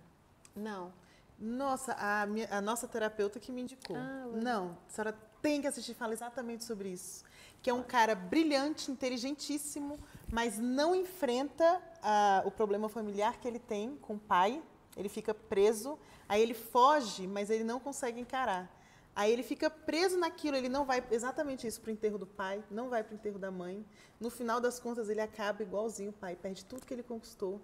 Não. 0.57 0.93
Nossa, 1.39 1.93
a, 1.95 2.27
minha, 2.27 2.49
a 2.51 2.61
nossa 2.61 2.89
terapeuta 2.89 3.39
que 3.39 3.53
me 3.53 3.63
indicou. 3.63 3.97
Ah, 3.97 4.27
Não, 4.33 4.77
a 4.87 4.91
senhora 4.91 5.17
tem 5.41 5.61
que 5.61 5.69
assistir, 5.69 5.95
fala 5.95 6.13
exatamente 6.13 6.65
sobre 6.65 6.89
isso. 6.89 7.25
Que 7.63 7.71
é 7.71 7.75
um 7.75 7.83
cara 7.83 8.15
brilhante, 8.15 8.91
inteligentíssimo, 8.91 9.99
mas 10.33 10.59
não 10.59 10.95
enfrenta 10.95 11.81
uh, 11.99 12.47
o 12.47 12.51
problema 12.51 12.89
familiar 12.89 13.39
que 13.39 13.47
ele 13.47 13.61
tem 13.61 13.97
com 13.97 14.15
o 14.15 14.19
pai. 14.19 14.61
Ele 14.97 15.09
fica 15.09 15.33
preso, 15.33 15.97
aí 16.29 16.43
ele 16.43 16.55
foge, 16.55 17.27
mas 17.27 17.51
ele 17.51 17.63
não 17.63 17.79
consegue 17.79 18.21
encarar. 18.21 18.69
Aí 19.15 19.33
ele 19.33 19.43
fica 19.43 19.69
preso 19.71 20.17
naquilo, 20.17 20.57
ele 20.57 20.69
não 20.69 20.85
vai 20.85 21.05
exatamente 21.11 21.67
isso 21.67 21.81
para 21.81 21.91
o 21.91 21.93
enterro 21.93 22.19
do 22.19 22.27
pai, 22.27 22.63
não 22.71 22.89
vai 22.89 23.03
para 23.03 23.13
o 23.13 23.17
enterro 23.17 23.39
da 23.39 23.51
mãe. 23.51 23.85
No 24.21 24.31
final 24.31 24.61
das 24.61 24.79
contas, 24.79 25.09
ele 25.09 25.21
acaba 25.21 25.63
igualzinho 25.63 26.11
o 26.11 26.13
pai, 26.13 26.37
perde 26.37 26.65
tudo 26.65 26.87
que 26.87 26.95
ele 26.95 27.03
conquistou 27.03 27.61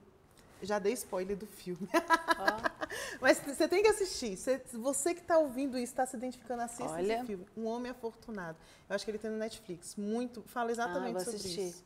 já 0.64 0.78
dei 0.78 0.92
spoiler 0.92 1.36
do 1.36 1.46
filme. 1.46 1.88
Oh. 1.92 2.84
Mas 3.20 3.38
você 3.38 3.68
tem 3.68 3.82
que 3.82 3.88
assistir. 3.88 4.36
Você, 4.36 4.62
você 4.72 5.14
que 5.14 5.20
está 5.20 5.38
ouvindo 5.38 5.76
isso, 5.76 5.92
está 5.92 6.06
se 6.06 6.16
identificando, 6.16 6.62
assista 6.62 6.92
Olha. 6.92 7.14
esse 7.14 7.26
filme. 7.26 7.46
Um 7.56 7.66
Homem 7.66 7.90
Afortunado. 7.90 8.56
Eu 8.88 8.94
acho 8.94 9.04
que 9.04 9.10
ele 9.10 9.18
tem 9.18 9.30
no 9.30 9.38
Netflix. 9.38 9.96
Muito, 9.96 10.42
fala 10.42 10.70
exatamente 10.70 11.16
ah, 11.16 11.20
sobre 11.20 11.38
assistir. 11.38 11.68
isso. 11.68 11.84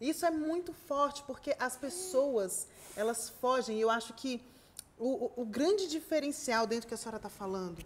Isso 0.00 0.26
é 0.26 0.30
muito 0.30 0.72
forte, 0.72 1.22
porque 1.22 1.54
as 1.58 1.76
pessoas, 1.76 2.66
elas 2.96 3.28
fogem. 3.28 3.78
E 3.78 3.80
eu 3.80 3.90
acho 3.90 4.12
que 4.14 4.42
o, 4.98 5.26
o, 5.26 5.42
o 5.42 5.44
grande 5.44 5.88
diferencial 5.88 6.66
dentro 6.66 6.88
que 6.88 6.94
a 6.94 6.96
senhora 6.96 7.18
está 7.18 7.28
falando, 7.28 7.84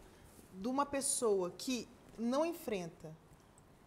de 0.55 0.69
uma 0.69 0.87
pessoa 0.87 1.51
que 1.51 1.87
não 2.19 2.45
enfrenta 2.45 3.15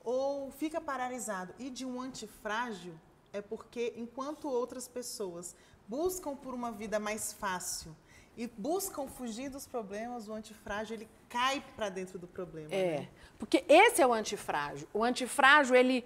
ou 0.03 0.51
fica 0.51 0.79
paralisado 0.79 1.53
e 1.59 1.69
de 1.69 1.85
um 1.85 1.99
antifrágil, 1.99 2.93
é 3.33 3.41
porque 3.41 3.93
enquanto 3.95 4.47
outras 4.47 4.87
pessoas 4.87 5.55
buscam 5.89 6.35
por 6.35 6.53
uma 6.53 6.71
vida 6.71 6.99
mais 6.99 7.33
fácil 7.33 7.95
e 8.37 8.47
buscam 8.47 9.07
fugir 9.07 9.49
dos 9.49 9.65
problemas, 9.65 10.29
o 10.29 10.33
antifrágil 10.33 10.95
ele 10.95 11.09
cai 11.27 11.61
para 11.75 11.89
dentro 11.89 12.17
do 12.17 12.27
problema. 12.27 12.69
É, 12.71 12.99
né? 12.99 13.09
porque 13.37 13.65
esse 13.67 14.01
é 14.01 14.07
o 14.07 14.13
antifrágil. 14.13 14.87
O 14.93 15.03
antifrágil 15.03 15.75
ele 15.75 16.05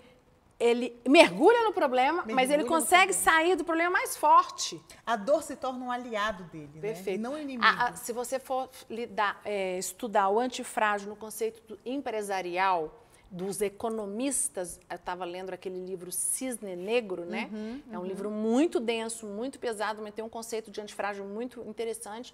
ele 0.60 0.98
mergulha 1.06 1.64
no 1.64 1.74
problema, 1.74 2.18
mergulha 2.18 2.36
mas 2.36 2.50
ele 2.50 2.64
consegue 2.64 3.12
sair 3.12 3.56
do 3.56 3.66
problema 3.66 3.90
mais 3.90 4.16
forte. 4.16 4.82
A 5.06 5.18
dor 5.18 5.44
se 5.44 5.58
torna 5.58 5.84
um 5.84 5.92
aliado 5.92 6.46
dele, 6.46 6.72
né? 6.76 6.82
Perfeito. 6.82 7.22
Né? 7.22 7.30
não 7.30 7.38
inimigo. 7.38 7.66
A, 7.66 7.88
a, 7.88 7.96
se 7.96 8.14
você 8.14 8.40
for 8.40 8.70
lidar, 8.90 9.42
é, 9.44 9.78
estudar 9.78 10.30
o 10.30 10.40
antifrágil 10.40 11.10
no 11.10 11.18
conceito 11.18 11.78
empresarial, 11.86 13.03
dos 13.34 13.62
economistas, 13.62 14.80
eu 14.88 14.96
estava 14.96 15.26
lendo 15.26 15.52
aquele 15.52 15.84
livro 15.84 16.12
Cisne 16.12 16.76
Negro, 16.76 17.26
né? 17.26 17.50
Uhum, 17.52 17.82
é 17.92 17.98
um 17.98 18.02
uhum. 18.02 18.08
livro 18.08 18.30
muito 18.30 18.80
denso, 18.80 19.26
muito 19.26 19.58
pesado, 19.58 20.04
mas 20.04 20.14
tem 20.14 20.24
um 20.24 20.30
conceito 20.30 20.70
de 20.70 20.80
antifrágil 20.80 21.26
muito 21.26 21.60
interessante. 21.62 22.32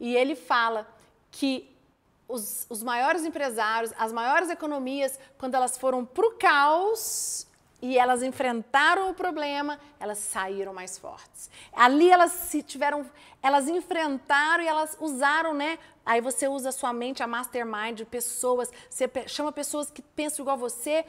E 0.00 0.16
ele 0.16 0.34
fala 0.34 0.92
que 1.30 1.70
os, 2.26 2.66
os 2.68 2.82
maiores 2.82 3.24
empresários, 3.24 3.92
as 3.96 4.12
maiores 4.12 4.50
economias, 4.50 5.16
quando 5.38 5.54
elas 5.54 5.78
foram 5.78 6.04
para 6.04 6.26
o 6.26 6.32
caos 6.32 7.46
e 7.82 7.98
elas 7.98 8.22
enfrentaram 8.22 9.10
o 9.10 9.14
problema, 9.14 9.78
elas 9.98 10.18
saíram 10.18 10.72
mais 10.72 10.96
fortes. 10.96 11.50
Ali 11.72 12.08
elas 12.08 12.30
se 12.30 12.62
tiveram, 12.62 13.04
elas 13.42 13.68
enfrentaram 13.68 14.62
e 14.62 14.68
elas 14.68 14.96
usaram, 15.00 15.52
né? 15.52 15.80
Aí 16.06 16.20
você 16.20 16.46
usa 16.46 16.68
a 16.68 16.72
sua 16.72 16.92
mente, 16.92 17.24
a 17.24 17.26
mastermind, 17.26 18.02
pessoas, 18.04 18.70
você 18.88 19.10
chama 19.26 19.50
pessoas 19.50 19.90
que 19.90 20.00
pensam 20.00 20.44
igual 20.44 20.54
a 20.54 20.60
você. 20.60 21.04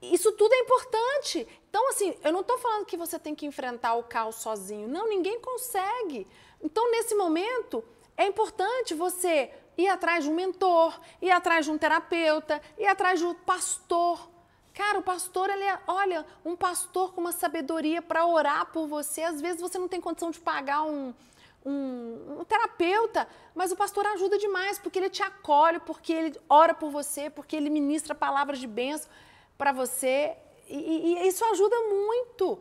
Isso 0.00 0.30
tudo 0.32 0.52
é 0.54 0.60
importante. 0.60 1.46
Então, 1.68 1.90
assim, 1.90 2.16
eu 2.22 2.32
não 2.32 2.40
estou 2.40 2.56
falando 2.58 2.86
que 2.86 2.96
você 2.96 3.18
tem 3.18 3.34
que 3.34 3.44
enfrentar 3.44 3.94
o 3.94 4.04
caos 4.04 4.36
sozinho. 4.36 4.86
Não, 4.86 5.08
ninguém 5.08 5.40
consegue. 5.40 6.24
Então, 6.62 6.88
nesse 6.92 7.16
momento, 7.16 7.84
é 8.16 8.26
importante 8.26 8.94
você 8.94 9.50
ir 9.76 9.88
atrás 9.88 10.22
de 10.22 10.30
um 10.30 10.34
mentor, 10.34 10.98
ir 11.20 11.32
atrás 11.32 11.64
de 11.64 11.72
um 11.72 11.78
terapeuta, 11.78 12.62
ir 12.78 12.86
atrás 12.86 13.18
de 13.18 13.26
um 13.26 13.34
pastor 13.34 14.29
Cara, 14.80 14.98
o 14.98 15.02
pastor, 15.02 15.50
ele 15.50 15.62
é, 15.62 15.78
olha, 15.86 16.24
um 16.42 16.56
pastor 16.56 17.12
com 17.12 17.20
uma 17.20 17.32
sabedoria 17.32 18.00
para 18.00 18.24
orar 18.24 18.64
por 18.72 18.86
você. 18.86 19.20
Às 19.22 19.38
vezes 19.38 19.60
você 19.60 19.78
não 19.78 19.86
tem 19.86 20.00
condição 20.00 20.30
de 20.30 20.40
pagar 20.40 20.84
um, 20.84 21.12
um, 21.66 22.38
um, 22.38 22.44
terapeuta, 22.44 23.28
mas 23.54 23.70
o 23.70 23.76
pastor 23.76 24.06
ajuda 24.06 24.38
demais, 24.38 24.78
porque 24.78 24.98
ele 24.98 25.10
te 25.10 25.22
acolhe, 25.22 25.80
porque 25.80 26.14
ele 26.14 26.40
ora 26.48 26.72
por 26.72 26.90
você, 26.90 27.28
porque 27.28 27.54
ele 27.56 27.68
ministra 27.68 28.14
palavras 28.14 28.58
de 28.58 28.66
bênção 28.66 29.10
para 29.58 29.70
você. 29.70 30.34
E, 30.66 30.78
e, 30.78 31.28
isso 31.28 31.44
ajuda 31.44 31.76
muito. 31.90 32.58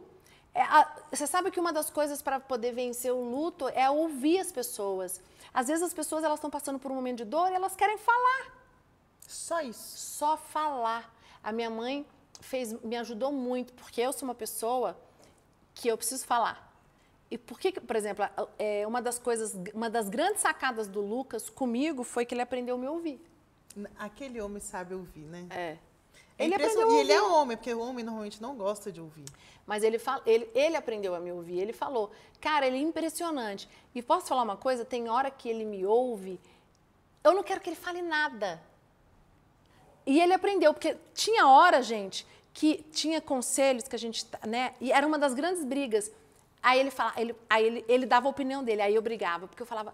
É, 0.54 0.62
a, 0.62 0.94
você 1.10 1.26
sabe 1.26 1.50
que 1.52 1.60
uma 1.60 1.72
das 1.72 1.90
coisas 1.90 2.22
para 2.22 2.38
poder 2.38 2.74
vencer 2.74 3.14
o 3.14 3.22
luto 3.22 3.70
é 3.70 3.90
ouvir 3.90 4.40
as 4.40 4.52
pessoas. 4.52 5.22
Às 5.54 5.70
vezes 5.70 5.84
as 5.84 5.94
pessoas 5.94 6.22
elas 6.26 6.40
estão 6.40 6.50
passando 6.50 6.80
por 6.80 6.92
um 6.92 6.96
momento 6.96 7.20
de 7.20 7.26
dor 7.26 7.50
e 7.50 7.56
elas 7.56 7.78
querem 7.78 7.98
falar. 7.98 8.54
Só 9.26 9.62
isso. 9.62 9.98
Só 9.98 10.36
falar. 10.36 11.18
A 11.44 11.52
minha 11.52 11.70
mãe 11.70 12.06
fez, 12.42 12.74
me 12.84 12.96
ajudou 12.98 13.32
muito, 13.32 13.74
porque 13.74 14.02
eu 14.02 14.12
sou 14.14 14.28
uma 14.28 14.36
pessoa 14.36 14.98
que 15.74 15.88
eu 15.88 15.98
preciso 15.98 16.26
falar. 16.26 16.68
E 17.32 17.38
por 17.38 17.60
que, 17.60 17.72
por 17.72 17.96
exemplo, 17.96 18.26
é, 18.58 18.86
uma 18.88 19.02
das 19.02 19.20
coisas, 19.20 19.56
uma 19.74 19.90
das 19.90 20.10
grandes 20.10 20.42
sacadas 20.42 20.88
do 20.88 21.00
Lucas 21.00 21.50
comigo 21.50 22.04
foi 22.04 22.26
que 22.26 22.34
ele 22.34 22.42
aprendeu 22.42 22.76
a 22.76 22.78
me 22.78 22.88
ouvir. 22.88 23.22
Aquele 23.98 24.42
homem 24.42 24.60
sabe 24.60 24.96
ouvir, 24.96 25.26
né? 25.26 25.48
É. 25.52 25.78
É 26.40 26.46
ele 26.46 26.56
aprendeu 26.56 26.92
e 26.92 27.00
ele 27.00 27.12
é 27.12 27.22
homem, 27.22 27.58
porque 27.58 27.74
o 27.74 27.82
homem 27.82 28.04
normalmente 28.04 28.42
não 28.42 28.56
gosta 28.56 28.90
de 28.90 29.02
ouvir. 29.02 29.26
Mas 29.68 29.84
ele, 29.84 30.00
fala, 30.00 30.24
ele, 30.26 30.50
ele 30.56 30.78
aprendeu 30.78 31.14
a 31.14 31.20
me 31.20 31.32
ouvir. 31.34 31.60
Ele 31.60 31.74
falou, 31.74 32.12
cara, 32.40 32.66
ele 32.66 32.78
é 32.78 32.82
impressionante. 32.82 33.70
E 33.94 34.02
posso 34.02 34.28
falar 34.28 34.44
uma 34.44 34.56
coisa? 34.56 34.86
Tem 34.86 35.10
hora 35.10 35.30
que 35.30 35.50
ele 35.50 35.66
me 35.66 35.86
ouve, 35.86 36.40
eu 37.24 37.34
não 37.34 37.44
quero 37.44 37.60
que 37.60 37.70
ele 37.70 37.76
fale 37.76 38.02
nada. 38.02 38.62
E 40.10 40.20
ele 40.20 40.34
aprendeu, 40.34 40.74
porque 40.74 40.98
tinha 41.14 41.48
hora, 41.48 41.84
gente, 41.84 42.26
que 42.52 42.84
tinha 42.92 43.22
conselhos 43.22 43.88
que 43.88 43.96
a 43.96 44.00
gente, 44.00 44.26
né? 44.48 44.74
E 44.82 44.92
era 44.92 45.06
uma 45.06 45.20
das 45.20 45.36
grandes 45.36 45.64
brigas. 45.64 46.12
Aí 46.64 46.80
ele 46.80 46.90
fala, 46.90 47.14
ele, 47.16 47.36
aí 47.48 47.64
ele, 47.64 47.86
ele 47.88 48.06
dava 48.08 48.28
a 48.28 48.32
opinião 48.32 48.64
dele, 48.64 48.82
aí 48.82 48.96
eu 48.96 49.04
brigava, 49.04 49.48
porque 49.48 49.62
eu 49.62 49.68
falava, 49.68 49.94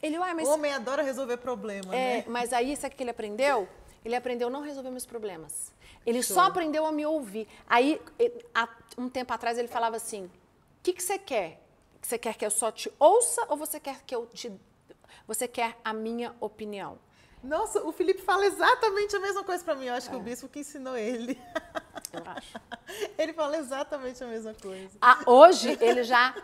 ele, 0.00 0.16
uai, 0.16 0.34
mas. 0.34 0.46
O 0.46 0.52
homem 0.52 0.72
adora 0.72 1.02
resolver 1.02 1.36
problema, 1.38 1.92
é, 1.92 2.18
né? 2.18 2.24
Mas 2.28 2.52
aí, 2.52 2.76
sabe 2.76 2.94
o 2.94 2.96
que 2.96 3.02
ele 3.02 3.10
aprendeu? 3.10 3.68
Ele 4.04 4.14
aprendeu 4.14 4.46
a 4.46 4.50
não 4.52 4.60
resolver 4.60 4.88
meus 4.88 5.04
problemas. 5.04 5.72
Ele 6.06 6.22
Show. 6.22 6.36
só 6.36 6.42
aprendeu 6.42 6.86
a 6.86 6.92
me 6.92 7.04
ouvir. 7.04 7.48
Aí, 7.68 8.00
há 8.54 8.68
um 8.96 9.08
tempo 9.08 9.34
atrás, 9.34 9.58
ele 9.58 9.66
falava 9.66 9.96
assim: 9.96 10.26
o 10.26 10.30
que, 10.80 10.92
que 10.92 11.02
você 11.02 11.18
quer? 11.18 11.60
Você 12.00 12.16
quer 12.16 12.36
que 12.36 12.46
eu 12.46 12.52
só 12.52 12.70
te 12.70 12.88
ouça 13.00 13.44
ou 13.48 13.56
você 13.56 13.80
quer 13.80 14.00
que 14.06 14.14
eu 14.14 14.26
te. 14.26 14.52
Você 15.26 15.48
quer 15.48 15.76
a 15.84 15.92
minha 15.92 16.36
opinião? 16.38 17.00
Nossa, 17.42 17.82
o 17.82 17.92
Felipe 17.92 18.22
fala 18.22 18.46
exatamente 18.46 19.16
a 19.16 19.20
mesma 19.20 19.42
coisa 19.42 19.64
para 19.64 19.74
mim. 19.74 19.86
Eu 19.86 19.94
acho 19.94 20.08
é. 20.08 20.10
que 20.10 20.16
o 20.16 20.20
bispo 20.20 20.48
que 20.48 20.60
ensinou 20.60 20.96
ele. 20.96 21.40
Eu 22.12 22.22
acho. 22.26 22.60
Ele 23.16 23.32
fala 23.32 23.56
exatamente 23.56 24.22
a 24.22 24.26
mesma 24.26 24.52
coisa. 24.52 24.90
Ah, 25.00 25.20
hoje 25.24 25.78
ele 25.80 26.02
já 26.02 26.34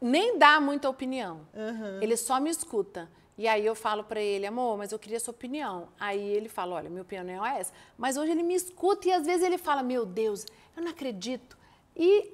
nem 0.00 0.36
dá 0.36 0.60
muita 0.60 0.88
opinião. 0.88 1.46
Uhum. 1.54 2.02
Ele 2.02 2.16
só 2.16 2.40
me 2.40 2.50
escuta. 2.50 3.08
E 3.38 3.46
aí 3.48 3.64
eu 3.64 3.74
falo 3.74 4.04
para 4.04 4.20
ele, 4.20 4.46
amor, 4.46 4.76
mas 4.76 4.92
eu 4.92 4.98
queria 4.98 5.18
sua 5.18 5.32
opinião. 5.32 5.88
Aí 5.98 6.20
ele 6.20 6.48
fala, 6.48 6.76
olha, 6.76 6.90
minha 6.90 7.02
opinião 7.02 7.44
é 7.44 7.60
essa. 7.60 7.72
Mas 7.96 8.16
hoje 8.16 8.32
ele 8.32 8.42
me 8.42 8.54
escuta 8.54 9.08
e 9.08 9.12
às 9.12 9.24
vezes 9.24 9.42
ele 9.42 9.58
fala, 9.58 9.82
meu 9.82 10.04
Deus, 10.04 10.46
eu 10.76 10.82
não 10.82 10.90
acredito. 10.90 11.56
E 11.96 12.32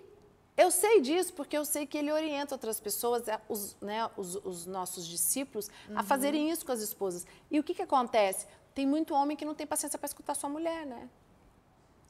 eu 0.61 0.70
sei 0.70 1.00
disso 1.00 1.32
porque 1.32 1.56
eu 1.56 1.64
sei 1.64 1.86
que 1.86 1.96
ele 1.96 2.12
orienta 2.12 2.54
outras 2.54 2.78
pessoas, 2.78 3.24
os, 3.48 3.76
né, 3.80 4.11
os, 4.16 4.34
os 4.36 4.66
nossos 4.66 5.06
discípulos, 5.06 5.70
uhum. 5.88 5.98
a 5.98 6.02
fazerem 6.02 6.50
isso 6.50 6.66
com 6.66 6.72
as 6.72 6.80
esposas. 6.80 7.26
E 7.50 7.58
o 7.58 7.62
que, 7.62 7.74
que 7.74 7.82
acontece? 7.82 8.46
Tem 8.74 8.86
muito 8.86 9.14
homem 9.14 9.36
que 9.36 9.44
não 9.44 9.54
tem 9.54 9.66
paciência 9.66 9.98
para 9.98 10.06
escutar 10.06 10.34
sua 10.34 10.50
mulher, 10.50 10.84
né? 10.86 11.08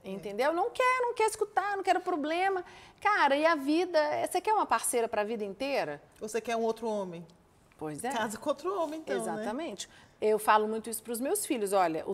É. 0.03 0.11
Entendeu? 0.11 0.53
Não 0.53 0.70
quer, 0.70 1.01
não 1.01 1.14
quer 1.14 1.26
escutar, 1.26 1.76
não 1.76 1.84
quer 1.84 1.98
problema. 2.01 2.64
Cara, 3.01 3.36
e 3.36 3.44
a 3.46 3.55
vida? 3.55 3.98
Você 4.26 4.40
quer 4.40 4.53
uma 4.53 4.66
parceira 4.66 5.09
para 5.09 5.20
a 5.20 5.24
vida 5.24 5.44
inteira? 5.44 6.03
Ou 6.20 6.28
você 6.28 6.40
quer 6.40 6.57
um 6.57 6.62
outro 6.62 6.88
homem? 6.88 7.24
Pois 7.78 8.03
é. 8.03 8.11
Casa 8.11 8.36
com 8.36 8.48
outro 8.48 8.78
homem, 8.78 9.01
então. 9.01 9.16
Né? 9.16 9.22
Exatamente. 9.22 9.88
Né? 9.88 9.94
Eu 10.20 10.38
falo 10.38 10.68
muito 10.68 10.90
isso 10.90 11.03
para 11.03 11.12
os 11.12 11.20
meus 11.20 11.46
filhos. 11.46 11.72
Olha, 11.72 12.05
o, 12.07 12.12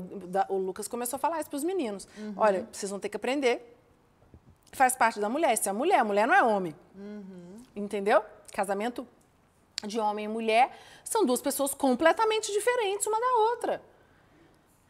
o, 0.48 0.58
Lucas 0.58 0.86
começou 0.86 1.16
a 1.16 1.18
falar 1.18 1.40
isso 1.40 1.50
para 1.50 1.56
os 1.56 1.64
meninos. 1.64 2.06
Uhum. 2.16 2.34
Olha, 2.36 2.68
vocês 2.70 2.90
vão 2.90 3.00
ter 3.00 3.08
que 3.08 3.16
aprender. 3.16 3.75
Faz 4.76 4.94
parte 4.94 5.18
da 5.18 5.28
mulher. 5.28 5.56
Se 5.56 5.68
é 5.68 5.72
mulher, 5.72 6.04
mulher 6.04 6.26
não 6.26 6.34
é 6.34 6.42
homem. 6.42 6.74
Uhum. 6.94 7.62
Entendeu? 7.74 8.22
Casamento 8.52 9.06
de 9.86 9.98
homem 9.98 10.26
e 10.26 10.28
mulher 10.28 10.76
são 11.04 11.24
duas 11.24 11.40
pessoas 11.40 11.74
completamente 11.74 12.52
diferentes 12.52 13.06
uma 13.06 13.18
da 13.18 13.32
outra. 13.50 13.82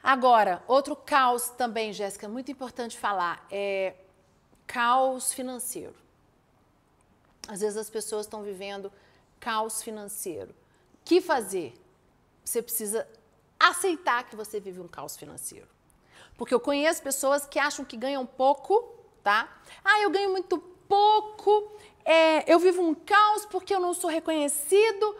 Agora, 0.02 0.62
outro 0.66 0.94
caos 0.94 1.48
também, 1.50 1.92
Jéssica, 1.92 2.28
muito 2.28 2.50
importante 2.50 2.98
falar, 2.98 3.46
é 3.50 3.94
caos 4.66 5.32
financeiro. 5.32 5.94
Às 7.48 7.60
vezes 7.60 7.76
as 7.76 7.88
pessoas 7.88 8.26
estão 8.26 8.42
vivendo 8.42 8.92
caos 9.40 9.82
financeiro 9.82 10.54
que 11.06 11.20
fazer? 11.20 11.72
Você 12.44 12.60
precisa 12.60 13.08
aceitar 13.58 14.28
que 14.28 14.34
você 14.34 14.58
vive 14.58 14.80
um 14.80 14.88
caos 14.88 15.16
financeiro. 15.16 15.68
Porque 16.36 16.52
eu 16.52 16.60
conheço 16.60 17.00
pessoas 17.00 17.46
que 17.46 17.58
acham 17.58 17.84
que 17.84 17.96
ganham 17.96 18.26
pouco, 18.26 18.95
tá? 19.26 19.48
Ah, 19.84 20.00
eu 20.02 20.10
ganho 20.10 20.30
muito 20.30 20.56
pouco, 20.88 21.72
é, 22.04 22.52
eu 22.52 22.60
vivo 22.60 22.80
um 22.80 22.94
caos 22.94 23.44
porque 23.46 23.74
eu 23.74 23.80
não 23.80 23.92
sou 23.92 24.08
reconhecido. 24.08 25.16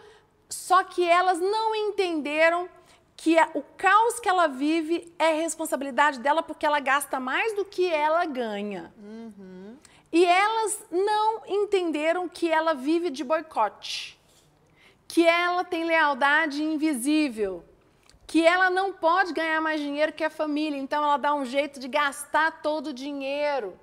Só 0.49 0.81
que 0.81 1.03
elas 1.03 1.41
não 1.41 1.75
entenderam 1.75 2.69
que 3.17 3.35
o 3.53 3.61
caos 3.75 4.17
que 4.17 4.29
ela 4.29 4.47
vive 4.47 5.13
é 5.19 5.33
responsabilidade 5.33 6.21
dela 6.21 6.41
porque 6.41 6.65
ela 6.65 6.79
gasta 6.79 7.19
mais 7.19 7.53
do 7.53 7.65
que 7.65 7.85
ela 7.85 8.23
ganha. 8.25 8.93
Uhum. 8.97 9.75
E 10.09 10.25
elas 10.25 10.85
não 10.89 11.41
entenderam 11.45 12.29
que 12.29 12.49
ela 12.49 12.73
vive 12.73 13.09
de 13.09 13.25
boicote 13.25 14.17
que 15.07 15.25
ela 15.25 15.63
tem 15.63 15.85
lealdade 15.85 16.61
invisível, 16.61 17.63
que 18.25 18.45
ela 18.45 18.69
não 18.69 18.91
pode 18.91 19.31
ganhar 19.31 19.61
mais 19.61 19.79
dinheiro 19.79 20.11
que 20.11 20.23
a 20.23 20.29
família, 20.29 20.77
então 20.77 21.01
ela 21.01 21.17
dá 21.17 21.33
um 21.33 21.45
jeito 21.45 21.79
de 21.79 21.87
gastar 21.87 22.61
todo 22.61 22.87
o 22.87 22.93
dinheiro. 22.93 23.79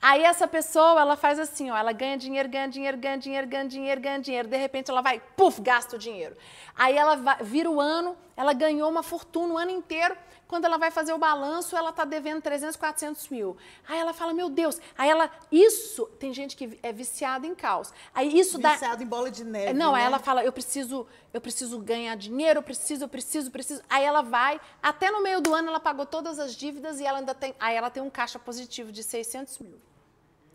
Aí 0.00 0.22
essa 0.24 0.48
pessoa, 0.48 1.00
ela 1.00 1.16
faz 1.16 1.38
assim, 1.38 1.70
ó, 1.70 1.76
ela 1.76 1.92
ganha 1.92 2.16
dinheiro, 2.16 2.48
ganha 2.48 2.68
dinheiro, 2.68 2.96
ganha 2.96 3.18
dinheiro, 3.18 3.46
ganha 3.46 3.68
dinheiro, 3.68 4.00
ganha 4.00 4.18
dinheiro, 4.18 4.48
de 4.48 4.56
repente 4.56 4.90
ela 4.90 5.00
vai, 5.00 5.20
puf, 5.36 5.60
gasta 5.60 5.96
o 5.96 5.98
dinheiro. 5.98 6.36
Aí 6.76 6.96
ela 6.96 7.16
vai, 7.16 7.36
vira 7.42 7.70
o 7.70 7.80
ano, 7.80 8.16
ela 8.36 8.52
ganhou 8.52 8.88
uma 8.90 9.02
fortuna 9.02 9.54
o 9.54 9.58
ano 9.58 9.70
inteiro, 9.70 10.16
quando 10.50 10.64
ela 10.64 10.78
vai 10.78 10.90
fazer 10.90 11.12
o 11.12 11.18
balanço, 11.18 11.76
ela 11.76 11.90
está 11.90 12.04
devendo 12.04 12.42
300, 12.42 12.74
400 12.74 13.28
mil. 13.28 13.56
Aí 13.88 13.96
ela 13.96 14.12
fala, 14.12 14.34
meu 14.34 14.50
Deus. 14.50 14.80
Aí 14.98 15.08
ela, 15.08 15.30
isso, 15.50 16.06
tem 16.18 16.34
gente 16.34 16.56
que 16.56 16.76
é 16.82 16.92
viciada 16.92 17.46
em 17.46 17.54
caos. 17.54 17.92
Aí 18.12 18.26
isso 18.36 18.56
Viciado 18.56 18.62
dá... 18.62 18.72
Viciado 18.72 19.02
em 19.04 19.06
bola 19.06 19.30
de 19.30 19.44
neve, 19.44 19.72
Não, 19.74 19.92
né? 19.92 20.00
aí 20.00 20.04
ela 20.04 20.18
fala, 20.18 20.42
eu 20.44 20.52
preciso, 20.52 21.06
eu 21.32 21.40
preciso 21.40 21.78
ganhar 21.78 22.16
dinheiro, 22.16 22.58
eu 22.58 22.64
preciso, 22.64 23.04
eu 23.04 23.08
preciso, 23.08 23.48
preciso. 23.48 23.80
Aí 23.88 24.04
ela 24.04 24.22
vai, 24.22 24.60
até 24.82 25.08
no 25.12 25.22
meio 25.22 25.40
do 25.40 25.54
ano 25.54 25.68
ela 25.68 25.78
pagou 25.78 26.04
todas 26.04 26.40
as 26.40 26.56
dívidas 26.56 26.98
e 26.98 27.06
ela 27.06 27.20
ainda 27.20 27.32
tem, 27.32 27.54
aí 27.60 27.76
ela 27.76 27.88
tem 27.88 28.02
um 28.02 28.10
caixa 28.10 28.36
positivo 28.36 28.90
de 28.90 29.04
600 29.04 29.56
mil. 29.58 29.78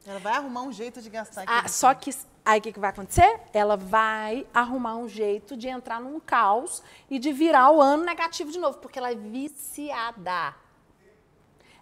Ela 0.05 0.19
vai 0.19 0.33
arrumar 0.33 0.63
um 0.63 0.73
jeito 0.73 1.01
de 1.01 1.09
gastar. 1.09 1.45
Ah, 1.47 1.69
só 1.69 1.93
que 1.93 2.11
aí 2.45 2.59
o 2.59 2.61
que, 2.61 2.71
que 2.71 2.79
vai 2.79 2.91
acontecer? 2.91 3.41
Ela 3.51 3.75
vai 3.75 4.45
arrumar 4.53 4.95
um 4.95 5.09
jeito 5.09 5.57
de 5.57 5.67
entrar 5.67 5.99
num 5.99 6.19
caos 6.19 6.83
e 7.09 7.17
de 7.17 7.33
virar 7.33 7.71
o 7.71 7.81
ano 7.81 8.05
negativo 8.05 8.51
de 8.51 8.59
novo, 8.59 8.77
porque 8.77 8.99
ela 8.99 9.11
é 9.11 9.15
viciada. 9.15 10.55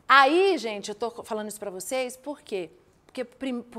Aí, 0.07 0.57
gente, 0.57 0.89
eu 0.89 0.95
tô 0.95 1.23
falando 1.23 1.49
isso 1.49 1.59
para 1.59 1.69
vocês, 1.69 2.15
por 2.15 2.41
quê? 2.41 2.69
Porque, 3.05 3.25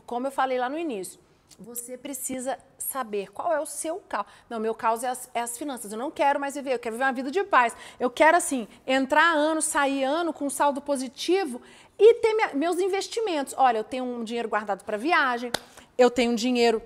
como 0.07 0.27
eu 0.27 0.31
falei 0.31 0.59
lá 0.59 0.69
no 0.69 0.79
início, 0.79 1.19
você 1.59 1.97
precisa 1.97 2.59
saber 2.79 3.31
qual 3.31 3.53
é 3.53 3.61
o 3.61 3.67
seu 3.67 3.97
caos. 4.09 4.27
Não, 4.49 4.59
meu 4.59 4.75
caos 4.75 5.03
é 5.03 5.09
as, 5.09 5.31
é 5.35 5.41
as, 5.41 5.57
finanças. 5.57 5.93
Eu 5.93 5.99
não 5.99 6.11
quero 6.11 6.39
mais 6.41 6.55
viver, 6.55 6.75
eu 6.75 6.79
quero 6.79 6.95
viver 6.95 7.05
uma 7.05 7.13
vida 7.13 7.31
de 7.31 7.43
paz. 7.45 7.75
Eu 7.99 8.11
quero, 8.11 8.37
assim, 8.37 8.69
entrar 8.87 9.35
ano, 9.35 9.63
sair 9.63 10.05
ano 10.05 10.33
com 10.33 10.49
saldo 10.51 10.81
positivo 10.81 11.61
e 11.99 12.15
ter 12.15 12.35
minha, 12.35 12.55
meus 12.55 12.79
investimentos. 12.79 13.55
Olha, 13.57 13.79
eu 13.79 13.85
tenho 13.85 14.05
um 14.05 14.25
dinheiro 14.25 14.49
guardado 14.49 14.85
para 14.85 14.97
viagem, 14.97 15.53
eu 15.97 16.11
tenho 16.11 16.33
um 16.33 16.35
dinheiro 16.35 16.83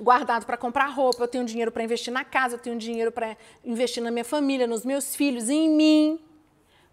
guardado 0.00 0.46
para 0.46 0.56
comprar 0.56 0.86
roupa, 0.86 1.24
eu 1.24 1.28
tenho 1.28 1.44
dinheiro 1.44 1.70
para 1.70 1.82
investir 1.82 2.12
na 2.12 2.24
casa, 2.24 2.54
eu 2.54 2.58
tenho 2.58 2.78
dinheiro 2.78 3.12
para 3.12 3.36
investir 3.64 4.02
na 4.02 4.10
minha 4.10 4.24
família, 4.24 4.66
nos 4.66 4.84
meus 4.84 5.14
filhos, 5.14 5.48
em 5.48 5.68
mim. 5.68 6.24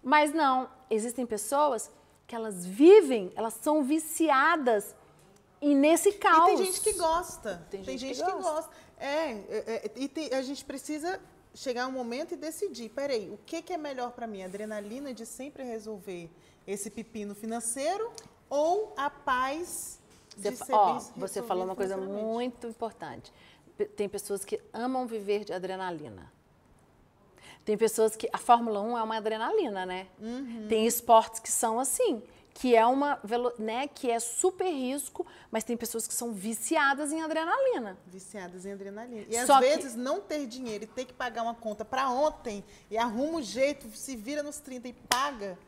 Mas 0.02 0.32
não, 0.32 0.68
existem 0.90 1.24
pessoas 1.24 1.90
que 2.26 2.34
elas 2.34 2.66
vivem, 2.66 3.32
elas 3.34 3.54
são 3.54 3.82
viciadas 3.82 4.94
e 5.60 5.74
nesse 5.74 6.12
caos. 6.12 6.52
E 6.52 6.56
tem 6.56 6.66
gente 6.66 6.80
que 6.82 6.92
gosta. 6.92 7.66
Tem, 7.70 7.82
tem 7.82 7.98
gente, 7.98 8.14
gente, 8.14 8.26
que, 8.26 8.32
gosta. 8.32 8.52
gosta. 8.52 8.70
É, 8.98 9.30
é, 9.30 9.42
é 9.66 9.92
e 9.96 10.08
tem, 10.08 10.32
a 10.34 10.42
gente 10.42 10.64
precisa 10.64 11.18
chegar 11.54 11.86
um 11.86 11.92
momento 11.92 12.34
e 12.34 12.36
decidir, 12.36 12.90
peraí, 12.90 13.30
o 13.30 13.38
que, 13.46 13.62
que 13.62 13.72
é 13.72 13.76
melhor 13.76 14.12
para 14.12 14.26
mim? 14.26 14.42
A 14.42 14.46
adrenalina 14.46 15.14
de 15.14 15.24
sempre 15.24 15.62
resolver 15.62 16.30
esse 16.66 16.90
pepino 16.90 17.34
financeiro 17.34 18.12
ou 18.48 18.92
a 18.96 19.08
paz 19.08 19.97
você, 20.38 20.72
ó, 20.72 20.98
você 21.16 21.42
falou 21.42 21.64
uma 21.64 21.76
coisa 21.76 21.96
muito 21.96 22.66
importante. 22.66 23.32
Tem 23.96 24.08
pessoas 24.08 24.44
que 24.44 24.60
amam 24.72 25.06
viver 25.06 25.44
de 25.44 25.52
adrenalina. 25.52 26.32
Tem 27.64 27.76
pessoas 27.76 28.16
que. 28.16 28.28
A 28.32 28.38
Fórmula 28.38 28.80
1 28.80 28.98
é 28.98 29.02
uma 29.02 29.16
adrenalina, 29.16 29.84
né? 29.84 30.06
Uhum. 30.18 30.66
Tem 30.68 30.86
esportes 30.86 31.38
que 31.38 31.50
são 31.50 31.78
assim, 31.78 32.22
que 32.54 32.74
é 32.74 32.84
uma 32.86 33.20
né, 33.58 33.86
que 33.86 34.10
é 34.10 34.18
super 34.18 34.68
risco, 34.68 35.26
mas 35.50 35.64
tem 35.64 35.76
pessoas 35.76 36.06
que 36.06 36.14
são 36.14 36.32
viciadas 36.32 37.12
em 37.12 37.22
adrenalina. 37.22 37.96
Viciadas 38.06 38.66
em 38.66 38.72
adrenalina. 38.72 39.26
E 39.28 39.46
Só 39.46 39.54
às 39.54 39.60
que... 39.60 39.76
vezes 39.76 39.94
não 39.94 40.20
ter 40.20 40.46
dinheiro 40.46 40.84
e 40.84 40.86
ter 40.86 41.04
que 41.04 41.12
pagar 41.12 41.42
uma 41.42 41.54
conta 41.54 41.84
para 41.84 42.10
ontem 42.10 42.64
e 42.90 42.98
arruma 42.98 43.38
um 43.38 43.42
jeito, 43.42 43.88
se 43.96 44.16
vira 44.16 44.42
nos 44.42 44.58
30 44.58 44.88
e 44.88 44.92
paga 44.92 45.58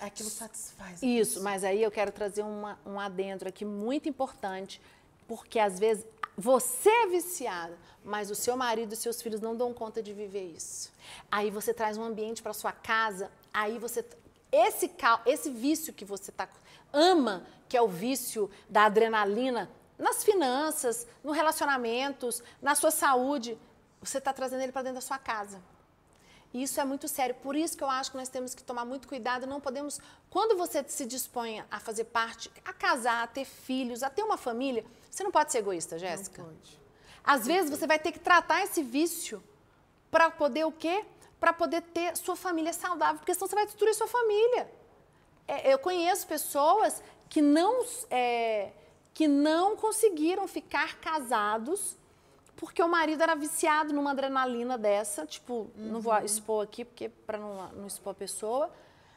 aquilo 0.00 0.30
satisfaz. 0.30 1.02
Isso, 1.02 1.42
mas 1.42 1.64
aí 1.64 1.82
eu 1.82 1.90
quero 1.90 2.12
trazer 2.12 2.42
uma, 2.42 2.78
um 2.84 2.98
adentro 2.98 3.48
aqui 3.48 3.64
muito 3.64 4.08
importante, 4.08 4.80
porque 5.26 5.58
às 5.58 5.78
vezes 5.78 6.04
você 6.36 6.88
é 6.88 7.06
viciada, 7.08 7.76
mas 8.04 8.30
o 8.30 8.34
seu 8.34 8.56
marido 8.56 8.92
e 8.92 8.96
seus 8.96 9.20
filhos 9.20 9.40
não 9.40 9.56
dão 9.56 9.74
conta 9.74 10.02
de 10.02 10.12
viver 10.12 10.52
isso. 10.56 10.92
Aí 11.30 11.50
você 11.50 11.74
traz 11.74 11.96
um 11.96 12.04
ambiente 12.04 12.42
para 12.42 12.52
sua 12.52 12.72
casa, 12.72 13.30
aí 13.52 13.78
você 13.78 14.04
esse 14.50 14.90
esse 15.26 15.50
vício 15.50 15.92
que 15.92 16.04
você 16.04 16.32
tá 16.32 16.48
ama, 16.92 17.44
que 17.68 17.76
é 17.76 17.82
o 17.82 17.88
vício 17.88 18.50
da 18.68 18.84
adrenalina, 18.84 19.70
nas 19.98 20.24
finanças, 20.24 21.06
no 21.22 21.32
relacionamentos, 21.32 22.42
na 22.62 22.74
sua 22.74 22.90
saúde, 22.90 23.58
você 24.00 24.18
está 24.18 24.32
trazendo 24.32 24.62
ele 24.62 24.72
para 24.72 24.82
dentro 24.82 24.96
da 24.96 25.00
sua 25.00 25.18
casa. 25.18 25.60
E 26.52 26.62
isso 26.62 26.80
é 26.80 26.84
muito 26.84 27.06
sério. 27.06 27.34
Por 27.36 27.54
isso 27.54 27.76
que 27.76 27.84
eu 27.84 27.90
acho 27.90 28.10
que 28.10 28.16
nós 28.16 28.28
temos 28.28 28.54
que 28.54 28.62
tomar 28.62 28.84
muito 28.84 29.06
cuidado. 29.06 29.46
Não 29.46 29.60
podemos. 29.60 30.00
Quando 30.30 30.56
você 30.56 30.84
se 30.88 31.04
dispõe 31.04 31.62
a 31.70 31.78
fazer 31.78 32.04
parte, 32.04 32.50
a 32.64 32.72
casar, 32.72 33.22
a 33.22 33.26
ter 33.26 33.44
filhos, 33.44 34.02
a 34.02 34.10
ter 34.10 34.22
uma 34.22 34.36
família, 34.36 34.84
você 35.10 35.22
não 35.22 35.30
pode 35.30 35.52
ser 35.52 35.58
egoísta, 35.58 35.98
Jéssica. 35.98 36.42
Não 36.42 36.48
pode. 36.50 36.78
Às 37.22 37.46
vezes 37.46 37.70
você 37.70 37.86
vai 37.86 37.98
ter 37.98 38.12
que 38.12 38.18
tratar 38.18 38.62
esse 38.62 38.82
vício 38.82 39.42
para 40.10 40.30
poder 40.30 40.64
o 40.64 40.72
quê? 40.72 41.04
Para 41.38 41.52
poder 41.52 41.82
ter 41.82 42.16
sua 42.16 42.34
família 42.34 42.72
saudável, 42.72 43.18
porque 43.18 43.34
senão 43.34 43.46
você 43.46 43.54
vai 43.54 43.66
destruir 43.66 43.94
sua 43.94 44.06
família. 44.06 44.70
É, 45.46 45.72
eu 45.72 45.78
conheço 45.78 46.26
pessoas 46.26 47.02
que 47.28 47.42
não, 47.42 47.84
é, 48.10 48.70
que 49.12 49.28
não 49.28 49.76
conseguiram 49.76 50.48
ficar 50.48 50.96
casados 51.00 51.96
porque 52.58 52.82
o 52.82 52.88
marido 52.88 53.22
era 53.22 53.36
viciado 53.36 53.94
numa 53.94 54.10
adrenalina 54.10 54.76
dessa, 54.76 55.24
tipo, 55.24 55.70
uhum. 55.76 55.92
não 55.92 56.00
vou 56.00 56.12
expor 56.18 56.64
aqui 56.64 56.84
porque 56.84 57.08
para 57.08 57.38
não, 57.38 57.68
não 57.68 57.86
expor 57.86 58.10
a 58.10 58.14
pessoa, 58.14 58.68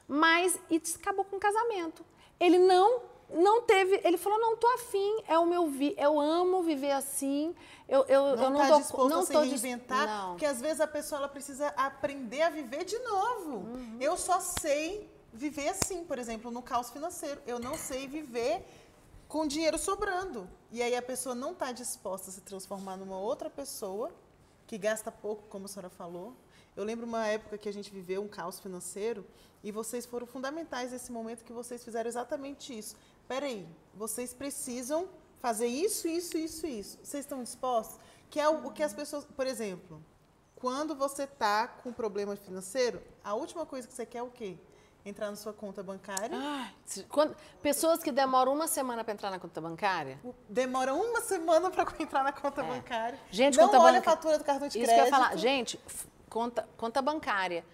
mas 0.07 0.57
e 0.69 0.81
acabou 0.95 1.25
com 1.25 1.37
o 1.37 1.39
casamento. 1.39 2.05
Ele 2.39 2.59
não 2.59 3.01
não 3.33 3.61
teve, 3.61 3.99
ele 4.03 4.17
falou 4.17 4.37
não 4.39 4.57
tô 4.57 4.67
afim, 4.73 5.23
é 5.25 5.39
o 5.39 5.45
meu 5.45 5.69
vi, 5.69 5.95
eu 5.97 6.19
amo 6.19 6.61
viver 6.61 6.91
assim. 6.91 7.55
Eu, 7.87 8.05
eu 8.07 8.35
não, 8.35 8.43
eu 8.43 8.49
não 8.51 8.59
tá 8.59 8.67
tô 8.67 8.79
disposto 8.79 9.09
não 9.09 9.19
a 9.21 9.25
se 9.25 9.33
reinventar, 9.33 10.05
não. 10.05 10.29
porque 10.31 10.45
às 10.45 10.61
vezes 10.61 10.79
a 10.79 10.87
pessoa 10.87 11.19
ela 11.19 11.29
precisa 11.29 11.69
aprender 11.69 12.43
a 12.43 12.49
viver 12.49 12.83
de 12.83 12.99
novo. 12.99 13.55
Uhum. 13.55 13.97
Eu 13.99 14.17
só 14.17 14.39
sei 14.39 15.09
viver 15.33 15.69
assim, 15.69 16.03
por 16.03 16.19
exemplo, 16.19 16.51
no 16.51 16.61
caos 16.61 16.91
financeiro. 16.91 17.41
Eu 17.47 17.57
não 17.57 17.75
sei 17.75 18.07
viver 18.07 18.65
com 19.27 19.47
dinheiro 19.47 19.79
sobrando. 19.79 20.47
E 20.71 20.81
aí 20.81 20.95
a 20.95 21.01
pessoa 21.01 21.35
não 21.35 21.51
está 21.51 21.73
disposta 21.73 22.29
a 22.29 22.33
se 22.33 22.39
transformar 22.41 22.95
numa 22.95 23.17
outra 23.19 23.49
pessoa 23.49 24.09
que 24.65 24.77
gasta 24.77 25.11
pouco, 25.11 25.43
como 25.49 25.65
a 25.65 25.67
senhora 25.67 25.89
falou. 25.89 26.33
Eu 26.77 26.85
lembro 26.85 27.05
uma 27.05 27.27
época 27.27 27.57
que 27.57 27.67
a 27.67 27.73
gente 27.73 27.91
viveu 27.91 28.21
um 28.21 28.27
caos 28.27 28.57
financeiro 28.57 29.25
e 29.61 29.69
vocês 29.69 30.05
foram 30.05 30.25
fundamentais 30.25 30.93
nesse 30.93 31.11
momento 31.11 31.43
que 31.43 31.51
vocês 31.51 31.83
fizeram 31.83 32.07
exatamente 32.07 32.77
isso. 32.77 32.95
Peraí, 33.27 33.67
vocês 33.93 34.33
precisam 34.33 35.09
fazer 35.39 35.67
isso, 35.67 36.07
isso, 36.07 36.37
isso, 36.37 36.65
isso. 36.65 36.97
Vocês 37.03 37.25
estão 37.25 37.43
dispostos? 37.43 37.99
Que 38.29 38.39
é 38.39 38.47
o, 38.47 38.67
o 38.67 38.71
que 38.71 38.81
as 38.81 38.93
pessoas, 38.93 39.25
por 39.25 39.45
exemplo, 39.45 40.01
quando 40.55 40.95
você 40.95 41.23
está 41.23 41.67
com 41.67 41.91
problema 41.91 42.37
financeiro, 42.37 43.01
a 43.23 43.33
última 43.33 43.65
coisa 43.65 43.87
que 43.87 43.93
você 43.93 44.05
quer 44.05 44.19
é 44.19 44.23
o 44.23 44.31
quê? 44.31 44.57
Entrar 45.05 45.29
na 45.29 45.35
sua 45.35 45.53
conta 45.53 45.81
bancária. 45.81 46.29
Ah, 46.33 46.69
quando, 47.09 47.35
pessoas 47.61 48.03
que 48.03 48.11
demoram 48.11 48.53
uma 48.53 48.67
semana 48.67 49.03
para 49.03 49.13
entrar 49.13 49.31
na 49.31 49.39
conta 49.39 49.59
bancária? 49.59 50.19
Demora 50.47 50.93
uma 50.93 51.21
semana 51.21 51.69
para 51.69 51.85
entrar 51.99 52.23
na 52.23 52.31
conta 52.31 52.61
é. 52.61 52.63
bancária. 52.63 53.19
Gente, 53.29 53.57
não 53.57 53.65
conta 53.65 53.79
olha 53.79 53.99
banca... 53.99 54.11
a 54.11 54.15
fatura 54.15 54.37
do 54.37 54.43
cartão 54.43 54.67
de 54.67 54.77
Isso 54.77 54.85
crédito. 54.85 55.03
Isso 55.03 55.11
que 55.11 55.15
eu 55.15 55.19
ia 55.19 55.27
falar. 55.27 55.37
Gente, 55.37 55.79
conta, 56.29 56.67
conta 56.77 57.01
bancária, 57.01 57.65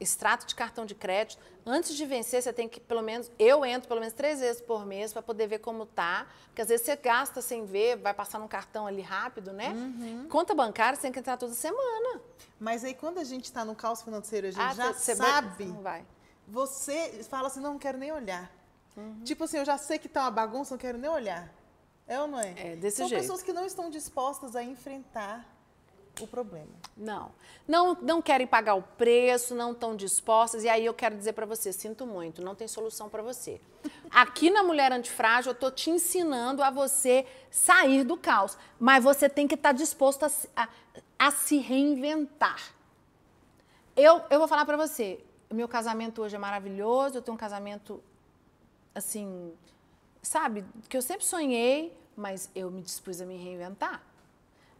extrato 0.00 0.46
de 0.46 0.54
cartão 0.54 0.84
de 0.84 0.94
crédito, 0.94 1.40
antes 1.64 1.94
de 1.94 2.04
vencer, 2.04 2.42
você 2.42 2.52
tem 2.52 2.68
que, 2.68 2.80
pelo 2.80 3.02
menos, 3.02 3.30
eu 3.38 3.64
entro 3.64 3.88
pelo 3.88 4.00
menos 4.00 4.14
três 4.14 4.40
vezes 4.40 4.60
por 4.60 4.84
mês 4.84 5.12
para 5.12 5.22
poder 5.22 5.46
ver 5.46 5.60
como 5.60 5.86
tá. 5.86 6.26
Porque 6.46 6.62
às 6.62 6.68
vezes 6.68 6.84
você 6.84 6.96
gasta 6.96 7.40
sem 7.40 7.64
ver, 7.64 7.96
vai 7.96 8.12
passar 8.12 8.38
num 8.38 8.48
cartão 8.48 8.86
ali 8.86 9.02
rápido, 9.02 9.52
né? 9.52 9.68
Uhum. 9.68 10.26
Conta 10.28 10.54
bancária, 10.54 10.96
você 10.96 11.02
tem 11.02 11.12
que 11.12 11.18
entrar 11.18 11.36
toda 11.36 11.54
semana. 11.54 12.20
Mas 12.58 12.82
aí 12.82 12.94
quando 12.94 13.18
a 13.18 13.24
gente 13.24 13.44
está 13.44 13.64
no 13.64 13.74
caos 13.74 14.02
financeiro, 14.02 14.48
a 14.48 14.50
gente 14.50 14.62
ah, 14.62 14.74
já 14.74 14.94
sabe. 14.94 15.64
Vai, 15.64 15.82
vai 15.82 16.15
você 16.46 17.24
fala 17.28 17.48
assim, 17.48 17.60
não, 17.60 17.72
não 17.72 17.78
quero 17.78 17.98
nem 17.98 18.12
olhar. 18.12 18.50
Uhum. 18.96 19.22
Tipo 19.24 19.44
assim, 19.44 19.58
eu 19.58 19.64
já 19.64 19.76
sei 19.76 19.98
que 19.98 20.08
tá 20.08 20.22
uma 20.22 20.30
bagunça, 20.30 20.74
não 20.74 20.78
quero 20.78 20.98
nem 20.98 21.10
olhar. 21.10 21.52
É 22.06 22.20
ou 22.20 22.28
não 22.28 22.38
é? 22.38 22.54
É, 22.56 22.76
desse 22.76 22.98
São 22.98 23.08
jeito. 23.08 23.20
pessoas 23.20 23.42
que 23.42 23.52
não 23.52 23.66
estão 23.66 23.90
dispostas 23.90 24.54
a 24.54 24.62
enfrentar 24.62 25.44
o 26.22 26.26
problema. 26.26 26.70
Não. 26.96 27.30
Não, 27.66 27.94
não 28.00 28.22
querem 28.22 28.46
pagar 28.46 28.74
o 28.74 28.82
preço, 28.82 29.54
não 29.54 29.72
estão 29.72 29.94
dispostas. 29.94 30.64
E 30.64 30.68
aí 30.68 30.84
eu 30.84 30.94
quero 30.94 31.16
dizer 31.16 31.32
para 31.32 31.44
você, 31.44 31.72
sinto 31.72 32.06
muito, 32.06 32.42
não 32.42 32.54
tem 32.54 32.66
solução 32.68 33.08
para 33.08 33.22
você. 33.22 33.60
Aqui 34.10 34.50
na 34.50 34.62
Mulher 34.62 34.92
Antifrágil, 34.92 35.50
eu 35.50 35.54
estou 35.54 35.70
te 35.70 35.90
ensinando 35.90 36.62
a 36.62 36.70
você 36.70 37.26
sair 37.50 38.04
do 38.04 38.16
caos. 38.16 38.56
Mas 38.78 39.02
você 39.02 39.28
tem 39.28 39.46
que 39.46 39.54
estar 39.54 39.70
tá 39.70 39.72
disposto 39.72 40.24
a, 40.24 40.30
a, 40.56 40.68
a, 41.18 41.30
se 41.30 41.58
reinventar. 41.58 42.72
Eu, 43.96 44.22
eu 44.30 44.38
vou 44.38 44.48
falar 44.48 44.64
para 44.64 44.76
você, 44.76 45.20
o 45.50 45.54
meu 45.54 45.68
casamento 45.68 46.22
hoje 46.22 46.36
é 46.36 46.38
maravilhoso, 46.38 47.18
eu 47.18 47.22
tenho 47.22 47.34
um 47.34 47.38
casamento, 47.38 48.02
assim, 48.94 49.52
sabe, 50.22 50.64
que 50.88 50.96
eu 50.96 51.02
sempre 51.02 51.24
sonhei, 51.24 51.96
mas 52.16 52.50
eu 52.54 52.70
me 52.70 52.82
dispus 52.82 53.20
a 53.20 53.26
me 53.26 53.36
reinventar. 53.36 54.02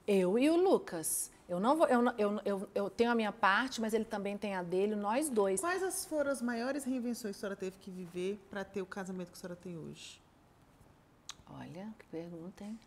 Eu 0.07 0.39
e 0.39 0.49
o 0.49 0.57
Lucas. 0.57 1.31
Eu 1.49 1.61
não 1.61 1.77
vou, 1.77 1.87
eu, 1.87 2.03
eu, 2.19 2.41
eu, 2.45 2.69
eu 2.75 2.91
tenho 2.91 3.11
a 3.11 3.14
minha 3.14 3.31
parte, 3.31 3.81
mas 3.81 3.95
ele 3.95 4.05
também 4.05 4.37
tem 4.37 4.57
a 4.57 4.62
dele, 4.62 4.97
nós 4.97 5.29
dois. 5.29 5.61
Quais 5.61 6.05
foram 6.07 6.31
as 6.31 6.43
maiores 6.43 6.83
reinvenções 6.85 7.37
que 7.37 7.39
a 7.39 7.41
senhora 7.41 7.57
teve 7.57 7.77
que 7.79 7.91
viver 7.91 8.41
para 8.51 8.64
ter 8.64 8.83
o 8.83 8.87
casamento 8.87 9.29
que 9.29 9.35
a 9.35 9.41
senhora 9.41 9.57
tem 9.57 9.77
hoje? 9.79 10.21
Olha, 11.49 11.89
que 11.99 12.07
pergunta, 12.07 12.64
hein? 12.64 12.79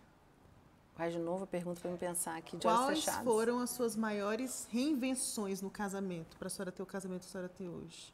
Faz 1.00 1.14
de 1.14 1.20
novo 1.20 1.46
a 1.46 1.48
pergunta 1.48 1.80
para 1.80 1.90
me 1.92 1.98
pensar 1.98 2.36
aqui 2.36 2.58
de 2.58 2.64
Quais 2.68 2.78
olhos 2.82 3.06
fechados. 3.06 3.24
foram 3.24 3.60
as 3.60 3.70
suas 3.70 3.96
maiores 3.96 4.68
reinvenções 4.70 5.62
no 5.62 5.70
casamento, 5.70 6.36
para 6.36 6.48
a 6.48 6.50
senhora 6.50 6.74
ter 6.74 6.84
o 6.84 6.86
casamento 6.86 7.22
que 7.22 7.28
a 7.28 7.30
senhora 7.30 7.48
tem 7.48 7.70
hoje? 7.70 8.14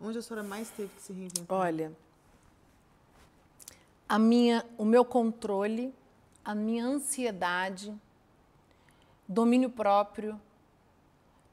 Onde 0.00 0.16
a 0.16 0.22
senhora 0.22 0.46
mais 0.46 0.70
teve 0.70 0.94
que 0.94 1.02
se 1.02 1.12
reinventar? 1.12 1.58
Olha, 1.58 1.92
a 4.08 4.16
minha, 4.16 4.64
o 4.78 4.84
meu 4.84 5.04
controle, 5.04 5.92
a 6.44 6.54
minha 6.54 6.86
ansiedade, 6.86 7.92
domínio 9.26 9.68
próprio. 9.68 10.40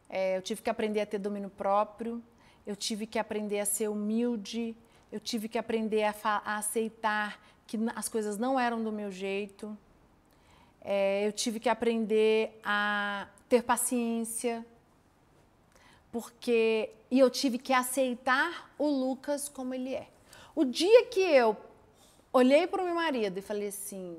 É, 0.08 0.38
eu 0.38 0.44
tive 0.44 0.62
que 0.62 0.70
aprender 0.70 1.02
a 1.02 1.08
ter 1.08 1.18
domínio 1.18 1.50
próprio, 1.50 2.22
eu 2.68 2.76
tive 2.76 3.08
que 3.08 3.18
aprender 3.18 3.60
a 3.60 3.66
ser 3.66 3.88
humilde, 3.88 4.78
eu 5.12 5.20
tive 5.20 5.50
que 5.50 5.58
aprender 5.58 6.04
a, 6.04 6.14
a 6.24 6.58
aceitar 6.58 7.40
que 7.66 7.80
as 7.96 8.08
coisas 8.08 8.38
não 8.38 8.60
eram 8.60 8.84
do 8.84 8.92
meu 8.92 9.10
jeito 9.10 9.76
é, 10.84 11.26
eu 11.26 11.32
tive 11.32 11.60
que 11.60 11.70
aprender 11.70 12.60
a 12.64 13.28
ter 13.48 13.64
paciência, 13.64 14.66
porque 16.12 16.92
e 17.10 17.20
eu 17.20 17.30
tive 17.30 17.58
que 17.58 17.72
aceitar 17.72 18.72
o 18.78 18.88
Lucas 18.88 19.48
como 19.48 19.74
ele 19.74 19.94
é. 19.94 20.08
O 20.56 20.66
dia 20.66 21.06
que 21.06 21.20
eu 21.20 21.56
olhei 22.32 22.68
para 22.68 22.82
o 22.82 22.86
meu 22.86 22.96
marido 22.96 23.38
e 23.38 23.42
falei 23.42 23.68
assim, 23.68 24.18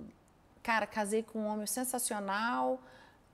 cara, 0.62 0.87
casei 0.87 1.23
com 1.23 1.41
um 1.41 1.47
homem 1.47 1.67
sensacional, 1.67 2.81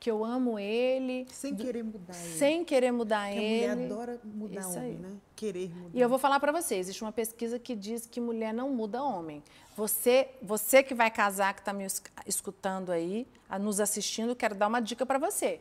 que 0.01 0.11
eu 0.11 0.25
amo 0.25 0.59
ele. 0.59 1.27
Sem 1.31 1.55
querer 1.55 1.85
mudar 1.85 2.17
ele. 2.19 2.39
Sem 2.39 2.65
querer 2.65 2.91
mudar 2.91 3.29
Porque 3.29 3.45
ele. 3.45 3.67
A 3.67 3.77
mulher 3.77 3.87
adora 3.87 4.21
mudar 4.25 4.61
Isso 4.61 4.71
homem, 4.71 4.83
aí. 4.83 4.97
né? 4.97 5.11
Querer 5.37 5.69
mudar. 5.69 5.91
E 5.99 6.01
eu 6.01 6.09
vou 6.09 6.19
falar 6.19 6.41
para 6.41 6.51
você, 6.51 6.77
existe 6.77 7.03
uma 7.03 7.13
pesquisa 7.13 7.59
que 7.59 7.77
diz 7.77 8.07
que 8.07 8.19
mulher 8.19 8.55
não 8.55 8.71
muda 8.71 9.03
homem. 9.03 9.43
Você, 9.81 10.29
você 10.43 10.83
que 10.83 10.95
vai 10.95 11.11
casar, 11.11 11.55
que 11.55 11.63
está 11.63 11.73
me 11.73 11.87
escutando 12.27 12.93
aí, 12.93 13.27
nos 13.59 13.81
assistindo, 13.81 14.37
quero 14.37 14.55
dar 14.55 14.67
uma 14.67 14.79
dica 14.79 15.07
para 15.07 15.19
você. 15.19 15.59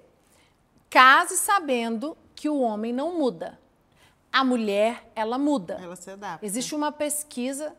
Case 0.89 1.37
sabendo 1.37 2.17
que 2.35 2.49
o 2.49 2.59
homem 2.59 2.91
não 2.91 3.17
muda. 3.17 3.57
A 4.29 4.43
mulher, 4.43 5.09
ela 5.15 5.37
muda. 5.37 5.79
Ela 5.81 5.95
se 5.95 6.11
adapta. 6.11 6.45
Existe 6.45 6.75
uma 6.75 6.91
pesquisa 6.91 7.73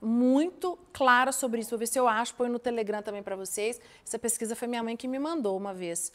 muito 0.00 0.78
clara 0.94 1.30
sobre 1.30 1.60
isso. 1.60 1.68
Vou 1.68 1.78
ver 1.78 1.86
se 1.86 2.00
eu 2.00 2.08
acho, 2.08 2.34
põe 2.36 2.48
no 2.48 2.58
Telegram 2.58 3.02
também 3.02 3.22
para 3.22 3.36
vocês. 3.36 3.78
Essa 4.02 4.18
pesquisa 4.18 4.56
foi 4.56 4.66
minha 4.68 4.82
mãe 4.82 4.96
que 4.96 5.06
me 5.06 5.18
mandou 5.18 5.58
uma 5.58 5.74
vez. 5.74 6.10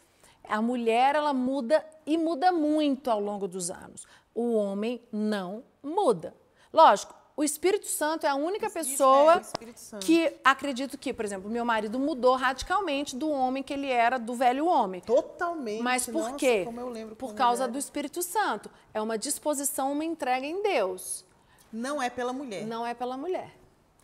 A 0.49 0.59
mulher, 0.59 1.13
ela 1.13 1.35
muda 1.35 1.85
e 2.03 2.17
muda 2.17 2.51
muito 2.51 3.11
ao 3.11 3.19
longo 3.19 3.47
dos 3.47 3.69
anos. 3.69 4.07
O 4.33 4.55
homem 4.55 4.99
não 5.11 5.63
muda. 5.83 6.35
Lógico, 6.73 7.13
o 7.37 7.43
Espírito 7.43 7.85
Santo 7.85 8.25
é 8.25 8.29
a 8.29 8.35
única 8.35 8.67
pessoa 8.67 9.39
é, 9.61 9.99
que 9.99 10.35
acredito 10.43 10.97
que, 10.97 11.13
por 11.13 11.23
exemplo, 11.23 11.47
meu 11.47 11.63
marido 11.63 11.99
mudou 11.99 12.35
radicalmente 12.35 13.15
do 13.15 13.29
homem 13.29 13.61
que 13.61 13.71
ele 13.71 13.91
era, 13.91 14.17
do 14.17 14.33
velho 14.33 14.65
homem. 14.65 15.01
Totalmente. 15.01 15.83
Mas 15.83 16.07
por 16.07 16.23
Nossa, 16.23 16.35
quê? 16.35 16.67
por 17.15 17.35
causa 17.35 17.67
do 17.67 17.77
Espírito 17.77 18.23
Santo. 18.23 18.71
É 18.91 18.99
uma 18.99 19.19
disposição, 19.19 19.91
uma 19.91 20.03
entrega 20.03 20.47
em 20.47 20.63
Deus. 20.63 21.23
Não 21.71 22.01
é 22.01 22.09
pela 22.09 22.33
mulher. 22.33 22.65
Não 22.65 22.83
é 22.83 22.95
pela 22.95 23.15
mulher. 23.15 23.55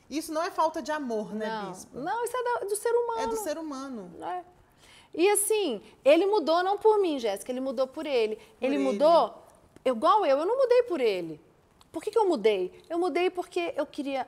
Isso 0.07 0.31
não 0.31 0.43
é 0.43 0.51
falta 0.51 0.79
de 0.79 0.91
amor, 0.91 1.33
né, 1.33 1.49
não, 1.49 1.71
bispo? 1.71 1.97
Não, 1.97 2.23
isso 2.23 2.37
é 2.37 2.65
do 2.65 2.75
ser 2.75 2.91
humano. 2.91 3.21
É 3.21 3.27
do 3.27 3.35
ser 3.37 3.57
humano. 3.57 4.11
É. 4.21 4.43
E 5.11 5.27
assim, 5.31 5.81
ele 6.05 6.27
mudou 6.27 6.61
não 6.61 6.77
por 6.77 6.99
mim, 6.99 7.17
Jéssica, 7.17 7.51
ele 7.51 7.61
mudou 7.61 7.87
por 7.87 8.05
ele. 8.05 8.35
Por 8.35 8.43
ele, 8.61 8.75
ele, 8.75 8.77
mudou, 8.77 9.43
igual 9.83 10.23
eu, 10.23 10.37
eu 10.37 10.45
não 10.45 10.55
mudei 10.55 10.83
por 10.83 11.01
ele. 11.01 11.41
Por 11.93 12.03
que, 12.03 12.11
que 12.11 12.17
eu 12.17 12.27
mudei? 12.27 12.73
Eu 12.89 12.99
mudei 12.99 13.29
porque 13.29 13.73
eu 13.77 13.85
queria 13.85 14.27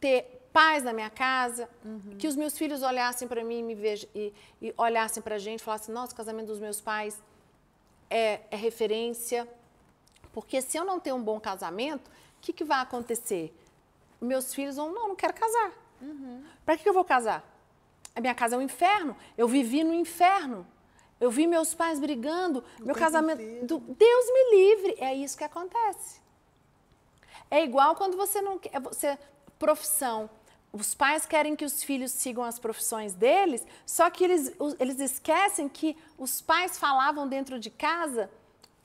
ter 0.00 0.48
paz 0.52 0.82
na 0.82 0.92
minha 0.92 1.10
casa, 1.10 1.68
uhum. 1.84 2.16
que 2.18 2.26
os 2.26 2.34
meus 2.34 2.56
filhos 2.56 2.82
olhassem 2.82 3.28
para 3.28 3.44
mim 3.44 3.58
e, 3.58 3.62
me 3.62 3.74
vejam, 3.74 4.08
e, 4.14 4.32
e 4.60 4.74
olhassem 4.78 5.22
para 5.22 5.34
a 5.34 5.38
gente 5.38 5.62
falassem, 5.62 5.94
nossa, 5.94 6.14
o 6.14 6.16
casamento 6.16 6.46
dos 6.46 6.58
meus 6.58 6.80
pais 6.80 7.22
é, 8.08 8.40
é 8.50 8.56
referência. 8.56 9.46
Porque 10.32 10.62
se 10.62 10.76
eu 10.76 10.84
não 10.84 10.98
tenho 10.98 11.16
um 11.16 11.22
bom 11.22 11.38
casamento, 11.38 12.08
o 12.08 12.40
que, 12.40 12.52
que 12.52 12.64
vai 12.64 12.80
acontecer? 12.80 13.54
meus 14.18 14.54
filhos 14.54 14.76
vão, 14.76 14.92
não, 14.92 15.08
não 15.08 15.16
quero 15.16 15.34
casar. 15.34 15.72
Uhum. 16.00 16.42
Para 16.64 16.76
que 16.76 16.88
eu 16.88 16.94
vou 16.94 17.04
casar? 17.04 17.44
A 18.14 18.20
minha 18.20 18.34
casa 18.34 18.56
é 18.56 18.58
um 18.58 18.62
inferno. 18.62 19.16
Eu 19.36 19.46
vivi 19.46 19.84
no 19.84 19.92
inferno. 19.92 20.66
Eu 21.20 21.30
vi 21.30 21.46
meus 21.46 21.74
pais 21.74 21.98
brigando, 21.98 22.62
meu 22.80 22.94
casamento. 22.94 23.66
Do, 23.66 23.78
Deus 23.78 24.26
me 24.26 24.56
livre. 24.56 24.96
É 24.98 25.14
isso 25.14 25.36
que 25.36 25.44
acontece. 25.44 26.20
É 27.50 27.62
igual 27.64 27.94
quando 27.96 28.16
você 28.16 28.42
não 28.42 28.58
quer. 28.58 28.78
Você, 28.80 29.18
profissão. 29.58 30.28
Os 30.72 30.94
pais 30.94 31.24
querem 31.24 31.56
que 31.56 31.64
os 31.64 31.82
filhos 31.82 32.10
sigam 32.10 32.44
as 32.44 32.58
profissões 32.58 33.14
deles, 33.14 33.64
só 33.86 34.10
que 34.10 34.22
eles, 34.22 34.52
eles 34.78 35.00
esquecem 35.00 35.70
que 35.70 35.96
os 36.18 36.42
pais 36.42 36.76
falavam 36.76 37.26
dentro 37.26 37.58
de 37.58 37.70
casa 37.70 38.28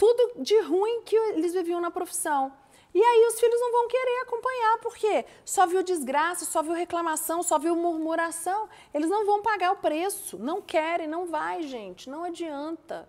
tudo 0.02 0.42
de 0.42 0.60
ruim 0.62 1.04
que 1.04 1.16
eles 1.16 1.54
viviam 1.54 1.80
na 1.80 1.92
profissão. 1.92 2.52
E 2.94 3.02
aí 3.02 3.28
os 3.28 3.40
filhos 3.40 3.60
não 3.60 3.72
vão 3.72 3.88
querer 3.88 4.22
acompanhar, 4.22 4.78
porque 4.80 5.26
só 5.46 5.66
viu 5.66 5.82
desgraça, 5.82 6.44
só 6.44 6.62
viu 6.62 6.74
reclamação, 6.74 7.42
só 7.42 7.58
viu 7.58 7.76
murmuração. 7.76 8.68
Eles 8.94 9.10
não 9.10 9.26
vão 9.26 9.42
pagar 9.42 9.72
o 9.72 9.78
preço, 9.78 10.38
não 10.38 10.62
querem, 10.62 11.08
não 11.08 11.26
vai, 11.26 11.64
gente, 11.64 12.10
não 12.10 12.24
adianta. 12.24 13.08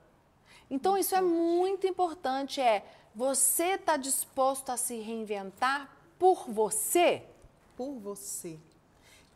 Então 0.71 0.97
isso 0.97 1.15
é 1.15 1.21
muito 1.21 1.87
importante, 1.87 2.61
é 2.61 2.85
você 3.15 3.75
está 3.75 3.97
disposto 3.97 4.71
a 4.71 4.77
se 4.77 4.97
reinventar 5.01 5.95
por 6.19 6.49
você? 6.49 7.25
Por 7.77 7.99
você. 7.99 8.59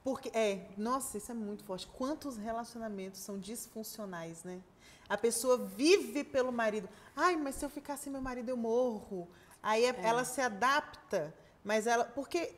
Porque, 0.02 0.30
é, 0.32 0.68
nossa, 0.78 1.18
isso 1.18 1.32
é 1.32 1.34
muito 1.34 1.64
forte. 1.64 1.86
Quantos 1.88 2.36
relacionamentos 2.36 3.20
são 3.20 3.38
disfuncionais, 3.38 4.44
né? 4.44 4.62
A 5.08 5.18
pessoa 5.18 5.58
vive 5.58 6.22
pelo 6.22 6.52
marido. 6.52 6.88
Ai, 7.14 7.36
mas 7.36 7.56
se 7.56 7.64
eu 7.64 7.68
ficar 7.68 7.96
sem 7.96 8.12
meu 8.12 8.22
marido, 8.22 8.48
eu 8.48 8.56
morro. 8.56 9.28
Aí 9.66 9.84
é. 9.84 9.96
ela 10.00 10.24
se 10.24 10.40
adapta, 10.40 11.34
mas 11.64 11.88
ela. 11.88 12.04
Porque, 12.04 12.54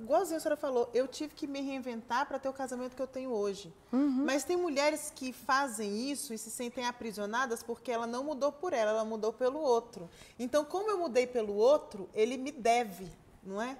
igualzinho 0.00 0.36
a 0.36 0.40
senhora 0.40 0.56
falou, 0.56 0.90
eu 0.92 1.06
tive 1.06 1.32
que 1.32 1.46
me 1.46 1.60
reinventar 1.60 2.26
para 2.26 2.40
ter 2.40 2.48
o 2.48 2.52
casamento 2.52 2.96
que 2.96 3.00
eu 3.00 3.06
tenho 3.06 3.30
hoje. 3.30 3.72
Uhum. 3.92 4.24
Mas 4.26 4.42
tem 4.42 4.56
mulheres 4.56 5.12
que 5.14 5.32
fazem 5.32 6.10
isso 6.10 6.34
e 6.34 6.38
se 6.38 6.50
sentem 6.50 6.86
aprisionadas 6.86 7.62
porque 7.62 7.92
ela 7.92 8.04
não 8.04 8.24
mudou 8.24 8.50
por 8.50 8.72
ela, 8.72 8.90
ela 8.90 9.04
mudou 9.04 9.32
pelo 9.32 9.60
outro. 9.60 10.10
Então, 10.36 10.64
como 10.64 10.90
eu 10.90 10.98
mudei 10.98 11.24
pelo 11.24 11.54
outro, 11.54 12.10
ele 12.12 12.36
me 12.36 12.50
deve, 12.50 13.08
não 13.40 13.62
é? 13.62 13.78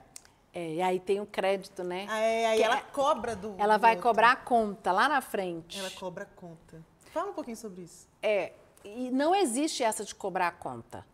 É, 0.53 0.75
e 0.75 0.81
aí 0.81 1.01
tem 1.01 1.21
o 1.21 1.27
crédito, 1.27 1.83
né? 1.83 2.07
É, 2.09 2.47
aí 2.47 2.59
que 2.59 2.63
ela 2.63 2.79
é, 2.79 2.83
cobra 2.93 3.35
do. 3.35 3.57
Ela 3.59 3.79
vai 3.79 3.97
cobrar 3.97 4.31
a 4.31 4.37
conta 4.37 4.93
lá 4.93 5.09
na 5.09 5.21
frente. 5.21 5.77
Ela 5.77 5.91
cobra 5.91 6.23
a 6.23 6.27
conta. 6.27 6.81
Fala 7.11 7.33
um 7.33 7.35
pouquinho 7.35 7.57
sobre 7.57 7.83
isso. 7.83 8.07
É, 8.23 8.53
e 8.85 9.11
não 9.11 9.35
existe 9.35 9.83
essa 9.83 10.05
de 10.05 10.15
cobrar 10.15 10.47
a 10.47 10.53
conta. 10.53 11.05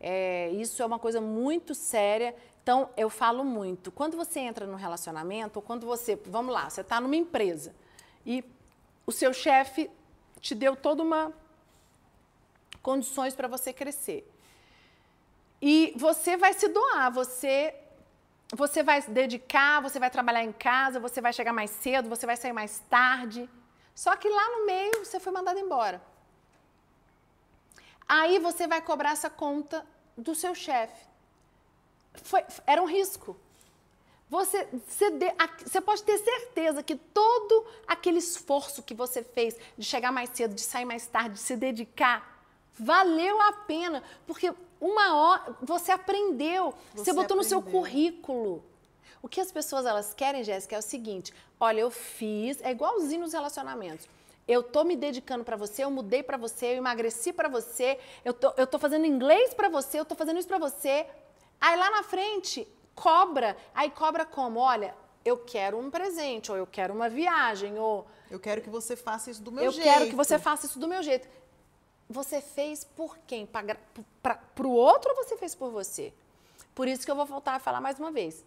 É, 0.00 0.50
isso 0.52 0.82
é 0.82 0.86
uma 0.86 0.98
coisa 0.98 1.20
muito 1.20 1.74
séria. 1.74 2.34
Então, 2.62 2.88
eu 2.96 3.10
falo 3.10 3.44
muito. 3.44 3.92
Quando 3.92 4.16
você 4.16 4.40
entra 4.40 4.66
no 4.66 4.76
relacionamento, 4.76 5.58
ou 5.58 5.62
quando 5.62 5.86
você. 5.86 6.16
Vamos 6.26 6.54
lá, 6.54 6.70
você 6.70 6.80
está 6.80 7.00
numa 7.00 7.16
empresa 7.16 7.74
e 8.24 8.42
o 9.06 9.12
seu 9.12 9.32
chefe 9.32 9.90
te 10.40 10.54
deu 10.54 10.74
toda 10.74 11.02
uma. 11.02 11.32
condições 12.82 13.34
para 13.34 13.46
você 13.46 13.72
crescer. 13.72 14.26
E 15.60 15.92
você 15.96 16.36
vai 16.36 16.54
se 16.54 16.68
doar, 16.68 17.10
você. 17.12 17.74
Você 18.52 18.82
vai 18.82 19.00
se 19.00 19.10
dedicar, 19.10 19.80
você 19.80 20.00
vai 20.00 20.10
trabalhar 20.10 20.42
em 20.42 20.52
casa, 20.52 20.98
você 20.98 21.20
vai 21.20 21.32
chegar 21.32 21.52
mais 21.52 21.70
cedo, 21.70 22.08
você 22.08 22.26
vai 22.26 22.36
sair 22.36 22.52
mais 22.52 22.80
tarde. 22.90 23.48
Só 23.94 24.16
que 24.16 24.28
lá 24.28 24.58
no 24.58 24.66
meio 24.66 25.04
você 25.04 25.20
foi 25.20 25.32
mandado 25.32 25.58
embora. 25.58 26.02
Aí 28.12 28.40
você 28.40 28.66
vai 28.66 28.82
cobrar 28.82 29.12
essa 29.12 29.30
conta 29.30 29.86
do 30.16 30.34
seu 30.34 30.52
chefe. 30.52 31.06
Era 32.66 32.82
um 32.82 32.84
risco. 32.84 33.36
Você, 34.28 34.66
você, 34.84 35.10
de, 35.12 35.26
você, 35.64 35.80
pode 35.80 36.02
ter 36.02 36.18
certeza 36.18 36.82
que 36.82 36.96
todo 36.96 37.64
aquele 37.86 38.18
esforço 38.18 38.82
que 38.82 38.94
você 38.94 39.22
fez 39.22 39.56
de 39.78 39.84
chegar 39.84 40.10
mais 40.10 40.30
cedo, 40.30 40.56
de 40.56 40.60
sair 40.60 40.84
mais 40.84 41.06
tarde, 41.06 41.34
de 41.34 41.40
se 41.40 41.56
dedicar, 41.56 42.44
valeu 42.74 43.40
a 43.42 43.52
pena, 43.52 44.02
porque 44.26 44.52
uma 44.80 45.14
hora 45.14 45.56
você 45.62 45.92
aprendeu, 45.92 46.74
você, 46.92 47.04
você 47.04 47.12
botou 47.12 47.36
aprendeu. 47.36 47.36
no 47.36 47.44
seu 47.44 47.62
currículo. 47.62 48.64
O 49.22 49.28
que 49.28 49.40
as 49.40 49.52
pessoas 49.52 49.86
elas 49.86 50.12
querem, 50.12 50.42
Jéssica, 50.42 50.74
é 50.74 50.78
o 50.80 50.82
seguinte: 50.82 51.32
olha, 51.60 51.78
eu 51.78 51.92
fiz, 51.92 52.60
é 52.60 52.72
igualzinho 52.72 53.20
nos 53.20 53.34
relacionamentos 53.34 54.08
eu 54.46 54.62
tô 54.62 54.84
me 54.84 54.96
dedicando 54.96 55.44
para 55.44 55.56
você, 55.56 55.84
eu 55.84 55.90
mudei 55.90 56.22
para 56.22 56.36
você, 56.36 56.66
eu 56.66 56.76
emagreci 56.76 57.32
para 57.32 57.48
você, 57.48 57.98
eu 58.24 58.34
tô, 58.34 58.52
eu 58.56 58.66
tô 58.66 58.78
fazendo 58.78 59.06
inglês 59.06 59.54
para 59.54 59.68
você, 59.68 60.00
eu 60.00 60.04
tô 60.04 60.14
fazendo 60.14 60.38
isso 60.38 60.48
para 60.48 60.58
você. 60.58 61.06
Aí 61.60 61.76
lá 61.76 61.90
na 61.90 62.02
frente, 62.02 62.66
cobra. 62.94 63.56
Aí 63.74 63.90
cobra 63.90 64.24
como? 64.24 64.58
Olha, 64.60 64.94
eu 65.24 65.38
quero 65.38 65.78
um 65.78 65.90
presente, 65.90 66.50
ou 66.50 66.56
eu 66.56 66.66
quero 66.66 66.94
uma 66.94 67.08
viagem, 67.08 67.78
ou. 67.78 68.06
Eu 68.30 68.38
quero 68.38 68.60
que 68.60 68.70
você 68.70 68.96
faça 68.96 69.30
isso 69.30 69.42
do 69.42 69.52
meu 69.52 69.64
eu 69.64 69.72
jeito. 69.72 69.86
Eu 69.86 69.92
quero 69.92 70.10
que 70.10 70.16
você 70.16 70.38
faça 70.38 70.66
isso 70.66 70.78
do 70.78 70.88
meu 70.88 71.02
jeito. 71.02 71.28
Você 72.08 72.40
fez 72.40 72.84
por 72.84 73.18
quem? 73.26 73.46
Para 73.46 73.68
o 74.64 74.70
outro 74.70 75.10
ou 75.10 75.16
você 75.16 75.36
fez 75.36 75.54
por 75.54 75.70
você? 75.70 76.12
Por 76.74 76.88
isso 76.88 77.04
que 77.04 77.10
eu 77.10 77.16
vou 77.16 77.26
voltar 77.26 77.54
a 77.54 77.58
falar 77.58 77.80
mais 77.80 77.98
uma 77.98 78.10
vez. 78.10 78.44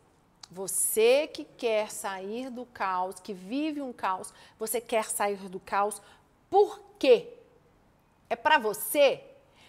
Você 0.54 1.28
que 1.28 1.44
quer 1.44 1.90
sair 1.90 2.52
do 2.52 2.64
caos, 2.68 3.20
que 3.20 3.34
vive 3.34 3.82
um 3.82 3.92
caos, 3.92 4.32
você 4.60 4.80
quer 4.80 5.06
sair 5.06 5.50
do 5.50 5.60
caos, 5.60 6.00
por 6.48 6.80
quê? 7.00 7.34
É 8.30 8.36
para 8.36 8.60
você? 8.60 9.24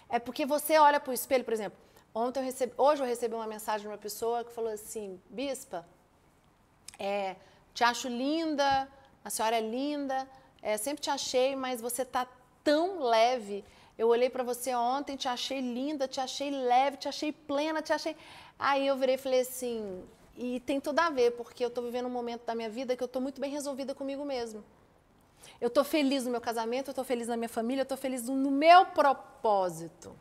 É 0.07 0.19
porque 0.19 0.45
você 0.45 0.77
olha 0.77 0.99
para 0.99 1.09
o 1.09 1.13
espelho, 1.13 1.43
por 1.43 1.53
exemplo. 1.53 1.79
Ontem 2.13 2.39
eu 2.39 2.43
recebi, 2.45 2.71
hoje 2.77 3.01
eu 3.01 3.07
recebi 3.07 3.33
uma 3.33 3.47
mensagem 3.47 3.81
de 3.81 3.87
uma 3.87 3.97
pessoa 3.97 4.43
que 4.43 4.51
falou 4.51 4.71
assim: 4.71 5.19
Bispa, 5.27 5.83
é, 6.99 7.35
te 7.73 7.83
acho 7.83 8.07
linda, 8.07 8.87
a 9.23 9.29
senhora 9.31 9.57
é 9.57 9.61
linda, 9.61 10.29
é, 10.61 10.77
sempre 10.77 11.01
te 11.01 11.09
achei, 11.09 11.55
mas 11.55 11.81
você 11.81 12.03
está 12.03 12.27
tão 12.63 13.01
leve. 13.01 13.65
Eu 13.97 14.07
olhei 14.09 14.29
para 14.29 14.43
você 14.43 14.75
ontem, 14.75 15.15
te 15.15 15.27
achei 15.27 15.61
linda, 15.61 16.07
te 16.07 16.21
achei 16.21 16.51
leve, 16.51 16.97
te 16.97 17.09
achei 17.09 17.31
plena, 17.31 17.81
te 17.81 17.91
achei. 17.91 18.15
Aí 18.59 18.85
eu 18.85 18.95
virei 18.95 19.15
e 19.15 19.17
falei 19.17 19.39
assim: 19.41 20.05
e 20.35 20.59
tem 20.61 20.79
tudo 20.79 20.99
a 20.99 21.09
ver, 21.09 21.31
porque 21.31 21.63
eu 21.63 21.69
estou 21.69 21.83
vivendo 21.83 22.07
um 22.07 22.09
momento 22.09 22.45
da 22.45 22.53
minha 22.53 22.69
vida 22.69 22.95
que 22.95 23.03
eu 23.03 23.07
estou 23.07 23.21
muito 23.21 23.39
bem 23.39 23.51
resolvida 23.51 23.95
comigo 23.95 24.25
mesmo. 24.25 24.63
Eu 25.61 25.67
estou 25.67 25.83
feliz 25.83 26.25
no 26.25 26.31
meu 26.31 26.41
casamento, 26.41 26.87
eu 26.87 26.91
estou 26.91 27.05
feliz 27.05 27.27
na 27.27 27.37
minha 27.37 27.49
família, 27.49 27.81
eu 27.81 27.83
estou 27.83 27.97
feliz 27.97 28.27
no 28.27 28.51
meu 28.51 28.85
propósito. 28.87 30.15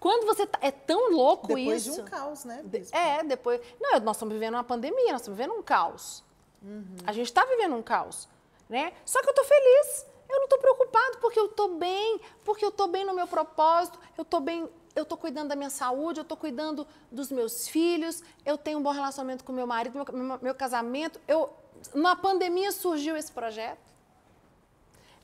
Quando 0.00 0.26
você 0.26 0.46
tá, 0.46 0.58
é 0.60 0.70
tão 0.70 1.12
louco 1.12 1.48
depois 1.48 1.86
isso. 1.86 2.02
Depois 2.02 2.10
de 2.10 2.14
um 2.14 2.18
caos, 2.18 2.44
né? 2.44 2.62
Bispo? 2.64 2.96
É, 2.96 3.22
depois. 3.22 3.60
Não, 3.80 4.00
nós 4.00 4.16
estamos 4.16 4.34
vivendo 4.34 4.54
uma 4.54 4.64
pandemia, 4.64 5.12
nós 5.12 5.20
estamos 5.20 5.38
vivendo 5.38 5.54
um 5.54 5.62
caos. 5.62 6.22
Uhum. 6.62 6.96
A 7.06 7.12
gente 7.12 7.26
está 7.26 7.44
vivendo 7.44 7.74
um 7.74 7.82
caos, 7.82 8.28
né? 8.68 8.92
Só 9.04 9.22
que 9.22 9.28
eu 9.28 9.30
estou 9.30 9.44
feliz. 9.44 10.06
Eu 10.28 10.36
não 10.36 10.44
estou 10.44 10.58
preocupado 10.58 11.18
porque 11.20 11.38
eu 11.38 11.46
estou 11.46 11.76
bem, 11.76 12.20
porque 12.44 12.64
eu 12.64 12.70
estou 12.70 12.88
bem 12.88 13.04
no 13.04 13.14
meu 13.14 13.26
propósito, 13.26 13.98
eu 14.18 14.22
estou 14.22 14.40
bem 14.40 14.68
eu 14.94 15.02
estou 15.02 15.18
cuidando 15.18 15.48
da 15.48 15.56
minha 15.56 15.70
saúde, 15.70 16.20
eu 16.20 16.22
estou 16.22 16.36
cuidando 16.36 16.86
dos 17.10 17.30
meus 17.30 17.66
filhos, 17.66 18.22
eu 18.44 18.56
tenho 18.56 18.78
um 18.78 18.82
bom 18.82 18.92
relacionamento 18.92 19.44
com 19.44 19.52
meu 19.52 19.66
marido, 19.66 19.94
meu, 19.94 20.24
meu, 20.24 20.38
meu 20.40 20.54
casamento. 20.54 21.20
Eu, 21.26 21.52
na 21.92 22.14
pandemia 22.14 22.70
surgiu 22.70 23.16
esse 23.16 23.32
projeto. 23.32 23.92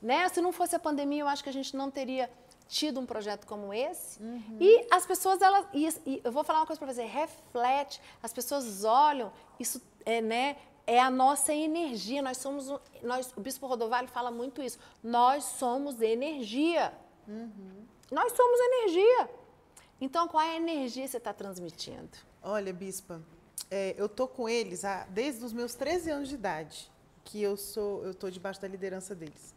Né? 0.01 0.27
Se 0.29 0.41
não 0.41 0.51
fosse 0.51 0.75
a 0.75 0.79
pandemia, 0.79 1.21
eu 1.21 1.27
acho 1.27 1.43
que 1.43 1.49
a 1.49 1.53
gente 1.53 1.75
não 1.75 1.89
teria 1.89 2.29
tido 2.67 2.99
um 2.99 3.05
projeto 3.05 3.45
como 3.45 3.73
esse. 3.73 4.21
Uhum. 4.21 4.57
E 4.59 4.87
as 4.89 5.05
pessoas, 5.05 5.41
elas, 5.41 5.65
e, 5.73 5.87
e 6.05 6.21
eu 6.23 6.31
vou 6.31 6.43
falar 6.43 6.59
uma 6.59 6.65
coisa 6.65 6.79
para 6.79 6.91
você, 6.91 7.03
reflete, 7.03 8.01
as 8.23 8.33
pessoas 8.33 8.83
olham, 8.83 9.31
isso 9.59 9.81
é, 10.05 10.21
né, 10.21 10.57
é 10.87 10.99
a 10.99 11.09
nossa 11.09 11.53
energia. 11.53 12.21
Nós 12.21 12.37
somos, 12.37 12.67
nós, 13.03 13.31
o 13.35 13.41
Bispo 13.41 13.67
Rodovalho 13.67 14.07
fala 14.07 14.31
muito 14.31 14.61
isso. 14.61 14.79
Nós 15.03 15.43
somos 15.43 16.01
energia. 16.01 16.93
Uhum. 17.27 17.85
Nós 18.11 18.33
somos 18.33 18.59
energia. 18.59 19.29
Então, 20.01 20.27
qual 20.27 20.43
é 20.43 20.53
a 20.53 20.55
energia 20.55 21.03
que 21.03 21.11
você 21.11 21.17
está 21.17 21.31
transmitindo? 21.31 22.09
Olha, 22.41 22.73
Bispa, 22.73 23.21
é, 23.69 23.93
eu 23.95 24.09
tô 24.09 24.27
com 24.27 24.49
eles 24.49 24.83
há, 24.83 25.05
desde 25.05 25.45
os 25.45 25.53
meus 25.53 25.75
13 25.75 26.09
anos 26.09 26.27
de 26.29 26.33
idade, 26.35 26.91
que 27.23 27.39
eu 27.39 27.55
sou, 27.55 28.03
eu 28.03 28.15
tô 28.15 28.27
debaixo 28.29 28.59
da 28.59 28.67
liderança 28.67 29.13
deles. 29.13 29.53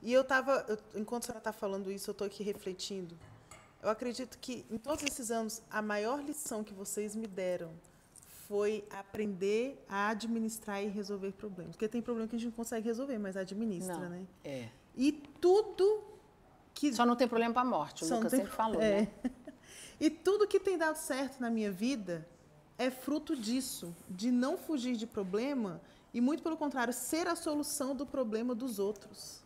E 0.00 0.12
eu 0.12 0.22
estava, 0.22 0.64
enquanto 0.94 1.24
a 1.24 1.26
senhora 1.26 1.38
está 1.40 1.52
falando 1.52 1.90
isso, 1.90 2.08
eu 2.08 2.12
estou 2.12 2.26
aqui 2.26 2.44
refletindo. 2.44 3.18
Eu 3.82 3.90
acredito 3.90 4.38
que 4.38 4.64
em 4.70 4.78
todos 4.78 5.02
esses 5.02 5.30
anos, 5.30 5.60
a 5.68 5.82
maior 5.82 6.22
lição 6.22 6.62
que 6.62 6.72
vocês 6.72 7.16
me 7.16 7.26
deram 7.26 7.70
foi 8.46 8.84
aprender 8.90 9.82
a 9.88 10.08
administrar 10.08 10.82
e 10.82 10.88
resolver 10.88 11.32
problemas. 11.32 11.76
Porque 11.76 11.88
tem 11.88 12.00
problema 12.00 12.28
que 12.28 12.36
a 12.36 12.38
gente 12.38 12.48
não 12.48 12.56
consegue 12.56 12.86
resolver, 12.86 13.18
mas 13.18 13.36
administra, 13.36 13.96
não, 13.96 14.08
né? 14.08 14.26
É. 14.44 14.68
E 14.96 15.12
tudo 15.40 16.02
que. 16.74 16.92
Só 16.94 17.04
não 17.04 17.16
tem 17.16 17.28
problema 17.28 17.52
para 17.52 17.62
a 17.62 17.64
morte, 17.64 18.04
o 18.04 18.06
Só 18.06 18.16
Lucas 18.16 18.30
tem... 18.30 18.40
sempre 18.40 18.54
falou, 18.54 18.80
é. 18.80 19.02
né? 19.02 19.08
E 20.00 20.08
tudo 20.08 20.48
que 20.48 20.58
tem 20.58 20.78
dado 20.78 20.96
certo 20.96 21.40
na 21.40 21.50
minha 21.50 21.70
vida 21.70 22.26
é 22.78 22.90
fruto 22.90 23.36
disso, 23.36 23.94
de 24.08 24.30
não 24.30 24.56
fugir 24.56 24.96
de 24.96 25.06
problema 25.06 25.80
e, 26.14 26.20
muito 26.20 26.42
pelo 26.42 26.56
contrário, 26.56 26.94
ser 26.94 27.28
a 27.28 27.36
solução 27.36 27.94
do 27.94 28.06
problema 28.06 28.54
dos 28.54 28.78
outros. 28.78 29.42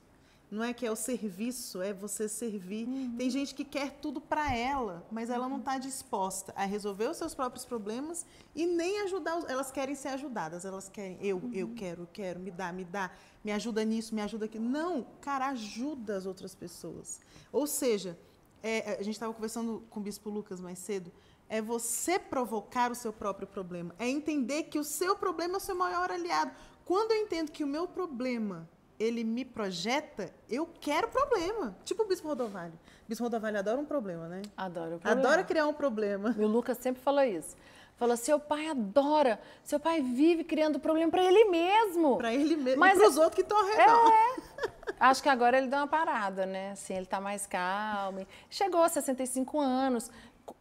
não 0.50 0.62
é 0.62 0.72
que 0.72 0.86
é 0.86 0.90
o 0.90 0.94
serviço, 0.94 1.82
é 1.82 1.92
você 1.92 2.28
servir. 2.28 2.86
Uhum. 2.86 3.16
Tem 3.16 3.28
gente 3.28 3.52
que 3.52 3.64
quer 3.64 3.98
tudo 4.00 4.20
para 4.20 4.54
ela, 4.54 5.04
mas 5.10 5.28
ela 5.28 5.48
não 5.48 5.58
está 5.58 5.78
disposta 5.78 6.52
a 6.54 6.64
resolver 6.64 7.08
os 7.10 7.16
seus 7.16 7.34
próprios 7.34 7.64
problemas 7.64 8.24
e 8.54 8.64
nem 8.64 9.00
ajudar. 9.00 9.42
Elas 9.48 9.72
querem 9.72 9.96
ser 9.96 10.08
ajudadas, 10.08 10.64
elas 10.64 10.88
querem, 10.88 11.18
eu, 11.20 11.38
uhum. 11.38 11.50
eu 11.52 11.74
quero, 11.74 12.08
quero, 12.12 12.38
me 12.38 12.52
dá, 12.52 12.72
me 12.72 12.84
dá, 12.84 13.10
me 13.42 13.50
ajuda 13.50 13.84
nisso, 13.84 14.14
me 14.14 14.20
ajuda 14.20 14.44
aqui. 14.44 14.60
Não, 14.60 15.04
cara, 15.20 15.48
ajuda 15.48 16.16
as 16.16 16.24
outras 16.24 16.54
pessoas. 16.54 17.20
Ou 17.50 17.66
seja, 17.66 18.16
é, 18.64 18.96
a 18.98 19.02
gente 19.02 19.14
estava 19.14 19.34
conversando 19.34 19.84
com 19.90 20.00
o 20.00 20.02
Bispo 20.02 20.30
Lucas 20.30 20.58
mais 20.58 20.78
cedo, 20.78 21.12
é 21.50 21.60
você 21.60 22.18
provocar 22.18 22.90
o 22.90 22.94
seu 22.94 23.12
próprio 23.12 23.46
problema. 23.46 23.94
É 23.98 24.08
entender 24.08 24.64
que 24.64 24.78
o 24.78 24.84
seu 24.84 25.14
problema 25.14 25.54
é 25.54 25.56
o 25.58 25.60
seu 25.60 25.76
maior 25.76 26.10
aliado. 26.10 26.50
Quando 26.82 27.12
eu 27.12 27.18
entendo 27.18 27.52
que 27.52 27.62
o 27.62 27.66
meu 27.66 27.86
problema 27.86 28.66
ele 28.98 29.22
me 29.22 29.44
projeta, 29.44 30.32
eu 30.48 30.66
quero 30.80 31.08
problema. 31.08 31.76
Tipo 31.84 32.04
o 32.04 32.06
Bispo 32.06 32.26
Rodovalho. 32.28 32.72
O 32.72 33.08
Bispo 33.08 33.24
Rodovalho 33.24 33.58
adora 33.58 33.78
um 33.78 33.84
problema, 33.84 34.28
né? 34.28 34.40
Adora 34.56 34.96
o 34.96 34.98
problema. 34.98 35.28
Adora 35.28 35.44
criar 35.44 35.66
um 35.66 35.74
problema. 35.74 36.34
E 36.38 36.42
o 36.42 36.48
Lucas 36.48 36.78
sempre 36.78 37.02
fala 37.02 37.26
isso. 37.26 37.54
Falou, 37.96 38.16
seu 38.16 38.40
pai 38.40 38.68
adora, 38.68 39.40
seu 39.62 39.78
pai 39.78 40.02
vive 40.02 40.42
criando 40.42 40.80
problema 40.80 41.10
para 41.10 41.22
ele 41.22 41.44
mesmo. 41.44 42.16
Para 42.16 42.34
ele 42.34 42.56
mesmo, 42.56 42.80
mas 42.80 42.98
para 42.98 43.08
os 43.08 43.16
é, 43.16 43.20
outros 43.20 43.34
que 43.36 43.42
estão 43.42 43.56
ao 43.56 43.64
redor. 43.64 44.12
É. 44.12 44.94
Acho 44.98 45.22
que 45.22 45.28
agora 45.28 45.58
ele 45.58 45.68
deu 45.68 45.78
uma 45.78 45.86
parada, 45.86 46.44
né? 46.44 46.72
Assim, 46.72 46.94
ele 46.94 47.04
está 47.04 47.20
mais 47.20 47.46
calmo. 47.46 48.26
Chegou 48.50 48.82
a 48.82 48.88
65 48.88 49.60
anos, 49.60 50.10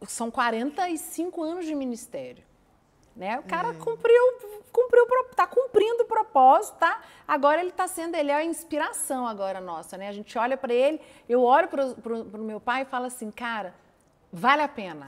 são 0.06 0.30
45 0.30 1.42
anos 1.42 1.66
de 1.66 1.74
ministério. 1.74 2.44
Né? 3.16 3.38
O 3.38 3.44
cara 3.44 3.68
é. 3.68 3.74
cumpriu, 3.74 4.22
cumpriu, 4.72 5.06
tá 5.36 5.46
cumprindo 5.46 6.02
o 6.02 6.06
propósito, 6.06 6.78
tá? 6.78 7.00
Agora 7.26 7.60
ele 7.60 7.70
está 7.70 7.86
sendo, 7.86 8.16
ele 8.16 8.32
é 8.32 8.34
a 8.34 8.44
inspiração 8.44 9.24
agora 9.26 9.60
nossa, 9.60 9.96
né? 9.96 10.08
A 10.08 10.12
gente 10.12 10.36
olha 10.36 10.56
para 10.56 10.74
ele, 10.74 11.00
eu 11.28 11.42
olho 11.42 11.68
para 11.68 11.84
o 11.84 12.38
meu 12.38 12.58
pai 12.58 12.82
e 12.82 12.84
falo 12.84 13.06
assim, 13.06 13.30
cara, 13.30 13.72
vale 14.32 14.62
a 14.62 14.68
pena, 14.68 15.06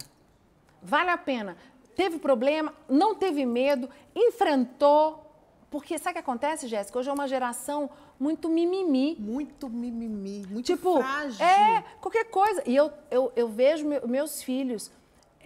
vale 0.81 1.11
a 1.11 1.18
pena. 1.18 1.57
Teve 1.97 2.19
problema, 2.19 2.73
não 2.89 3.15
teve 3.15 3.45
medo, 3.45 3.89
enfrentou, 4.15 5.25
porque 5.71 5.99
sabe 5.99 6.11
o 6.11 6.15
que 6.15 6.19
acontece, 6.21 6.69
Jéssica? 6.69 6.99
Hoje 6.99 7.11
é 7.11 7.13
uma 7.13 7.27
geração 7.27 7.91
muito 8.21 8.49
mimimi. 8.49 9.17
Muito 9.19 9.69
mimimi, 9.69 10.47
muito 10.49 10.67
tipo, 10.67 10.99
frágil. 10.99 11.45
É, 11.45 11.83
qualquer 12.01 12.27
coisa. 12.27 12.63
E 12.67 12.77
eu, 12.77 12.93
eu, 13.11 13.33
eu 13.35 13.49
vejo 13.49 13.87
meus 14.07 14.43
filhos 14.43 14.91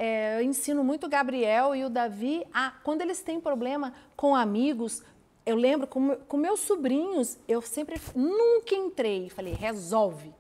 é, 0.03 0.39
eu 0.39 0.43
ensino 0.43 0.83
muito 0.83 1.05
o 1.05 1.11
Gabriel 1.11 1.75
e 1.77 1.85
o 1.85 1.91
Davi 1.91 2.47
a, 2.55 2.71
quando 2.83 3.03
eles 3.03 3.21
têm 3.21 3.39
problema 3.39 3.93
com 4.17 4.35
amigos, 4.35 5.03
eu 5.45 5.55
lembro 5.55 5.87
com, 5.87 6.17
com 6.17 6.39
meus 6.39 6.61
sobrinhos, 6.61 7.37
eu 7.47 7.61
sempre, 7.61 8.01
nunca 8.15 8.75
entrei, 8.75 9.29
falei, 9.29 9.53
resolve. 9.53 10.35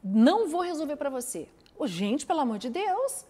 Não 0.00 0.48
vou 0.48 0.60
resolver 0.60 0.94
para 0.94 1.10
você. 1.10 1.48
Oh, 1.76 1.88
gente, 1.88 2.24
pelo 2.24 2.38
amor 2.38 2.58
de 2.58 2.70
Deus, 2.70 3.24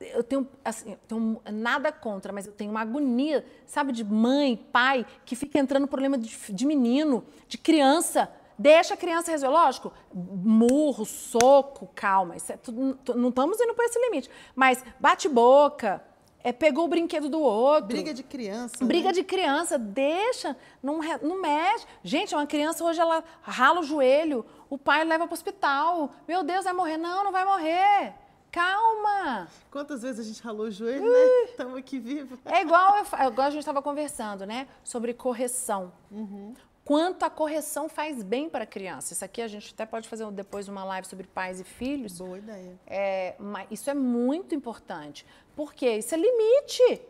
eu 0.00 0.22
tenho, 0.22 0.46
assim, 0.64 0.96
tenho 1.08 1.40
nada 1.50 1.90
contra, 1.90 2.32
mas 2.32 2.46
eu 2.46 2.52
tenho 2.52 2.70
uma 2.70 2.80
agonia, 2.80 3.44
sabe, 3.66 3.92
de 3.92 4.04
mãe, 4.04 4.56
pai, 4.70 5.06
que 5.24 5.34
fica 5.34 5.58
entrando 5.58 5.86
problema 5.86 6.18
de, 6.18 6.36
de 6.52 6.66
menino, 6.66 7.24
de 7.48 7.56
criança. 7.56 8.30
Deixa 8.58 8.94
a 8.94 8.96
criança 8.96 9.30
resolver. 9.30 9.56
Lógico, 9.56 9.92
murro, 10.12 11.04
soco, 11.04 11.88
calma. 11.94 12.36
É 12.36 12.56
tudo, 12.56 12.98
não 13.14 13.28
estamos 13.30 13.60
indo 13.60 13.74
para 13.74 13.84
esse 13.86 13.98
limite. 13.98 14.30
Mas 14.54 14.82
bate-boca, 15.00 16.02
é, 16.42 16.52
pegou 16.52 16.84
o 16.84 16.88
brinquedo 16.88 17.28
do 17.28 17.40
outro. 17.40 17.88
Briga 17.88 18.14
de 18.14 18.22
criança. 18.22 18.84
Briga 18.84 19.08
né? 19.08 19.12
de 19.12 19.24
criança, 19.24 19.78
deixa, 19.78 20.56
não, 20.82 21.00
não 21.22 21.40
mexe. 21.40 21.86
Gente, 22.04 22.34
uma 22.34 22.46
criança 22.46 22.84
hoje 22.84 23.00
ela 23.00 23.24
rala 23.42 23.80
o 23.80 23.82
joelho, 23.82 24.44
o 24.70 24.78
pai 24.78 25.04
leva 25.04 25.26
para 25.26 25.32
o 25.32 25.34
hospital. 25.34 26.12
Meu 26.28 26.44
Deus, 26.44 26.64
vai 26.64 26.72
morrer. 26.72 26.98
Não, 26.98 27.24
não 27.24 27.32
vai 27.32 27.44
morrer. 27.44 28.14
Calma! 28.56 29.48
Quantas 29.70 30.00
vezes 30.00 30.18
a 30.18 30.22
gente 30.22 30.42
ralou 30.42 30.68
o 30.68 30.70
joelho, 30.70 31.04
uh, 31.04 31.12
né? 31.12 31.50
Estamos 31.50 31.76
aqui 31.76 31.98
vivos. 31.98 32.38
É 32.46 32.62
igual, 32.62 33.04
igual 33.04 33.46
a 33.46 33.50
gente 33.50 33.60
estava 33.60 33.82
conversando, 33.82 34.46
né? 34.46 34.66
Sobre 34.82 35.12
correção. 35.12 35.92
Uhum 36.10 36.54
quanto 36.82 37.24
a 37.24 37.30
correção 37.30 37.88
faz 37.88 38.22
bem 38.22 38.48
para 38.48 38.62
a 38.62 38.66
criança. 38.66 39.12
Isso 39.12 39.24
aqui 39.24 39.42
a 39.42 39.48
gente 39.48 39.74
até 39.74 39.84
pode 39.84 40.08
fazer 40.08 40.24
depois 40.30 40.68
uma 40.68 40.84
live 40.84 41.08
sobre 41.08 41.26
pais 41.26 41.58
e 41.58 41.64
filhos. 41.64 42.18
Boa 42.18 42.38
ideia. 42.38 42.78
É, 42.86 43.34
mas 43.40 43.66
isso 43.72 43.90
é 43.90 43.94
muito 43.94 44.54
importante. 44.54 45.26
Porque 45.56 45.84
isso 45.96 46.14
é 46.14 46.16
limite. 46.16 47.02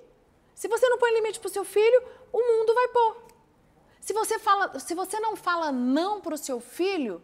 Se 0.54 0.66
você 0.66 0.88
não 0.88 0.96
põe 0.96 1.12
limite 1.12 1.38
para 1.38 1.48
o 1.48 1.52
seu 1.52 1.62
filho, 1.62 2.02
o 2.32 2.38
mundo 2.38 2.72
vai 2.72 2.88
pôr. 2.88 3.26
Se 4.00 4.14
você, 4.14 4.38
fala, 4.38 4.78
se 4.78 4.94
você 4.94 5.20
não 5.20 5.36
fala 5.36 5.70
não 5.70 6.22
para 6.22 6.34
o 6.34 6.38
seu 6.38 6.58
filho, 6.58 7.20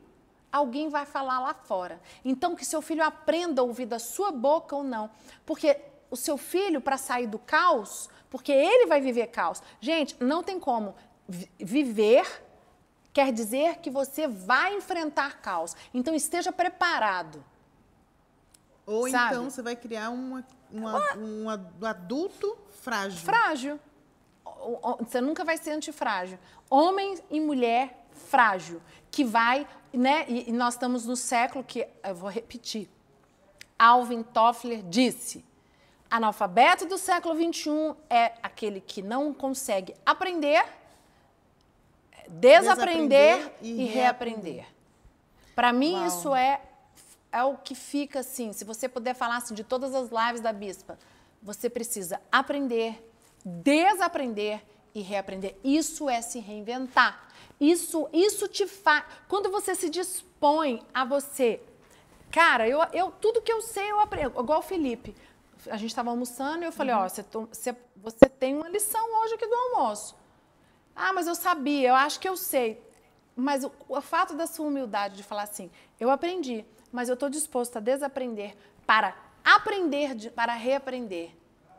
alguém 0.53 0.89
vai 0.89 1.07
falar 1.07 1.41
lá 1.41 1.55
fora. 1.55 2.01
Então, 2.25 2.55
que 2.55 2.65
seu 2.65 2.83
filho 2.83 3.03
aprenda 3.03 3.63
a 3.63 3.65
ouvir 3.65 3.87
da 3.87 3.99
sua 3.99 4.31
boca 4.31 4.77
ou 4.77 4.85
não. 4.85 5.11
Porque 5.47 5.81
o 6.11 6.17
seu 6.17 6.37
filho, 6.37 6.81
para 6.81 6.99
sair 6.99 7.27
do 7.27 7.39
caos, 7.39 8.11
porque 8.29 8.53
ele 8.53 8.87
vai 8.87 9.01
viver 9.01 9.29
caos. 9.29 9.63
Gente, 9.81 10.15
não 10.23 10.43
tem 10.43 10.61
como 10.61 10.95
viver 11.59 12.27
quer 13.13 13.33
dizer 13.33 13.77
que 13.79 13.91
você 13.91 14.27
vai 14.27 14.75
enfrentar 14.75 15.41
caos. 15.41 15.77
Então 15.93 16.15
esteja 16.15 16.51
preparado. 16.51 17.45
Ou 18.87 19.09
sabe? 19.09 19.35
então 19.35 19.51
você 19.51 19.63
vai 19.63 19.77
criar 19.77 20.11
uma, 20.11 20.45
uma, 20.71 21.17
um 21.17 21.87
adulto 21.87 22.57
frágil. 22.81 23.21
Frágil. 23.21 23.81
Você 24.99 25.21
nunca 25.21 25.45
vai 25.45 25.57
ser 25.57 25.71
antifrágil. 25.71 26.39
Homem 26.69 27.19
e 27.31 27.41
mulher 27.41 28.02
frágil, 28.15 28.81
que 29.11 29.25
vai, 29.25 29.67
né? 29.93 30.25
E 30.29 30.53
nós 30.53 30.75
estamos 30.75 31.07
no 31.07 31.17
século 31.17 31.65
que, 31.65 31.87
eu 32.03 32.15
vou 32.15 32.31
repetir, 32.31 32.89
Alvin 33.79 34.23
Toffler 34.23 34.83
disse, 34.83 35.45
analfabeto 36.11 36.87
do 36.87 36.97
século 36.99 37.35
XXI 37.35 37.95
é 38.09 38.33
aquele 38.43 38.81
que 38.81 39.03
não 39.03 39.33
consegue 39.35 39.95
aprender 40.05 40.65
desaprender, 42.29 43.37
desaprender 43.37 43.53
e, 43.61 43.83
e 43.83 43.87
reaprender. 43.87 44.67
Para 45.55 45.73
mim, 45.73 45.95
Uau. 45.95 46.07
isso 46.07 46.35
é, 46.35 46.61
é 47.31 47.45
o 47.45 47.57
que 47.57 47.75
fica 47.75 48.21
assim. 48.21 48.53
Se 48.53 48.65
você 48.65 48.89
puder 48.89 49.15
falar 49.15 49.37
assim, 49.37 49.55
de 49.55 49.63
todas 49.63 49.95
as 49.95 50.09
lives 50.11 50.41
da 50.41 50.53
Bispa, 50.53 50.99
você 51.43 51.69
precisa 51.69 52.21
aprender, 52.31 53.07
desaprender 53.45 54.63
e 54.95 55.03
reaprender. 55.03 55.57
Isso 55.63 56.09
é 56.09 56.23
se 56.23 56.39
reinventar. 56.39 57.29
Isso, 57.63 58.09
isso 58.13 58.49
te 58.49 58.67
faz. 58.67 59.05
Quando 59.29 59.49
você 59.49 59.73
se 59.77 59.89
dispõe 59.89 60.85
a 60.93 61.05
você. 61.05 61.63
Cara, 62.29 62.69
eu, 62.69 62.81
eu 62.93 63.13
tudo 63.13 63.41
que 63.41 63.53
eu 63.53 63.63
sei 63.63 63.89
eu 63.89 64.01
aprendo. 64.01 64.41
Igual 64.41 64.59
o 64.59 64.63
Felipe. 64.63 65.15
A 65.71 65.77
gente 65.77 65.91
estava 65.91 66.11
almoçando 66.11 66.65
e 66.65 66.67
eu 66.67 66.73
falei: 66.73 66.93
uhum. 66.93 67.03
Ó, 67.03 67.09
você, 67.09 67.25
você, 67.53 67.77
você 67.95 68.29
tem 68.29 68.57
uma 68.57 68.69
lição 68.69 69.01
hoje 69.21 69.35
aqui 69.35 69.47
do 69.47 69.55
almoço. 69.55 70.17
Ah, 70.95 71.13
mas 71.13 71.29
eu 71.29 71.37
sabia, 71.37 71.91
eu 71.91 71.95
acho 71.95 72.19
que 72.19 72.29
eu 72.29 72.37
sei. 72.37 72.83
Mas 73.37 73.63
o, 73.63 73.71
o 73.89 74.01
fato 74.01 74.35
da 74.35 74.49
sua 74.49 74.67
humildade 74.67 75.17
de 75.17 75.23
falar 75.23 75.45
assim, 75.45 75.71
eu 76.01 76.11
aprendi, 76.11 76.65
mas 76.91 77.09
eu 77.09 77.15
estou 77.15 77.31
disposto 77.31 77.77
a 77.77 77.81
desaprender 77.81 78.57
para 78.85 79.17
aprender, 79.45 80.17
de, 80.17 80.31
para 80.31 80.53
reaprender. 80.55 81.31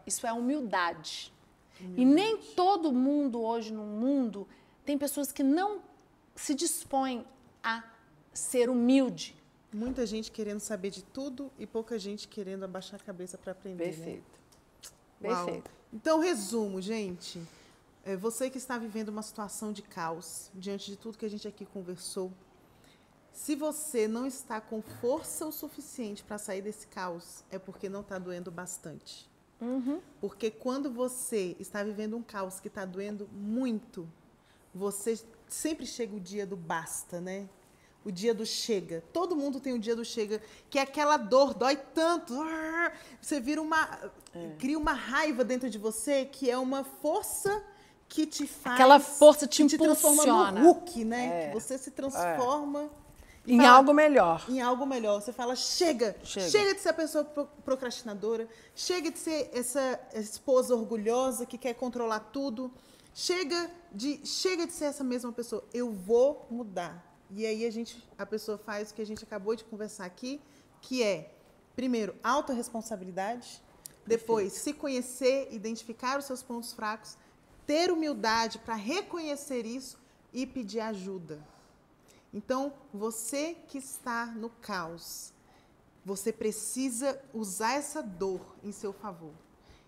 Isso 0.08 0.26
é 0.26 0.32
humildade. 0.32 1.34
humildade. 1.78 2.02
E 2.02 2.06
nem 2.06 2.38
todo 2.38 2.94
mundo 2.94 3.44
hoje 3.44 3.72
no 3.74 3.84
mundo 3.84 4.48
tem 4.86 4.98
pessoas 4.98 5.32
que 5.32 5.44
não 5.44 5.82
se 6.36 6.54
dispõem 6.54 7.26
a 7.64 7.84
ser 8.34 8.70
humilde. 8.70 9.36
Muita 9.74 10.06
gente 10.06 10.32
querendo 10.32 10.60
saber 10.60 10.90
de 10.90 11.04
tudo 11.04 11.52
e 11.58 11.66
pouca 11.66 11.98
gente 11.98 12.28
querendo 12.28 12.64
abaixar 12.64 13.00
a 13.00 13.04
cabeça 13.04 13.38
para 13.38 13.54
aprender. 13.54 13.86
Né? 13.86 13.92
Perfeito. 13.92 14.40
Né? 15.20 15.30
Perfeito. 15.30 15.72
Então, 15.92 16.20
resumo, 16.20 16.82
gente. 16.82 17.42
É, 18.06 18.16
você 18.16 18.50
que 18.50 18.58
está 18.58 18.78
vivendo 18.78 19.10
uma 19.10 19.22
situação 19.22 19.72
de 19.72 19.82
caos, 19.82 20.52
diante 20.54 20.92
de 20.92 20.98
tudo 20.98 21.18
que 21.18 21.26
a 21.26 21.30
gente 21.30 21.48
aqui 21.48 21.66
conversou, 21.66 22.32
se 23.32 23.56
você 23.56 24.08
não 24.08 24.28
está 24.28 24.62
com 24.62 24.82
força 24.82 25.46
o 25.46 25.52
suficiente 25.52 26.24
para 26.24 26.38
sair 26.38 26.62
desse 26.62 26.86
caos, 26.88 27.44
é 27.50 27.58
porque 27.58 27.90
não 27.90 28.02
está 28.02 28.20
doendo 28.20 28.52
bastante. 28.52 29.30
Uhum. 29.60 30.02
Porque 30.20 30.52
quando 30.52 30.92
você 30.92 31.56
está 31.60 31.84
vivendo 31.84 32.16
um 32.16 32.22
caos 32.22 32.60
que 32.60 32.68
está 32.68 32.86
doendo 32.86 33.28
muito, 33.32 34.08
você 34.74 35.20
sempre 35.48 35.86
chega 35.86 36.16
o 36.16 36.20
dia 36.20 36.46
do 36.46 36.56
basta, 36.56 37.22
né? 37.22 37.48
O 38.04 38.12
dia 38.12 38.34
do 38.34 38.46
chega. 38.46 39.04
Todo 39.14 39.36
mundo 39.36 39.60
tem 39.60 39.74
o 39.74 39.80
dia 39.80 39.96
do 39.96 40.04
chega, 40.04 40.42
que 40.70 40.78
é 40.78 40.82
aquela 40.82 41.16
dor, 41.16 41.54
dói 41.54 41.78
tanto. 41.78 42.36
Você 43.22 43.40
vira 43.40 43.62
uma. 43.62 44.12
É. 44.34 44.56
cria 44.60 44.78
uma 44.78 44.94
raiva 44.94 45.44
dentro 45.44 45.70
de 45.70 45.78
você 45.78 46.26
que 46.26 46.50
é 46.50 46.58
uma 46.58 46.84
força 46.84 47.64
que 48.10 48.26
te 48.26 48.46
faz. 48.46 48.76
Aquela 48.76 49.00
força 49.00 49.48
te, 49.48 49.66
te 49.66 49.78
transforma 49.78 50.52
no 50.52 50.62
Hulk, 50.66 51.06
né? 51.06 51.46
É. 51.46 51.48
Que 51.48 51.54
você 51.54 51.78
se 51.78 51.92
transforma. 51.92 52.90
É. 53.00 53.04
Em 53.46 53.58
fala, 53.58 53.70
algo 53.70 53.94
melhor. 53.94 54.46
Em 54.50 54.62
algo 54.62 54.86
melhor. 54.86 55.22
Você 55.22 55.34
fala, 55.34 55.56
chega, 55.56 56.16
chega, 56.24 56.50
chega 56.50 56.74
de 56.76 56.82
ser 56.82 56.90
a 56.90 56.94
pessoa 56.94 57.26
procrastinadora, 57.66 58.48
chega 58.74 59.12
de 59.12 59.20
ser 59.20 59.50
essa 59.54 60.00
esposa 60.14 60.76
orgulhosa 60.76 61.46
que 61.46 61.58
quer 61.58 61.74
controlar 61.74 62.20
tudo, 62.20 62.72
chega 63.14 63.70
de, 63.92 64.26
chega 64.26 64.66
de 64.66 64.74
ser 64.74 64.86
essa 64.86 65.04
mesma 65.04 65.32
pessoa. 65.32 65.64
Eu 65.74 65.92
vou 65.92 66.48
mudar. 66.50 67.12
E 67.32 67.46
aí 67.46 67.66
a 67.66 67.72
gente, 67.72 68.04
a 68.18 68.26
pessoa 68.26 68.58
faz 68.58 68.92
o 68.92 68.94
que 68.94 69.02
a 69.02 69.06
gente 69.06 69.24
acabou 69.24 69.56
de 69.56 69.64
conversar 69.64 70.06
aqui, 70.06 70.42
que 70.82 71.02
é, 71.02 71.34
primeiro, 71.76 72.16
autorresponsabilidade, 72.24 73.62
depois, 74.06 74.54
se 74.54 74.74
conhecer, 74.74 75.48
identificar 75.52 76.20
os 76.20 76.26
seus 76.26 76.44
pontos 76.44 76.74
fracos, 76.74 77.18
ter 77.66 77.92
humildade 77.92 78.60
para 78.60 78.76
reconhecer 78.76 79.66
isso 79.66 79.98
e 80.34 80.46
pedir 80.46 80.82
ajuda. 80.82 81.42
Então, 82.34 82.74
você 82.94 83.56
que 83.68 83.78
está 83.78 84.26
no 84.26 84.50
caos, 84.50 85.32
você 86.04 86.34
precisa 86.34 87.22
usar 87.34 87.74
essa 87.74 88.02
dor 88.04 88.42
em 88.64 88.72
seu 88.72 88.92
favor. 88.92 89.34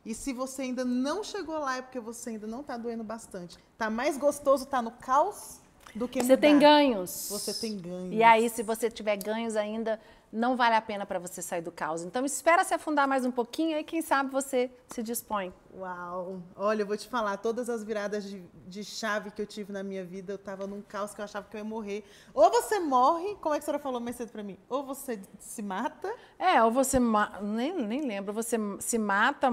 E 0.05 0.13
se 0.13 0.31
você 0.33 0.63
ainda 0.63 0.85
não 0.85 1.23
chegou 1.23 1.57
lá, 1.57 1.77
é 1.77 1.81
porque 1.81 1.99
você 1.99 2.31
ainda 2.31 2.45
não 2.45 2.61
está 2.61 2.77
doendo 2.77 3.03
bastante. 3.03 3.57
Tá 3.77 3.89
mais 3.89 4.17
gostoso 4.17 4.65
estar 4.65 4.77
tá 4.77 4.81
no 4.83 4.91
caos 4.91 5.59
do 5.95 6.07
que 6.07 6.21
Você 6.21 6.35
mudar. 6.35 6.41
tem 6.41 6.59
ganhos. 6.59 7.27
Você 7.31 7.53
tem 7.53 7.77
ganhos. 7.77 8.13
E 8.13 8.21
aí, 8.21 8.49
se 8.49 8.61
você 8.61 8.91
tiver 8.91 9.17
ganhos 9.17 9.55
ainda, 9.55 9.99
não 10.31 10.57
vale 10.57 10.75
a 10.75 10.81
pena 10.81 11.05
para 11.05 11.17
você 11.17 11.41
sair 11.41 11.61
do 11.61 11.71
caos. 11.71 12.03
Então, 12.03 12.25
espera 12.25 12.63
se 12.65 12.73
afundar 12.73 13.07
mais 13.07 13.25
um 13.25 13.31
pouquinho, 13.31 13.77
aí 13.77 13.83
quem 13.83 14.01
sabe 14.01 14.29
você 14.29 14.69
se 14.87 15.01
dispõe. 15.01 15.53
Uau! 15.77 16.41
Olha, 16.55 16.81
eu 16.81 16.85
vou 16.85 16.97
te 16.97 17.07
falar, 17.07 17.37
todas 17.37 17.69
as 17.69 17.83
viradas 17.83 18.25
de, 18.25 18.43
de 18.67 18.83
chave 18.83 19.31
que 19.31 19.41
eu 19.41 19.45
tive 19.45 19.71
na 19.71 19.81
minha 19.81 20.03
vida, 20.03 20.33
eu 20.33 20.35
estava 20.35 20.67
num 20.67 20.81
caos 20.81 21.13
que 21.13 21.21
eu 21.21 21.25
achava 21.25 21.47
que 21.49 21.55
eu 21.55 21.59
ia 21.59 21.63
morrer. 21.63 22.03
Ou 22.33 22.51
você 22.51 22.79
morre, 22.79 23.35
como 23.35 23.55
é 23.55 23.57
que 23.57 23.63
a 23.63 23.65
senhora 23.65 23.81
falou 23.81 24.01
mais 24.01 24.17
cedo 24.17 24.31
para 24.31 24.43
mim? 24.43 24.57
Ou 24.67 24.83
você 24.83 25.19
se 25.39 25.61
mata. 25.61 26.13
É, 26.37 26.61
ou 26.61 26.69
você. 26.69 26.99
Nem, 27.41 27.73
nem 27.73 28.01
lembro, 28.01 28.33
você 28.33 28.57
se 28.79 28.97
mata. 28.97 29.49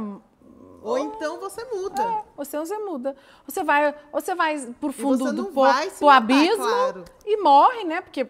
Ou, 0.82 0.98
então 0.98 1.38
você 1.40 1.64
muda. 1.64 2.02
É, 2.02 2.24
ou 2.36 2.44
então 2.44 2.66
você 2.66 2.78
muda. 2.78 3.16
Você 3.46 3.62
vai, 3.62 3.94
você 4.12 4.34
vai 4.34 4.60
pro 4.80 4.92
fundo 4.92 5.32
do 5.32 5.46
po, 5.46 5.52
pro 5.52 6.06
matar, 6.06 6.16
abismo 6.16 6.64
claro. 6.64 7.04
e 7.24 7.36
morre, 7.40 7.84
né? 7.84 8.00
Porque 8.00 8.26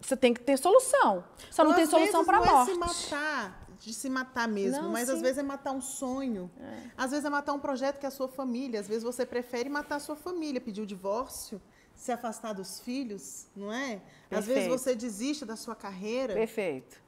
você 0.00 0.16
tem 0.16 0.34
que 0.34 0.40
ter 0.40 0.56
solução. 0.58 1.24
Só 1.50 1.64
não 1.64 1.74
tem 1.74 1.86
solução 1.86 2.24
para 2.24 2.38
morte. 2.38 2.72
Não 2.74 2.86
é 2.86 2.88
se 2.88 3.10
matar, 3.10 3.66
de 3.78 3.92
se 3.92 4.10
matar 4.10 4.48
mesmo, 4.48 4.82
não, 4.82 4.90
mas 4.90 5.08
sim. 5.08 5.14
às 5.14 5.20
vezes 5.20 5.38
é 5.38 5.42
matar 5.42 5.72
um 5.72 5.80
sonho. 5.80 6.50
É. 6.60 6.90
Às 6.96 7.10
vezes 7.10 7.24
é 7.24 7.30
matar 7.30 7.52
um 7.52 7.58
projeto 7.58 7.98
que 7.98 8.06
é 8.06 8.08
a 8.08 8.12
sua 8.12 8.28
família. 8.28 8.80
Às 8.80 8.88
vezes 8.88 9.02
você 9.02 9.24
prefere 9.24 9.68
matar 9.68 9.96
a 9.96 10.00
sua 10.00 10.16
família, 10.16 10.60
pedir 10.60 10.82
o 10.82 10.86
divórcio, 10.86 11.60
se 11.94 12.10
afastar 12.10 12.52
dos 12.52 12.80
filhos, 12.80 13.46
não 13.54 13.72
é? 13.72 14.00
Perfeito. 14.28 14.34
Às 14.34 14.46
vezes 14.46 14.68
você 14.68 14.94
desiste 14.94 15.44
da 15.44 15.56
sua 15.56 15.74
carreira. 15.74 16.34
Perfeito. 16.34 17.00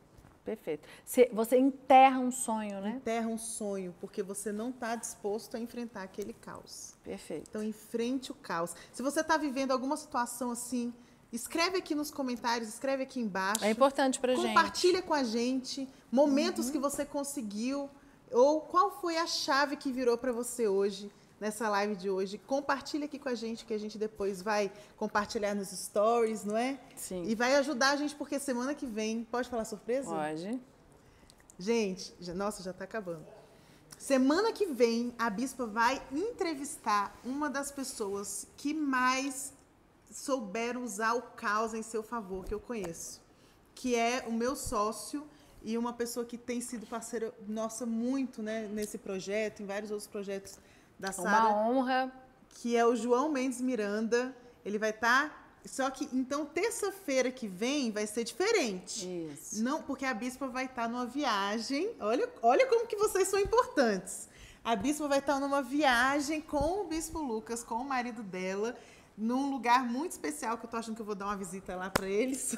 Perfeito. 0.45 0.87
Você 1.33 1.57
enterra 1.57 2.19
um 2.19 2.31
sonho, 2.31 2.81
né? 2.81 2.97
Enterra 2.97 3.29
um 3.29 3.39
sonho, 3.39 3.95
porque 4.01 4.23
você 4.23 4.53
não 4.53 4.71
está 4.71 4.95
disposto 4.95 5.57
a 5.57 5.61
enfrentar 5.61 6.03
aquele 6.03 6.35
caos. 6.35 6.95
Perfeito. 7.03 7.47
Então, 7.49 7.63
enfrente 7.63 8.31
o 8.31 8.35
caos. 8.35 8.75
Se 8.93 9.03
você 9.03 9.21
está 9.21 9.37
vivendo 9.39 9.71
alguma 9.71 9.97
situação 9.97 10.51
assim, 10.51 10.93
Escreve 11.33 11.79
aqui 11.79 11.97
nos 11.97 12.13
comentários, 12.13 12.69
escreve 12.69 13.03
aqui 13.03 13.19
embaixo. 13.19 13.65
É 13.65 13.71
importante 13.71 14.21
pra 14.21 14.37
gente. 14.37 14.47
Compartilha 14.47 15.03
com 15.03 15.13
a 15.13 15.25
gente 15.25 15.89
momentos 16.13 16.67
uhum. 16.67 16.73
que 16.73 16.79
você 16.79 17.05
conseguiu 17.05 17.91
ou 18.31 18.61
qual 18.61 19.01
foi 19.01 19.17
a 19.17 19.27
chave 19.27 19.77
que 19.77 19.91
virou 19.91 20.17
para 20.17 20.31
você 20.31 20.69
hoje 20.69 21.11
nessa 21.41 21.69
live 21.69 21.97
de 21.97 22.11
hoje. 22.11 22.39
Compartilha 22.39 23.07
aqui 23.07 23.19
com 23.19 23.29
a 23.29 23.35
gente 23.35 23.65
que 23.65 23.75
a 23.75 23.79
gente 23.79 23.99
depois 23.99 24.43
vai 24.43 24.73
compartilhar 24.97 25.55
nos 25.55 25.69
stories, 25.69 26.45
não 26.45 26.57
é? 26.57 26.79
Sim. 26.97 27.25
E 27.27 27.35
vai 27.35 27.57
ajudar 27.57 27.91
a 27.91 27.97
gente 27.97 28.15
porque 28.15 28.39
semana 28.39 28.75
que 28.75 28.87
vem, 28.87 29.25
pode 29.25 29.49
falar 29.49 29.65
surpresa? 29.65 30.11
Pode. 30.11 30.61
Gente, 31.59 32.15
já, 32.21 32.35
nossa, 32.35 32.63
já 32.63 32.71
está 32.71 32.85
acabando. 32.85 33.25
Semana 33.99 34.53
que 34.53 34.67
vem, 34.67 35.15
a 35.19 35.31
bispa 35.31 35.67
vai 35.67 36.03
entrevistar 36.13 37.17
uma 37.25 37.49
das 37.49 37.71
pessoas 37.71 38.47
que 38.57 38.75
mais 38.75 39.53
souberam 40.11 40.85
usar 40.85 41.15
o 41.15 41.23
caos 41.23 41.75
em 41.75 41.83
seu 41.83 42.03
favor, 42.03 42.45
que 42.45 42.55
eu 42.55 42.61
conheço, 42.61 43.21
que 43.75 43.95
é 43.97 44.25
o 44.27 44.33
meu 44.33 44.55
sócio 44.55 45.27
e 45.63 45.79
uma 45.79 45.93
pessoa 45.93 46.27
que 46.27 46.37
tem 46.37 46.61
sido 46.61 46.87
parceira 46.87 47.33
nossa 47.49 47.87
muito, 47.87 48.43
né, 48.43 48.69
nesse 48.69 48.99
projeto, 48.99 49.63
em 49.63 49.67
vários 49.67 49.91
outros 49.91 50.07
projetos 50.07 50.59
da 50.99 51.13
Sara. 51.13 51.49
Uma 51.49 51.69
honra. 51.69 52.13
Que 52.51 52.77
é 52.77 52.87
o 52.87 52.95
João 52.95 53.29
Mendes 53.31 53.61
Miranda. 53.61 54.35
Ele 54.65 54.79
vai 54.79 54.91
estar 54.91 55.29
tá 55.29 55.45
só 55.67 55.91
que 55.91 56.09
então 56.13 56.45
terça-feira 56.45 57.31
que 57.31 57.49
vem 57.49 57.91
vai 57.91 58.07
ser 58.07 58.25
diferente. 58.25 59.09
Isso. 59.33 59.63
Não, 59.63 59.83
porque 59.83 60.05
a 60.05 60.13
bispa 60.13 60.47
vai 60.47 60.67
estar 60.67 60.83
tá 60.83 60.89
numa 60.89 61.07
viagem. 61.07 61.95
Olha, 62.01 62.29
olha 62.43 62.67
como 62.67 62.87
que 62.87 62.97
vocês 62.97 63.29
são 63.29 63.41
importantes. 63.41 64.29
A 64.63 64.77
bispa 64.77 65.09
vai 65.09 65.19
estar 65.19 65.35
tá 65.35 65.41
numa 65.41 65.63
viagem 65.63 66.41
com 66.41 66.83
o 66.83 66.85
bispo 66.85 67.19
Lucas, 67.19 67.65
com 67.65 67.77
o 67.77 67.85
marido 67.85 68.23
dela 68.23 68.77
num 69.17 69.51
lugar 69.51 69.85
muito 69.85 70.13
especial 70.13 70.59
que 70.59 70.67
eu 70.67 70.71
tô 70.71 70.77
achando 70.77 70.97
que 70.97 71.03
eu 71.03 71.07
vou 71.07 71.15
dar 71.15 71.27
uma 71.27 71.37
visita 71.37 71.77
lá 71.77 71.89
para 71.89 72.09
eles. 72.09 72.57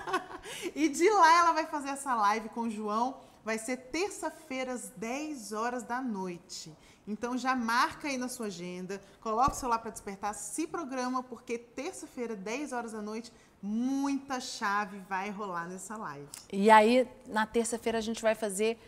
e 0.74 0.88
de 0.88 1.08
lá 1.10 1.38
ela 1.40 1.52
vai 1.52 1.66
fazer 1.66 1.90
essa 1.90 2.14
live 2.14 2.48
com 2.48 2.62
o 2.62 2.70
João. 2.70 3.20
Vai 3.44 3.58
ser 3.58 3.76
terça-feira 3.76 4.72
às 4.72 4.88
10 4.90 5.52
horas 5.52 5.82
da 5.82 6.00
noite. 6.00 6.76
Então 7.06 7.36
já 7.36 7.54
marca 7.56 8.08
aí 8.08 8.16
na 8.16 8.28
sua 8.28 8.46
agenda, 8.46 9.00
coloca 9.20 9.52
o 9.52 9.54
celular 9.54 9.78
para 9.78 9.90
despertar, 9.90 10.34
se 10.34 10.66
programa 10.66 11.22
porque 11.22 11.58
terça-feira, 11.58 12.36
10 12.36 12.72
horas 12.72 12.92
da 12.92 13.02
noite, 13.02 13.32
muita 13.60 14.38
chave 14.40 14.98
vai 15.08 15.30
rolar 15.30 15.68
nessa 15.68 15.96
live. 15.96 16.28
E 16.52 16.70
aí 16.70 17.08
na 17.26 17.46
terça-feira 17.46 17.98
a 17.98 18.02
gente 18.02 18.22
vai 18.22 18.34
fazer 18.34 18.78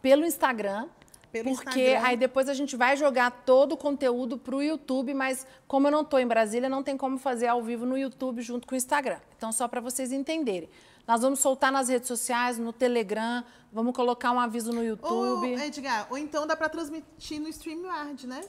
pelo 0.00 0.24
Instagram, 0.24 0.88
pelo 1.34 1.52
Porque 1.56 1.80
Instagram. 1.80 2.06
aí 2.06 2.16
depois 2.16 2.48
a 2.48 2.54
gente 2.54 2.76
vai 2.76 2.96
jogar 2.96 3.28
todo 3.44 3.72
o 3.72 3.76
conteúdo 3.76 4.38
para 4.38 4.54
o 4.54 4.62
YouTube, 4.62 5.12
mas 5.14 5.44
como 5.66 5.88
eu 5.88 5.90
não 5.90 6.02
estou 6.02 6.20
em 6.20 6.26
Brasília, 6.28 6.68
não 6.68 6.80
tem 6.80 6.96
como 6.96 7.18
fazer 7.18 7.48
ao 7.48 7.60
vivo 7.60 7.84
no 7.84 7.98
YouTube 7.98 8.40
junto 8.40 8.68
com 8.68 8.74
o 8.74 8.76
Instagram. 8.76 9.18
Então, 9.36 9.50
só 9.50 9.66
para 9.66 9.80
vocês 9.80 10.12
entenderem. 10.12 10.68
Nós 11.06 11.20
vamos 11.20 11.40
soltar 11.40 11.70
nas 11.70 11.88
redes 11.88 12.08
sociais, 12.08 12.58
no 12.58 12.72
Telegram, 12.72 13.44
vamos 13.72 13.94
colocar 13.94 14.32
um 14.32 14.40
aviso 14.40 14.72
no 14.72 14.82
YouTube. 14.82 15.12
Ou, 15.12 15.44
Edgar, 15.44 16.06
ou 16.10 16.16
então 16.16 16.46
dá 16.46 16.56
para 16.56 16.68
transmitir 16.68 17.40
no 17.40 17.48
StreamYard, 17.48 18.26
né? 18.26 18.42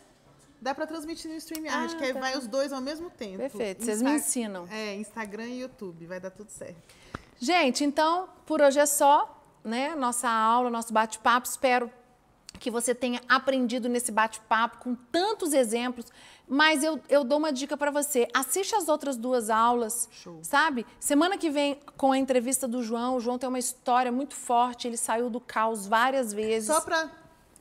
Dá 0.62 0.74
para 0.74 0.88
transmitir 0.88 1.30
no 1.30 1.38
StreamYard, 1.38 1.94
ah, 1.94 1.98
que 1.98 2.04
aí 2.04 2.14
tá. 2.14 2.20
vai 2.20 2.38
os 2.38 2.48
dois 2.48 2.72
ao 2.72 2.82
mesmo 2.82 3.10
tempo. 3.10 3.38
Perfeito, 3.38 3.84
vocês 3.84 3.98
Insta 3.98 4.10
me 4.10 4.16
ensinam. 4.16 4.68
É, 4.72 4.96
Instagram 4.96 5.48
e 5.48 5.62
YouTube, 5.62 6.06
vai 6.06 6.20
dar 6.20 6.32
tudo 6.32 6.50
certo. 6.50 6.78
Gente, 7.38 7.84
então, 7.84 8.30
por 8.46 8.62
hoje 8.62 8.80
é 8.80 8.86
só, 8.86 9.44
né? 9.64 9.94
Nossa 9.94 10.30
aula, 10.30 10.70
nosso 10.70 10.94
bate-papo. 10.94 11.48
Espero 11.48 11.92
que 12.60 12.72
você 12.72 12.96
tenha 12.96 13.22
aprendido 13.28 13.90
nesse 13.90 14.12
bate-papo 14.12 14.78
com 14.78 14.96
tantos 14.96 15.54
exemplos. 15.54 16.06
Mas 16.48 16.84
eu, 16.84 17.00
eu 17.10 17.24
dou 17.24 17.40
uma 17.40 17.52
dica 17.52 17.76
para 17.76 17.90
você. 17.90 18.28
Assiste 18.34 18.76
as 18.76 18.88
outras 18.88 19.18
duas 19.18 19.50
aulas, 19.50 20.08
Show. 20.12 20.40
sabe? 20.44 20.86
Semana 21.00 21.38
que 21.38 21.50
vem, 21.50 21.80
com 21.98 22.12
a 22.12 22.18
entrevista 22.18 22.68
do 22.68 22.84
João, 22.84 23.16
o 23.16 23.20
João 23.20 23.38
tem 23.40 23.50
uma 23.50 23.60
história 23.60 24.12
muito 24.12 24.36
forte, 24.36 24.88
ele 24.88 24.98
saiu 24.98 25.30
do 25.30 25.40
caos 25.40 25.88
várias 25.88 26.32
vezes. 26.32 26.68
Só 26.68 26.82
para 26.82 27.10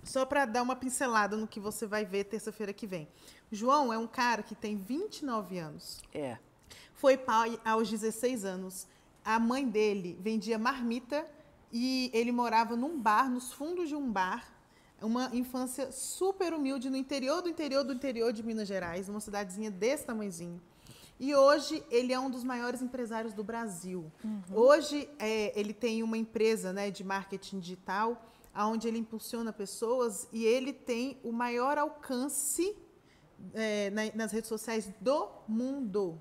só 0.04 0.26
para 0.26 0.44
dar 0.44 0.62
uma 0.62 0.76
pincelada 0.76 1.34
no 1.34 1.46
que 1.46 1.58
você 1.58 1.86
vai 1.86 2.04
ver 2.04 2.24
terça-feira 2.24 2.74
que 2.74 2.86
vem. 2.86 3.08
O 3.50 3.54
João 3.54 3.90
é 3.90 3.96
um 3.96 4.06
cara 4.06 4.42
que 4.42 4.54
tem 4.54 4.76
29 4.76 5.58
anos. 5.58 6.02
É. 6.12 6.36
Foi 6.92 7.16
pai 7.16 7.58
aos 7.64 7.88
16 7.88 8.44
anos. 8.44 8.86
A 9.24 9.38
mãe 9.38 9.66
dele 9.66 10.18
vendia 10.20 10.58
marmita 10.58 11.26
e 11.72 12.10
ele 12.12 12.30
morava 12.30 12.76
num 12.76 13.00
bar, 13.00 13.30
nos 13.30 13.52
fundos 13.52 13.88
de 13.88 13.96
um 13.96 14.10
bar, 14.12 14.53
uma 15.04 15.30
infância 15.34 15.92
super 15.92 16.52
humilde 16.52 16.88
no 16.88 16.96
interior 16.96 17.42
do 17.42 17.48
interior 17.48 17.84
do 17.84 17.92
interior 17.92 18.32
de 18.32 18.42
Minas 18.42 18.66
Gerais, 18.66 19.08
uma 19.08 19.20
cidadezinha 19.20 19.70
desse 19.70 20.04
tamanhozinho. 20.04 20.60
E 21.20 21.34
hoje 21.34 21.84
ele 21.90 22.12
é 22.12 22.18
um 22.18 22.28
dos 22.28 22.42
maiores 22.42 22.82
empresários 22.82 23.32
do 23.32 23.44
Brasil. 23.44 24.10
Uhum. 24.24 24.42
Hoje 24.52 25.08
é, 25.18 25.58
ele 25.58 25.72
tem 25.72 26.02
uma 26.02 26.18
empresa 26.18 26.72
né, 26.72 26.90
de 26.90 27.04
marketing 27.04 27.60
digital, 27.60 28.20
onde 28.54 28.88
ele 28.88 28.98
impulsiona 28.98 29.52
pessoas 29.52 30.28
e 30.32 30.44
ele 30.44 30.72
tem 30.72 31.18
o 31.22 31.32
maior 31.32 31.78
alcance 31.78 32.76
é, 33.52 33.90
na, 33.90 34.02
nas 34.14 34.32
redes 34.32 34.48
sociais 34.48 34.90
do 35.00 35.28
mundo. 35.46 36.18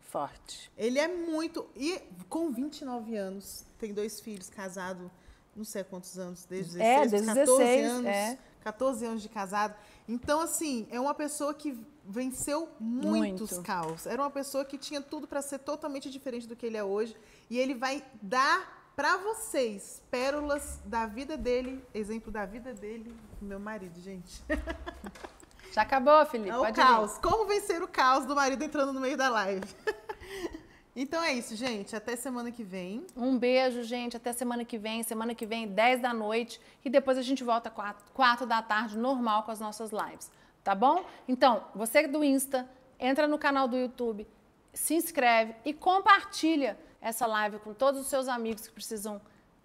Forte. 0.00 0.70
Ele 0.76 0.98
é 0.98 1.08
muito. 1.08 1.66
E 1.74 1.98
com 2.28 2.52
29 2.52 3.16
anos, 3.16 3.64
tem 3.78 3.92
dois 3.92 4.20
filhos, 4.20 4.48
casado 4.48 5.10
não 5.56 5.64
sei 5.64 5.84
quantos 5.84 6.18
anos, 6.18 6.44
desde 6.44 6.78
16, 6.78 6.82
é, 6.82 7.06
desde 7.08 7.26
14 7.26 7.58
16, 7.58 7.90
anos, 7.90 8.06
é. 8.06 8.38
14 8.62 9.06
anos 9.06 9.22
de 9.22 9.28
casado. 9.28 9.74
Então, 10.08 10.40
assim, 10.40 10.86
é 10.90 10.98
uma 10.98 11.14
pessoa 11.14 11.54
que 11.54 11.78
venceu 12.04 12.68
muitos 12.78 13.52
Muito. 13.52 13.66
caos. 13.66 14.06
Era 14.06 14.22
uma 14.22 14.30
pessoa 14.30 14.64
que 14.64 14.76
tinha 14.76 15.00
tudo 15.00 15.26
para 15.26 15.40
ser 15.40 15.58
totalmente 15.58 16.10
diferente 16.10 16.46
do 16.46 16.54
que 16.54 16.66
ele 16.66 16.76
é 16.76 16.84
hoje. 16.84 17.16
E 17.48 17.58
ele 17.58 17.74
vai 17.74 18.04
dar 18.20 18.90
para 18.94 19.16
vocês 19.16 20.02
pérolas 20.10 20.80
da 20.84 21.06
vida 21.06 21.36
dele, 21.36 21.84
exemplo 21.92 22.30
da 22.30 22.46
vida 22.46 22.72
dele, 22.72 23.14
meu 23.40 23.58
marido, 23.58 24.00
gente. 24.00 24.42
Já 25.72 25.82
acabou, 25.82 26.24
Felipe? 26.26 26.50
É 26.50 26.56
o 26.56 26.60
Pode 26.60 26.76
caos. 26.76 27.16
Ir. 27.16 27.20
Como 27.20 27.46
vencer 27.46 27.82
o 27.82 27.88
caos 27.88 28.24
do 28.26 28.34
marido 28.34 28.62
entrando 28.62 28.92
no 28.92 29.00
meio 29.00 29.16
da 29.16 29.28
live. 29.28 29.66
Então 30.96 31.22
é 31.22 31.32
isso, 31.32 31.56
gente. 31.56 31.96
Até 31.96 32.14
semana 32.14 32.52
que 32.52 32.62
vem. 32.62 33.04
Um 33.16 33.36
beijo, 33.36 33.82
gente. 33.82 34.16
Até 34.16 34.32
semana 34.32 34.64
que 34.64 34.78
vem. 34.78 35.02
Semana 35.02 35.34
que 35.34 35.44
vem, 35.44 35.66
10 35.66 36.00
da 36.00 36.14
noite. 36.14 36.60
E 36.84 36.90
depois 36.90 37.18
a 37.18 37.22
gente 37.22 37.42
volta 37.42 37.68
4, 37.68 38.04
4 38.12 38.46
da 38.46 38.62
tarde, 38.62 38.96
normal, 38.96 39.42
com 39.42 39.50
as 39.50 39.58
nossas 39.58 39.90
lives. 39.90 40.30
Tá 40.62 40.74
bom? 40.74 41.04
Então, 41.26 41.64
você 41.74 42.06
do 42.06 42.22
Insta, 42.22 42.68
entra 42.98 43.26
no 43.26 43.38
canal 43.38 43.66
do 43.66 43.76
YouTube, 43.76 44.26
se 44.72 44.94
inscreve 44.94 45.54
e 45.64 45.74
compartilha 45.74 46.78
essa 47.00 47.26
live 47.26 47.58
com 47.58 47.74
todos 47.74 48.00
os 48.00 48.06
seus 48.06 48.28
amigos 48.28 48.66
que 48.66 48.72
precisam 48.72 49.20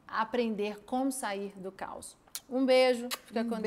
aprender 0.07 0.83
como 0.83 1.11
sair 1.11 1.53
do 1.55 1.71
caos. 1.71 2.17
Um 2.49 2.65
beijo, 2.65 3.07
fica 3.25 3.41
um 3.41 3.43
com 3.43 3.49
Deus. 3.49 3.57